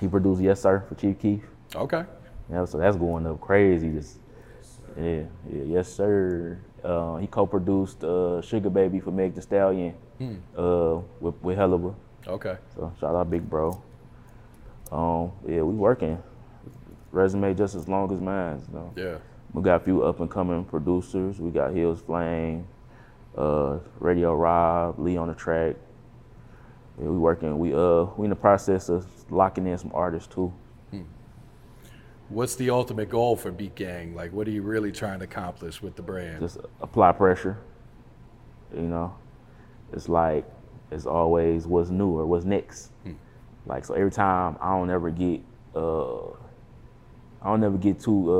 He 0.00 0.06
produced 0.08 0.40
Yes 0.40 0.60
Sir 0.62 0.84
for 0.88 0.94
Chief 0.96 1.18
Keef. 1.18 1.42
Okay. 1.74 2.04
Yeah, 2.50 2.64
so 2.64 2.78
that's 2.78 2.96
going 2.96 3.26
up 3.26 3.40
crazy. 3.40 3.88
Just 3.90 4.18
yeah, 4.98 5.22
yeah, 5.52 5.62
Yes 5.64 5.92
Sir. 5.92 6.58
Uh, 6.82 7.16
he 7.16 7.26
co-produced 7.26 8.04
uh, 8.04 8.40
Sugar 8.42 8.70
Baby 8.70 9.00
for 9.00 9.10
Meg 9.10 9.34
Thee 9.34 9.40
Stallion. 9.40 9.94
Hmm. 10.18 10.36
Uh, 10.56 11.00
with 11.20 11.34
with 11.42 11.58
Helluva. 11.58 11.94
Okay. 12.26 12.56
So 12.74 12.92
shout 13.00 13.14
out 13.14 13.30
Big 13.30 13.48
Bro. 13.48 13.82
Um, 14.90 15.32
yeah, 15.46 15.62
we 15.62 15.74
working. 15.74 16.22
Resume 17.12 17.54
just 17.54 17.74
as 17.74 17.88
long 17.88 18.12
as 18.12 18.20
mine. 18.20 18.62
Know? 18.72 18.92
Yeah. 18.96 19.18
We 19.52 19.62
got 19.62 19.76
a 19.76 19.84
few 19.84 20.02
up 20.02 20.20
and 20.20 20.30
coming 20.30 20.64
producers. 20.64 21.40
We 21.40 21.50
got 21.50 21.72
Hills 21.72 22.00
Flame, 22.00 22.66
uh, 23.36 23.78
Radio 24.00 24.34
Rob, 24.34 24.98
Lee 24.98 25.16
on 25.16 25.28
the 25.28 25.34
track. 25.34 25.76
Yeah, 26.98 27.08
we 27.08 27.18
working. 27.18 27.58
We 27.58 27.74
uh 27.74 28.04
we 28.16 28.24
in 28.24 28.30
the 28.30 28.36
process 28.36 28.88
of 28.88 29.06
locking 29.30 29.66
in 29.66 29.76
some 29.78 29.90
artists 29.94 30.32
too. 30.32 30.52
What's 32.28 32.56
the 32.56 32.70
ultimate 32.70 33.08
goal 33.08 33.36
for 33.36 33.52
Beat 33.52 33.76
Gang? 33.76 34.14
Like, 34.14 34.32
what 34.32 34.48
are 34.48 34.50
you 34.50 34.62
really 34.62 34.90
trying 34.90 35.20
to 35.20 35.24
accomplish 35.24 35.80
with 35.80 35.94
the 35.94 36.02
brand? 36.02 36.40
Just 36.40 36.58
apply 36.80 37.12
pressure. 37.12 37.58
You 38.74 38.82
know, 38.82 39.14
it's 39.92 40.08
like 40.08 40.44
it's 40.90 41.06
always 41.06 41.66
what's 41.66 41.90
new 41.90 42.18
or 42.18 42.26
what's 42.26 42.44
next. 42.44 42.90
Like 43.64 43.84
so, 43.84 43.94
every 43.94 44.10
time 44.10 44.56
I 44.60 44.70
don't 44.70 44.90
ever 44.90 45.10
get 45.10 45.40
uh 45.74 46.30
I 47.42 47.44
don't 47.44 47.62
ever 47.62 47.76
get 47.76 48.00
too 48.00 48.32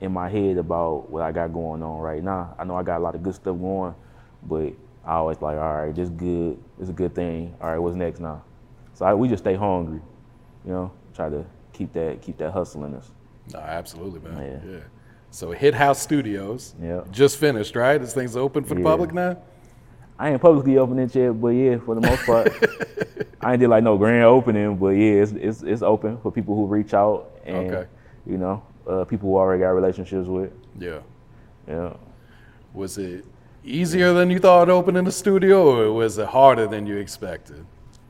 uh 0.00 0.04
in 0.04 0.12
my 0.12 0.28
head 0.28 0.58
about 0.58 1.08
what 1.10 1.22
I 1.22 1.32
got 1.32 1.52
going 1.52 1.82
on 1.82 2.00
right 2.00 2.22
now. 2.22 2.54
I 2.58 2.64
know 2.64 2.76
I 2.76 2.82
got 2.82 2.98
a 2.98 3.04
lot 3.04 3.14
of 3.14 3.22
good 3.22 3.34
stuff 3.34 3.56
going, 3.56 3.94
but 4.42 4.72
I 5.04 5.14
always 5.14 5.40
like, 5.40 5.56
all 5.56 5.74
right, 5.74 5.94
this 5.94 6.08
good, 6.08 6.58
this 6.76 6.84
is 6.84 6.88
a 6.90 6.92
good 6.92 7.14
thing. 7.14 7.54
All 7.60 7.70
right, 7.70 7.78
what's 7.78 7.96
next 7.96 8.20
now? 8.20 8.42
So 8.94 9.06
I, 9.06 9.14
we 9.14 9.28
just 9.28 9.44
stay 9.44 9.54
hungry, 9.54 10.00
you 10.66 10.72
know, 10.72 10.92
try 11.14 11.28
to 11.30 11.44
keep 11.72 11.92
that 11.94 12.20
keep 12.22 12.38
that 12.38 12.50
hustle 12.52 12.84
in 12.84 12.94
us. 12.94 13.10
No, 13.52 13.58
absolutely, 13.60 14.20
man. 14.20 14.62
Yeah. 14.66 14.72
Yeah. 14.72 14.78
So 15.30 15.50
Hit 15.52 15.74
House 15.74 16.00
Studios. 16.00 16.74
Yeah. 16.80 17.02
Just 17.10 17.38
finished, 17.38 17.74
right? 17.74 17.98
This 17.98 18.12
thing's 18.14 18.36
open 18.36 18.64
for 18.64 18.74
the 18.74 18.80
Yeah. 18.80 18.86
public 18.86 19.12
now. 19.14 19.38
I 20.18 20.30
ain't 20.30 20.40
publicly 20.42 20.78
opened 20.78 21.00
it 21.00 21.14
yet, 21.14 21.32
but 21.40 21.48
yeah, 21.48 21.78
for 21.78 21.94
the 21.94 22.00
most 22.02 22.24
part, 22.26 22.52
I 23.40 23.52
ain't 23.52 23.60
did 23.60 23.68
like 23.68 23.82
no 23.82 23.96
grand 23.96 24.24
opening, 24.24 24.76
but 24.76 24.88
yeah, 24.90 25.22
it's 25.22 25.32
it's, 25.32 25.62
it's 25.62 25.82
open 25.82 26.18
for 26.18 26.30
people 26.30 26.54
who 26.54 26.66
reach 26.66 26.94
out 26.94 27.30
and 27.44 27.56
Okay. 27.74 27.88
you 28.26 28.38
know, 28.38 28.62
uh, 28.86 29.04
people 29.04 29.30
who 29.30 29.36
already 29.36 29.60
got 29.62 29.70
relationships 29.70 30.28
with. 30.28 30.52
Yeah. 30.78 31.00
Yeah. 31.66 31.94
Was 32.74 32.98
it 32.98 33.24
easier 33.64 34.12
than 34.12 34.30
you 34.30 34.38
thought 34.38 34.68
opening 34.68 35.04
the 35.04 35.12
studio, 35.12 35.76
or 35.88 35.92
was 35.92 36.18
it 36.18 36.26
harder 36.28 36.66
than 36.66 36.86
you 36.86 36.96
expected? 36.98 37.64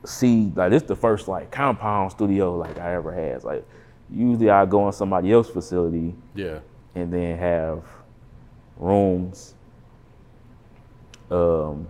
See, 0.05 0.51
like 0.55 0.71
this 0.71 0.83
the 0.83 0.95
first 0.95 1.27
like 1.27 1.51
compound 1.51 2.11
studio 2.11 2.55
like 2.57 2.77
I 2.79 2.93
ever 2.93 3.11
had. 3.13 3.43
Like 3.43 3.65
usually 4.09 4.49
I 4.49 4.65
go 4.65 4.85
in 4.87 4.93
somebody 4.93 5.31
else's 5.31 5.53
facility 5.53 6.15
Yeah. 6.35 6.59
and 6.95 7.11
then 7.11 7.37
have 7.37 7.83
rooms. 8.77 9.55
Um 11.31 11.87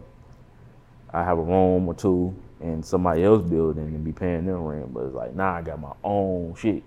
I 1.11 1.23
have 1.23 1.37
a 1.37 1.41
room 1.43 1.87
or 1.87 1.93
two 1.93 2.35
in 2.61 2.81
somebody 2.81 3.23
else's 3.23 3.49
building 3.49 3.83
and 3.85 4.03
be 4.03 4.11
paying 4.11 4.45
them 4.45 4.63
rent, 4.63 4.93
but 4.93 5.01
it's 5.05 5.15
like 5.15 5.35
nah 5.35 5.55
I 5.57 5.61
got 5.61 5.79
my 5.79 5.93
own 6.03 6.55
shit. 6.55 6.83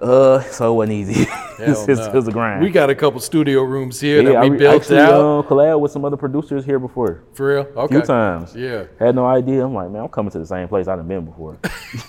Uh 0.00 0.40
so 0.42 0.72
it 0.72 0.76
wasn't 0.76 0.92
easy. 0.92 1.26
it's, 1.58 1.86
nah. 1.86 2.18
it's 2.18 2.28
a 2.28 2.32
grind. 2.32 2.62
We 2.62 2.70
got 2.70 2.90
a 2.90 2.94
couple 2.94 3.20
studio 3.20 3.62
rooms 3.62 4.00
here 4.00 4.22
that 4.22 4.36
I 4.36 4.44
we 4.44 4.50
re- 4.50 4.58
built 4.58 4.82
actually, 4.82 4.98
out. 4.98 5.12
Um, 5.12 5.42
collab 5.44 5.80
with 5.80 5.92
some 5.92 6.04
other 6.04 6.16
producers 6.16 6.64
here 6.64 6.78
before. 6.78 7.22
For 7.34 7.54
real? 7.54 7.68
A 7.76 7.88
few 7.88 8.00
times. 8.02 8.56
Yeah. 8.56 8.84
Had 8.98 9.14
no 9.14 9.26
idea. 9.26 9.64
I'm 9.64 9.74
like, 9.74 9.90
man, 9.90 10.02
I'm 10.02 10.08
coming 10.08 10.32
to 10.32 10.38
the 10.38 10.46
same 10.46 10.66
place 10.66 10.88
I 10.88 10.96
done 10.96 11.06
been 11.06 11.24
before. 11.24 11.58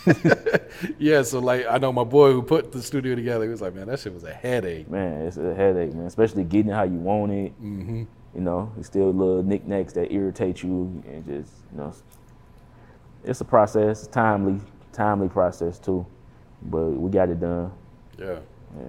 Yeah, 0.97 1.21
so 1.21 1.39
like 1.39 1.65
I 1.69 1.77
know 1.77 1.91
my 1.91 2.03
boy 2.03 2.31
who 2.31 2.41
put 2.41 2.71
the 2.71 2.81
studio 2.81 3.15
together. 3.15 3.43
He 3.45 3.49
was 3.49 3.61
like, 3.61 3.75
"Man, 3.75 3.87
that 3.87 3.99
shit 3.99 4.13
was 4.13 4.23
a 4.23 4.33
headache." 4.33 4.89
Man, 4.89 5.21
it's 5.21 5.37
a 5.37 5.53
headache, 5.53 5.93
man. 5.93 6.05
Especially 6.05 6.43
getting 6.43 6.71
it 6.71 6.75
how 6.75 6.83
you 6.83 6.97
want 6.97 7.31
it. 7.31 7.61
Mhm. 7.61 8.07
You 8.35 8.41
know, 8.41 8.71
it's 8.77 8.87
still 8.87 9.11
little 9.13 9.43
knickknacks 9.43 9.93
that 9.93 10.11
irritate 10.11 10.63
you, 10.63 11.03
and 11.07 11.25
just 11.25 11.51
you 11.71 11.77
know, 11.77 11.93
it's 13.23 13.41
a 13.41 13.45
process, 13.45 14.07
timely, 14.07 14.59
timely 14.91 15.29
process 15.29 15.79
too. 15.79 16.05
But 16.65 16.85
we 16.91 17.11
got 17.11 17.29
it 17.29 17.39
done. 17.39 17.71
Yeah. 18.17 18.39
Yeah, 18.75 18.87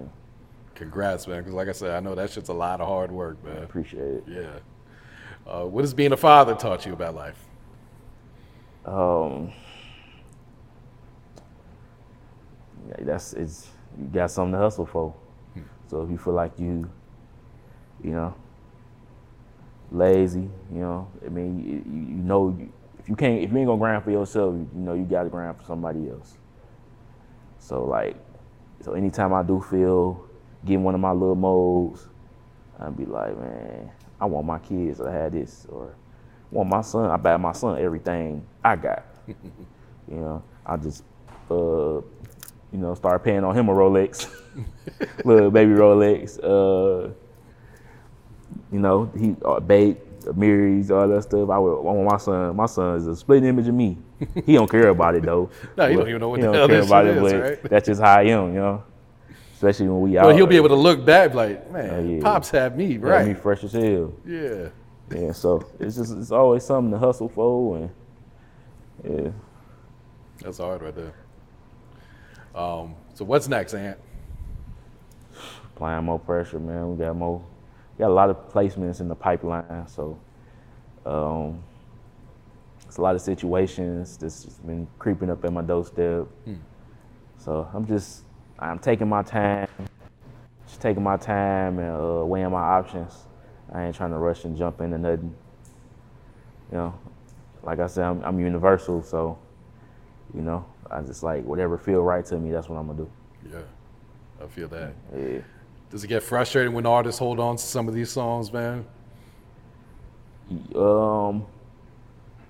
Congrats, 0.73 1.27
man. 1.27 1.39
Because 1.39 1.53
like 1.53 1.67
I 1.67 1.71
said, 1.71 1.91
I 1.91 1.99
know 1.99 2.15
that 2.15 2.31
shit's 2.31 2.49
a 2.49 2.53
lot 2.53 2.81
of 2.81 2.87
hard 2.87 3.11
work, 3.11 3.43
man. 3.43 3.61
appreciate 3.63 4.01
it. 4.15 4.23
Yeah. 4.27 4.59
Uh, 5.45 5.65
what 5.65 5.83
has 5.83 5.93
being 5.93 6.11
a 6.11 6.17
father 6.17 6.55
taught 6.55 6.85
you 6.85 6.93
about 6.93 7.13
life? 7.13 7.37
Um, 8.85 9.51
yeah, 12.87 12.95
that's 13.01 13.33
it's 13.33 13.69
you 13.99 14.05
got 14.07 14.31
something 14.31 14.53
to 14.53 14.57
hustle 14.57 14.85
for. 14.85 15.13
So 15.87 16.01
if 16.01 16.09
you 16.09 16.17
feel 16.17 16.33
like 16.33 16.57
you, 16.57 16.89
you 18.03 18.11
know, 18.11 18.33
lazy, 19.91 20.49
you 20.71 20.79
know, 20.79 21.07
I 21.25 21.29
mean, 21.29 21.59
you, 21.59 21.91
you 21.93 22.07
you 22.07 22.23
know, 22.23 22.57
if 22.99 23.07
you 23.07 23.15
can't, 23.15 23.41
if 23.43 23.51
you 23.51 23.57
ain't 23.57 23.67
gonna 23.67 23.79
grind 23.79 24.03
for 24.03 24.11
yourself, 24.11 24.55
you, 24.55 24.69
you 24.73 24.81
know, 24.81 24.93
you 24.93 25.03
got 25.03 25.23
to 25.23 25.29
grind 25.29 25.57
for 25.57 25.63
somebody 25.63 26.09
else. 26.09 26.37
So 27.65 27.83
like, 27.83 28.15
so 28.81 28.93
anytime 28.93 29.33
I 29.33 29.41
do 29.41 29.59
feel 29.59 30.23
get 30.63 30.79
one 30.79 30.93
of 30.93 31.01
my 31.01 31.11
little 31.11 31.35
modes, 31.35 32.07
I'd 32.79 32.95
be 32.95 33.05
like, 33.05 33.35
man, 33.39 33.89
I 34.21 34.25
want 34.25 34.45
my 34.45 34.59
kids 34.59 34.99
to 34.99 35.11
have 35.11 35.31
this, 35.31 35.65
or 35.69 35.95
want 36.51 36.69
my 36.69 36.81
son. 36.81 37.09
I 37.09 37.17
buy 37.17 37.37
my 37.37 37.53
son 37.53 37.81
everything 37.81 38.45
I 38.63 38.75
got. 38.75 39.03
you 39.27 39.35
know, 40.07 40.43
I 40.63 40.77
just, 40.77 41.03
uh, 41.49 42.01
you 42.71 42.79
know, 42.81 42.93
start 42.93 43.23
paying 43.23 43.43
on 43.43 43.57
him 43.57 43.67
a 43.69 43.73
Rolex, 43.73 44.31
little 45.25 45.49
baby 45.49 45.71
Rolex. 45.71 46.37
Uh, 46.43 47.13
you 48.71 48.79
know, 48.79 49.11
he 49.17 49.35
uh, 49.43 49.59
bait, 49.59 49.97
mirrors, 50.33 50.89
all 50.91 51.07
that 51.07 51.23
stuff. 51.23 51.49
I, 51.49 51.57
would, 51.57 51.77
I 51.77 51.81
want 51.81 52.09
my 52.09 52.17
son. 52.17 52.55
My 52.55 52.65
son 52.65 52.97
is 52.97 53.07
a 53.07 53.15
split 53.15 53.43
image 53.43 53.67
of 53.67 53.73
me. 53.75 53.97
He 54.45 54.53
don't 54.53 54.69
care 54.69 54.89
about 54.89 55.15
it 55.15 55.23
though. 55.23 55.49
No, 55.77 55.87
he 55.89 55.95
don't 55.95 56.07
even 56.09 56.21
know 56.21 56.29
what 56.29 56.39
he 56.39 56.45
the 56.45 56.51
don't 56.51 56.55
hell 56.57 56.67
care 56.67 56.81
about 56.83 57.05
it, 57.07 57.17
is, 57.17 57.21
but 57.21 57.41
right? 57.41 57.63
That's 57.63 57.85
just 57.87 58.01
how 58.01 58.17
I 58.17 58.23
am, 58.23 58.53
you 58.53 58.59
know. 58.59 58.83
Especially 59.53 59.87
when 59.87 60.01
we 60.01 60.17
out. 60.17 60.25
Well, 60.27 60.35
he'll 60.35 60.47
be 60.47 60.57
able 60.57 60.69
to 60.69 60.75
look 60.75 61.05
back 61.05 61.33
like, 61.33 61.71
man, 61.71 61.89
Oh, 61.93 62.03
yeah. 62.03 62.21
pops 62.21 62.49
had 62.51 62.77
me 62.77 62.93
Had 62.93 63.03
right. 63.03 63.27
me 63.27 63.33
fresh 63.33 63.63
as 63.63 63.73
hell. 63.73 64.13
Yeah. 64.25 64.69
Yeah, 65.13 65.31
so 65.31 65.65
it's 65.79 65.95
just 65.95 66.13
it's 66.17 66.31
always 66.31 66.63
something 66.65 66.91
to 66.91 66.97
hustle 66.97 67.29
for 67.29 67.77
and 67.77 67.89
yeah. 69.03 69.31
That's 70.41 70.57
hard 70.57 70.81
right 70.81 70.95
there. 70.95 71.13
Um, 72.53 72.95
so 73.13 73.23
what's 73.25 73.47
next, 73.47 73.73
Ant? 73.73 73.97
applying 75.75 76.05
more 76.05 76.19
pressure, 76.19 76.59
man. 76.59 76.91
We 76.91 76.97
got 77.03 77.15
more, 77.15 77.43
got 77.97 78.09
a 78.09 78.13
lot 78.13 78.29
of 78.29 78.49
placements 78.51 78.99
in 78.99 79.07
the 79.07 79.15
pipeline. 79.15 79.87
So, 79.87 80.19
um, 81.05 81.63
it's 82.87 82.97
a 82.97 83.01
lot 83.01 83.15
of 83.15 83.21
situations 83.21 84.17
that's 84.17 84.45
been 84.45 84.87
creeping 84.99 85.29
up 85.29 85.43
at 85.43 85.51
my 85.51 85.61
doorstep. 85.61 86.27
Hmm. 86.45 86.55
So 87.37 87.67
I'm 87.73 87.85
just, 87.85 88.23
I'm 88.57 88.79
taking 88.79 89.09
my 89.09 89.21
time, 89.21 89.67
just 90.67 90.81
taking 90.81 91.03
my 91.03 91.17
time 91.17 91.79
and 91.79 91.91
uh, 91.91 92.25
weighing 92.25 92.51
my 92.51 92.61
options. 92.61 93.27
I 93.73 93.83
ain't 93.83 93.95
trying 93.95 94.11
to 94.11 94.17
rush 94.17 94.45
and 94.45 94.57
jump 94.57 94.81
into 94.81 94.97
nothing. 94.97 95.35
You 96.71 96.77
know, 96.77 96.99
like 97.63 97.79
I 97.79 97.87
said, 97.87 98.05
I'm, 98.05 98.23
I'm 98.23 98.39
universal, 98.39 99.03
so 99.03 99.37
you 100.33 100.41
know, 100.41 100.65
I 100.89 101.01
just 101.01 101.23
like 101.23 101.43
whatever 101.43 101.77
feel 101.77 102.01
right 102.01 102.25
to 102.25 102.37
me. 102.37 102.51
That's 102.51 102.69
what 102.69 102.77
I'm 102.77 102.87
gonna 102.87 102.99
do. 102.99 103.11
Yeah, 103.51 104.43
I 104.43 104.47
feel 104.47 104.67
that. 104.69 104.93
Yeah. 105.15 105.39
Does 105.95 106.03
it 106.03 106.07
get 106.07 106.23
frustrating 106.23 106.73
when 106.73 106.85
artists 106.85 107.19
hold 107.19 107.39
on 107.39 107.55
to 107.55 107.63
some 107.63 107.87
of 107.87 107.93
these 107.93 108.09
songs, 108.11 108.51
man? 108.51 108.83
Um, 110.75 111.45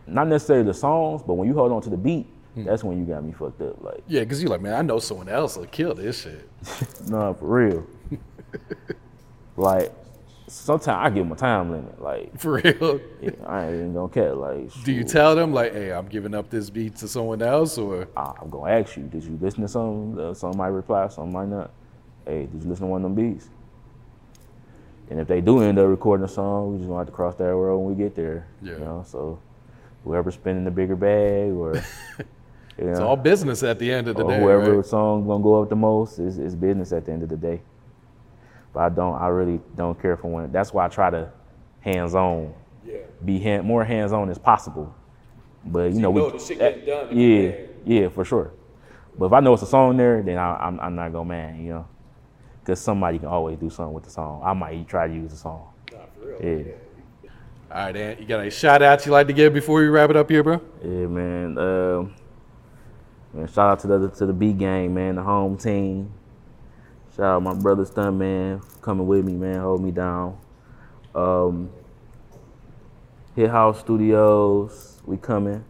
not 0.08 0.28
necessarily 0.28 0.66
the 0.66 0.74
songs, 0.74 1.22
but 1.22 1.36
when 1.36 1.48
you 1.48 1.54
hold 1.54 1.72
on 1.72 1.80
to 1.84 1.92
the 1.92 1.96
beat, 1.98 2.26
Hmm. 2.56 2.64
that's 2.64 2.84
when 2.84 2.98
you 2.98 3.06
got 3.06 3.24
me 3.24 3.34
fucked 3.34 3.62
up. 3.62 3.84
Like, 3.84 4.02
Yeah, 4.08 4.22
because 4.22 4.42
you're 4.42 4.50
like, 4.50 4.62
man, 4.62 4.74
I 4.74 4.82
know 4.82 4.98
someone 4.98 5.30
else 5.30 5.58
will 5.58 5.68
kill 5.68 5.94
this 5.94 6.24
shit. 6.24 6.50
no, 7.08 7.36
for 7.36 7.46
real. 7.46 7.86
like, 9.58 9.94
sometimes 10.48 11.06
I 11.06 11.10
give 11.12 11.26
them 11.26 11.32
a 11.32 11.36
time 11.36 11.70
limit. 11.70 12.02
Like, 12.02 12.40
For 12.40 12.54
real? 12.54 13.00
yeah, 13.22 13.30
I 13.46 13.66
ain't 13.68 13.76
even 13.76 13.94
gonna 13.94 14.10
care. 14.10 14.34
Like, 14.34 14.72
Do 14.86 14.92
you 14.92 15.04
tell 15.04 15.36
them 15.36 15.54
like, 15.54 15.72
hey, 15.74 15.94
I'm 15.94 16.08
giving 16.08 16.34
up 16.34 16.50
this 16.50 16.72
beat 16.72 16.96
to 16.96 17.08
someone 17.08 17.44
else, 17.44 17.78
or 17.78 18.08
I'm 18.18 18.50
gonna 18.50 18.72
ask 18.72 18.98
you, 18.98 19.04
did 19.04 19.24
you 19.24 19.38
listen 19.40 19.62
to 19.62 19.68
some? 19.68 20.18
Uh, 20.18 20.34
some 20.34 20.58
might 20.58 20.70
reply, 20.70 21.10
some 21.10 21.32
might 21.32 21.50
not. 21.50 21.70
Hey, 22.26 22.48
did 22.52 22.64
you 22.64 22.70
listen 22.70 22.86
to 22.86 22.92
one 22.92 23.04
of 23.06 23.16
them 23.16 23.16
beats? 23.16 23.50
And 25.10 25.20
if 25.20 25.28
they 25.28 25.42
do 25.42 25.62
end 25.62 25.78
up 25.78 25.88
recording 25.88 26.26
a 26.26 26.28
song, 26.28 26.72
we 26.72 26.78
just 26.78 26.88
gonna 26.88 27.00
have 27.00 27.08
to 27.08 27.14
cross 27.14 27.36
that 27.36 27.44
road 27.54 27.78
when 27.80 27.96
we 27.96 28.04
get 28.04 28.16
there. 28.16 28.48
Yeah. 28.62 28.74
You 28.74 28.80
know, 28.80 29.04
so 29.08 29.40
whoever's 30.04 30.34
spinning 30.34 30.66
the 30.66 30.72
bigger 30.72 30.96
bag 30.96 31.52
or 31.52 31.76
you 32.80 32.88
it's 32.90 33.00
all 33.00 33.16
business 33.16 33.64
at 33.64 33.78
the 33.80 33.92
end 33.92 34.08
of 34.08 34.16
the 34.16 34.24
or 34.24 34.32
day, 34.32 34.40
whoever 34.40 34.78
right? 34.78 34.86
song 34.86 35.28
gonna 35.28 35.44
go 35.44 35.62
up 35.62 35.70
the 35.70 35.76
most 35.76 36.20
is, 36.20 36.40
is 36.40 36.56
business 36.56 36.92
at 36.92 37.06
the 37.06 37.12
end 37.12 37.22
of 37.24 37.30
the 37.30 37.38
day. 37.38 37.62
But 38.74 38.80
I 38.82 38.90
don't, 38.90 39.16
I 39.16 39.28
really 39.28 39.62
don't 39.76 40.00
care 40.02 40.18
for 40.18 40.30
when. 40.30 40.52
That's 40.52 40.74
why 40.74 40.86
I 40.86 40.90
try 40.90 41.10
to 41.12 41.32
hands 41.82 42.16
on, 42.16 42.54
Yeah. 42.86 42.98
be 43.24 43.40
hand, 43.40 43.66
more 43.66 43.86
hands 43.86 44.12
on 44.12 44.30
as 44.30 44.38
possible. 44.40 44.94
But 45.64 45.92
you 45.92 45.94
So 45.96 46.00
know, 46.02 46.10
you 46.10 46.16
we, 46.16 46.22
know 46.22 46.30
the 46.32 46.40
shit 46.40 46.60
eh, 46.62 46.72
getting 46.72 46.86
done 46.86 47.18
yeah, 47.18 47.52
yeah, 47.86 48.10
for 48.10 48.26
sure. 48.26 48.52
But 49.18 49.28
if 49.28 49.34
I 49.34 49.40
know 49.40 49.54
it's 49.54 49.64
a 49.64 49.68
song 49.68 49.96
there, 49.98 50.22
then 50.24 50.38
I, 50.38 50.56
I'm, 50.58 50.80
I'm 50.80 50.96
not 50.96 51.12
gonna 51.14 51.30
man, 51.30 51.64
you 51.64 51.70
know, 51.70 51.88
because 52.66 52.80
somebody 52.80 53.20
can 53.20 53.28
always 53.28 53.60
do 53.60 53.70
something 53.70 53.94
with 53.94 54.06
the 54.06 54.10
song. 54.10 54.42
I 54.44 54.54
might 54.54 54.88
try 54.88 55.08
to 55.08 55.14
use 55.14 55.30
the 55.30 55.38
song. 55.38 55.68
Yeah. 56.42 56.64
All 57.72 57.86
right, 57.86 57.96
Ant, 57.96 58.20
you 58.20 58.26
got 58.26 58.40
any 58.40 58.50
shout 58.50 58.82
outs 58.82 59.06
you 59.06 59.12
like 59.12 59.28
to 59.28 59.34
give 59.34 59.54
before 59.54 59.80
we 59.80 59.88
wrap 59.88 60.10
it 60.10 60.16
up 60.16 60.30
here, 60.30 60.44
bro? 60.44 60.60
Yeah, 60.82 61.08
man. 61.08 61.58
Um, 61.58 62.16
man, 63.34 63.48
shout 63.48 63.70
out 63.70 63.80
to 63.82 63.88
the 63.88 64.10
to 64.10 64.26
the 64.26 64.34
B 64.34 64.52
gang, 64.52 64.94
man, 64.94 65.16
the 65.16 65.22
home 65.24 65.58
team. 65.58 66.12
Shout 67.16 67.26
out 67.26 67.44
my 67.44 67.54
brother 67.54 67.86
Stunt 67.86 68.18
man 68.18 68.60
for 68.60 68.80
coming 68.80 69.06
with 69.06 69.24
me, 69.26 69.34
man, 69.34 69.60
hold 69.60 69.84
me 69.84 69.92
down. 69.92 70.38
Um, 71.14 71.70
Hit 73.36 73.52
House 73.52 73.80
Studios, 73.80 75.02
we 75.06 75.18
coming. 75.18 75.64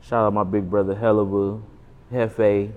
Shout 0.00 0.26
out 0.26 0.32
my 0.32 0.44
big 0.44 0.68
brother 0.68 0.94
Helluva, 0.94 1.62
Hefe. 2.12 2.72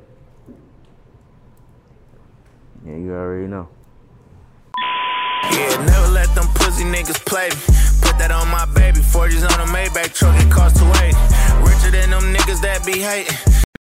Yeah, 2.85 2.95
you 2.95 3.11
already 3.11 3.47
know. 3.47 3.67
Yeah, 5.51 5.85
never 5.85 6.07
let 6.13 6.33
them 6.35 6.45
pussy 6.55 6.83
niggas 6.83 7.23
play 7.25 7.49
me. 7.49 7.55
Put 8.01 8.17
that 8.17 8.31
on 8.31 8.47
my 8.49 8.65
baby. 8.73 8.99
40s 8.99 9.43
on 9.43 9.59
a 9.59 9.71
Maybach 9.71 10.13
truck, 10.13 10.35
it 10.41 10.51
cost 10.51 10.77
280. 10.77 11.17
Richer 11.65 11.91
than 11.91 12.11
them 12.11 12.33
niggas 12.33 12.61
that 12.61 12.85
be 12.85 12.99
hating. 12.99 13.35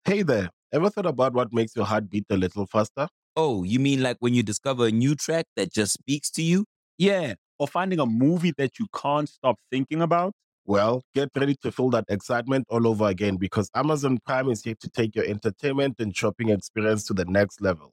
Hey 0.04 0.22
there, 0.22 0.50
ever 0.72 0.90
thought 0.90 1.06
about 1.06 1.34
what 1.34 1.52
makes 1.52 1.76
your 1.76 1.84
heart 1.84 2.10
beat 2.10 2.24
a 2.30 2.36
little 2.36 2.66
faster? 2.66 3.08
Oh, 3.36 3.62
you 3.62 3.78
mean 3.78 4.02
like 4.02 4.16
when 4.20 4.34
you 4.34 4.42
discover 4.42 4.86
a 4.86 4.90
new 4.90 5.14
track 5.14 5.44
that 5.56 5.72
just 5.72 5.92
speaks 5.92 6.30
to 6.32 6.42
you? 6.42 6.64
Yeah, 6.96 7.34
or 7.58 7.68
finding 7.68 8.00
a 8.00 8.06
movie 8.06 8.52
that 8.58 8.78
you 8.80 8.86
can't 8.94 9.28
stop 9.28 9.56
thinking 9.70 10.02
about? 10.02 10.32
Well, 10.64 11.02
get 11.14 11.30
ready 11.36 11.54
to 11.62 11.70
feel 11.70 11.90
that 11.90 12.04
excitement 12.08 12.66
all 12.68 12.86
over 12.86 13.06
again 13.06 13.36
because 13.36 13.70
Amazon 13.74 14.18
Prime 14.26 14.50
is 14.50 14.64
here 14.64 14.74
to 14.80 14.90
take 14.90 15.14
your 15.14 15.24
entertainment 15.24 15.96
and 15.98 16.14
shopping 16.14 16.48
experience 16.48 17.04
to 17.04 17.14
the 17.14 17.24
next 17.24 17.60
level. 17.60 17.92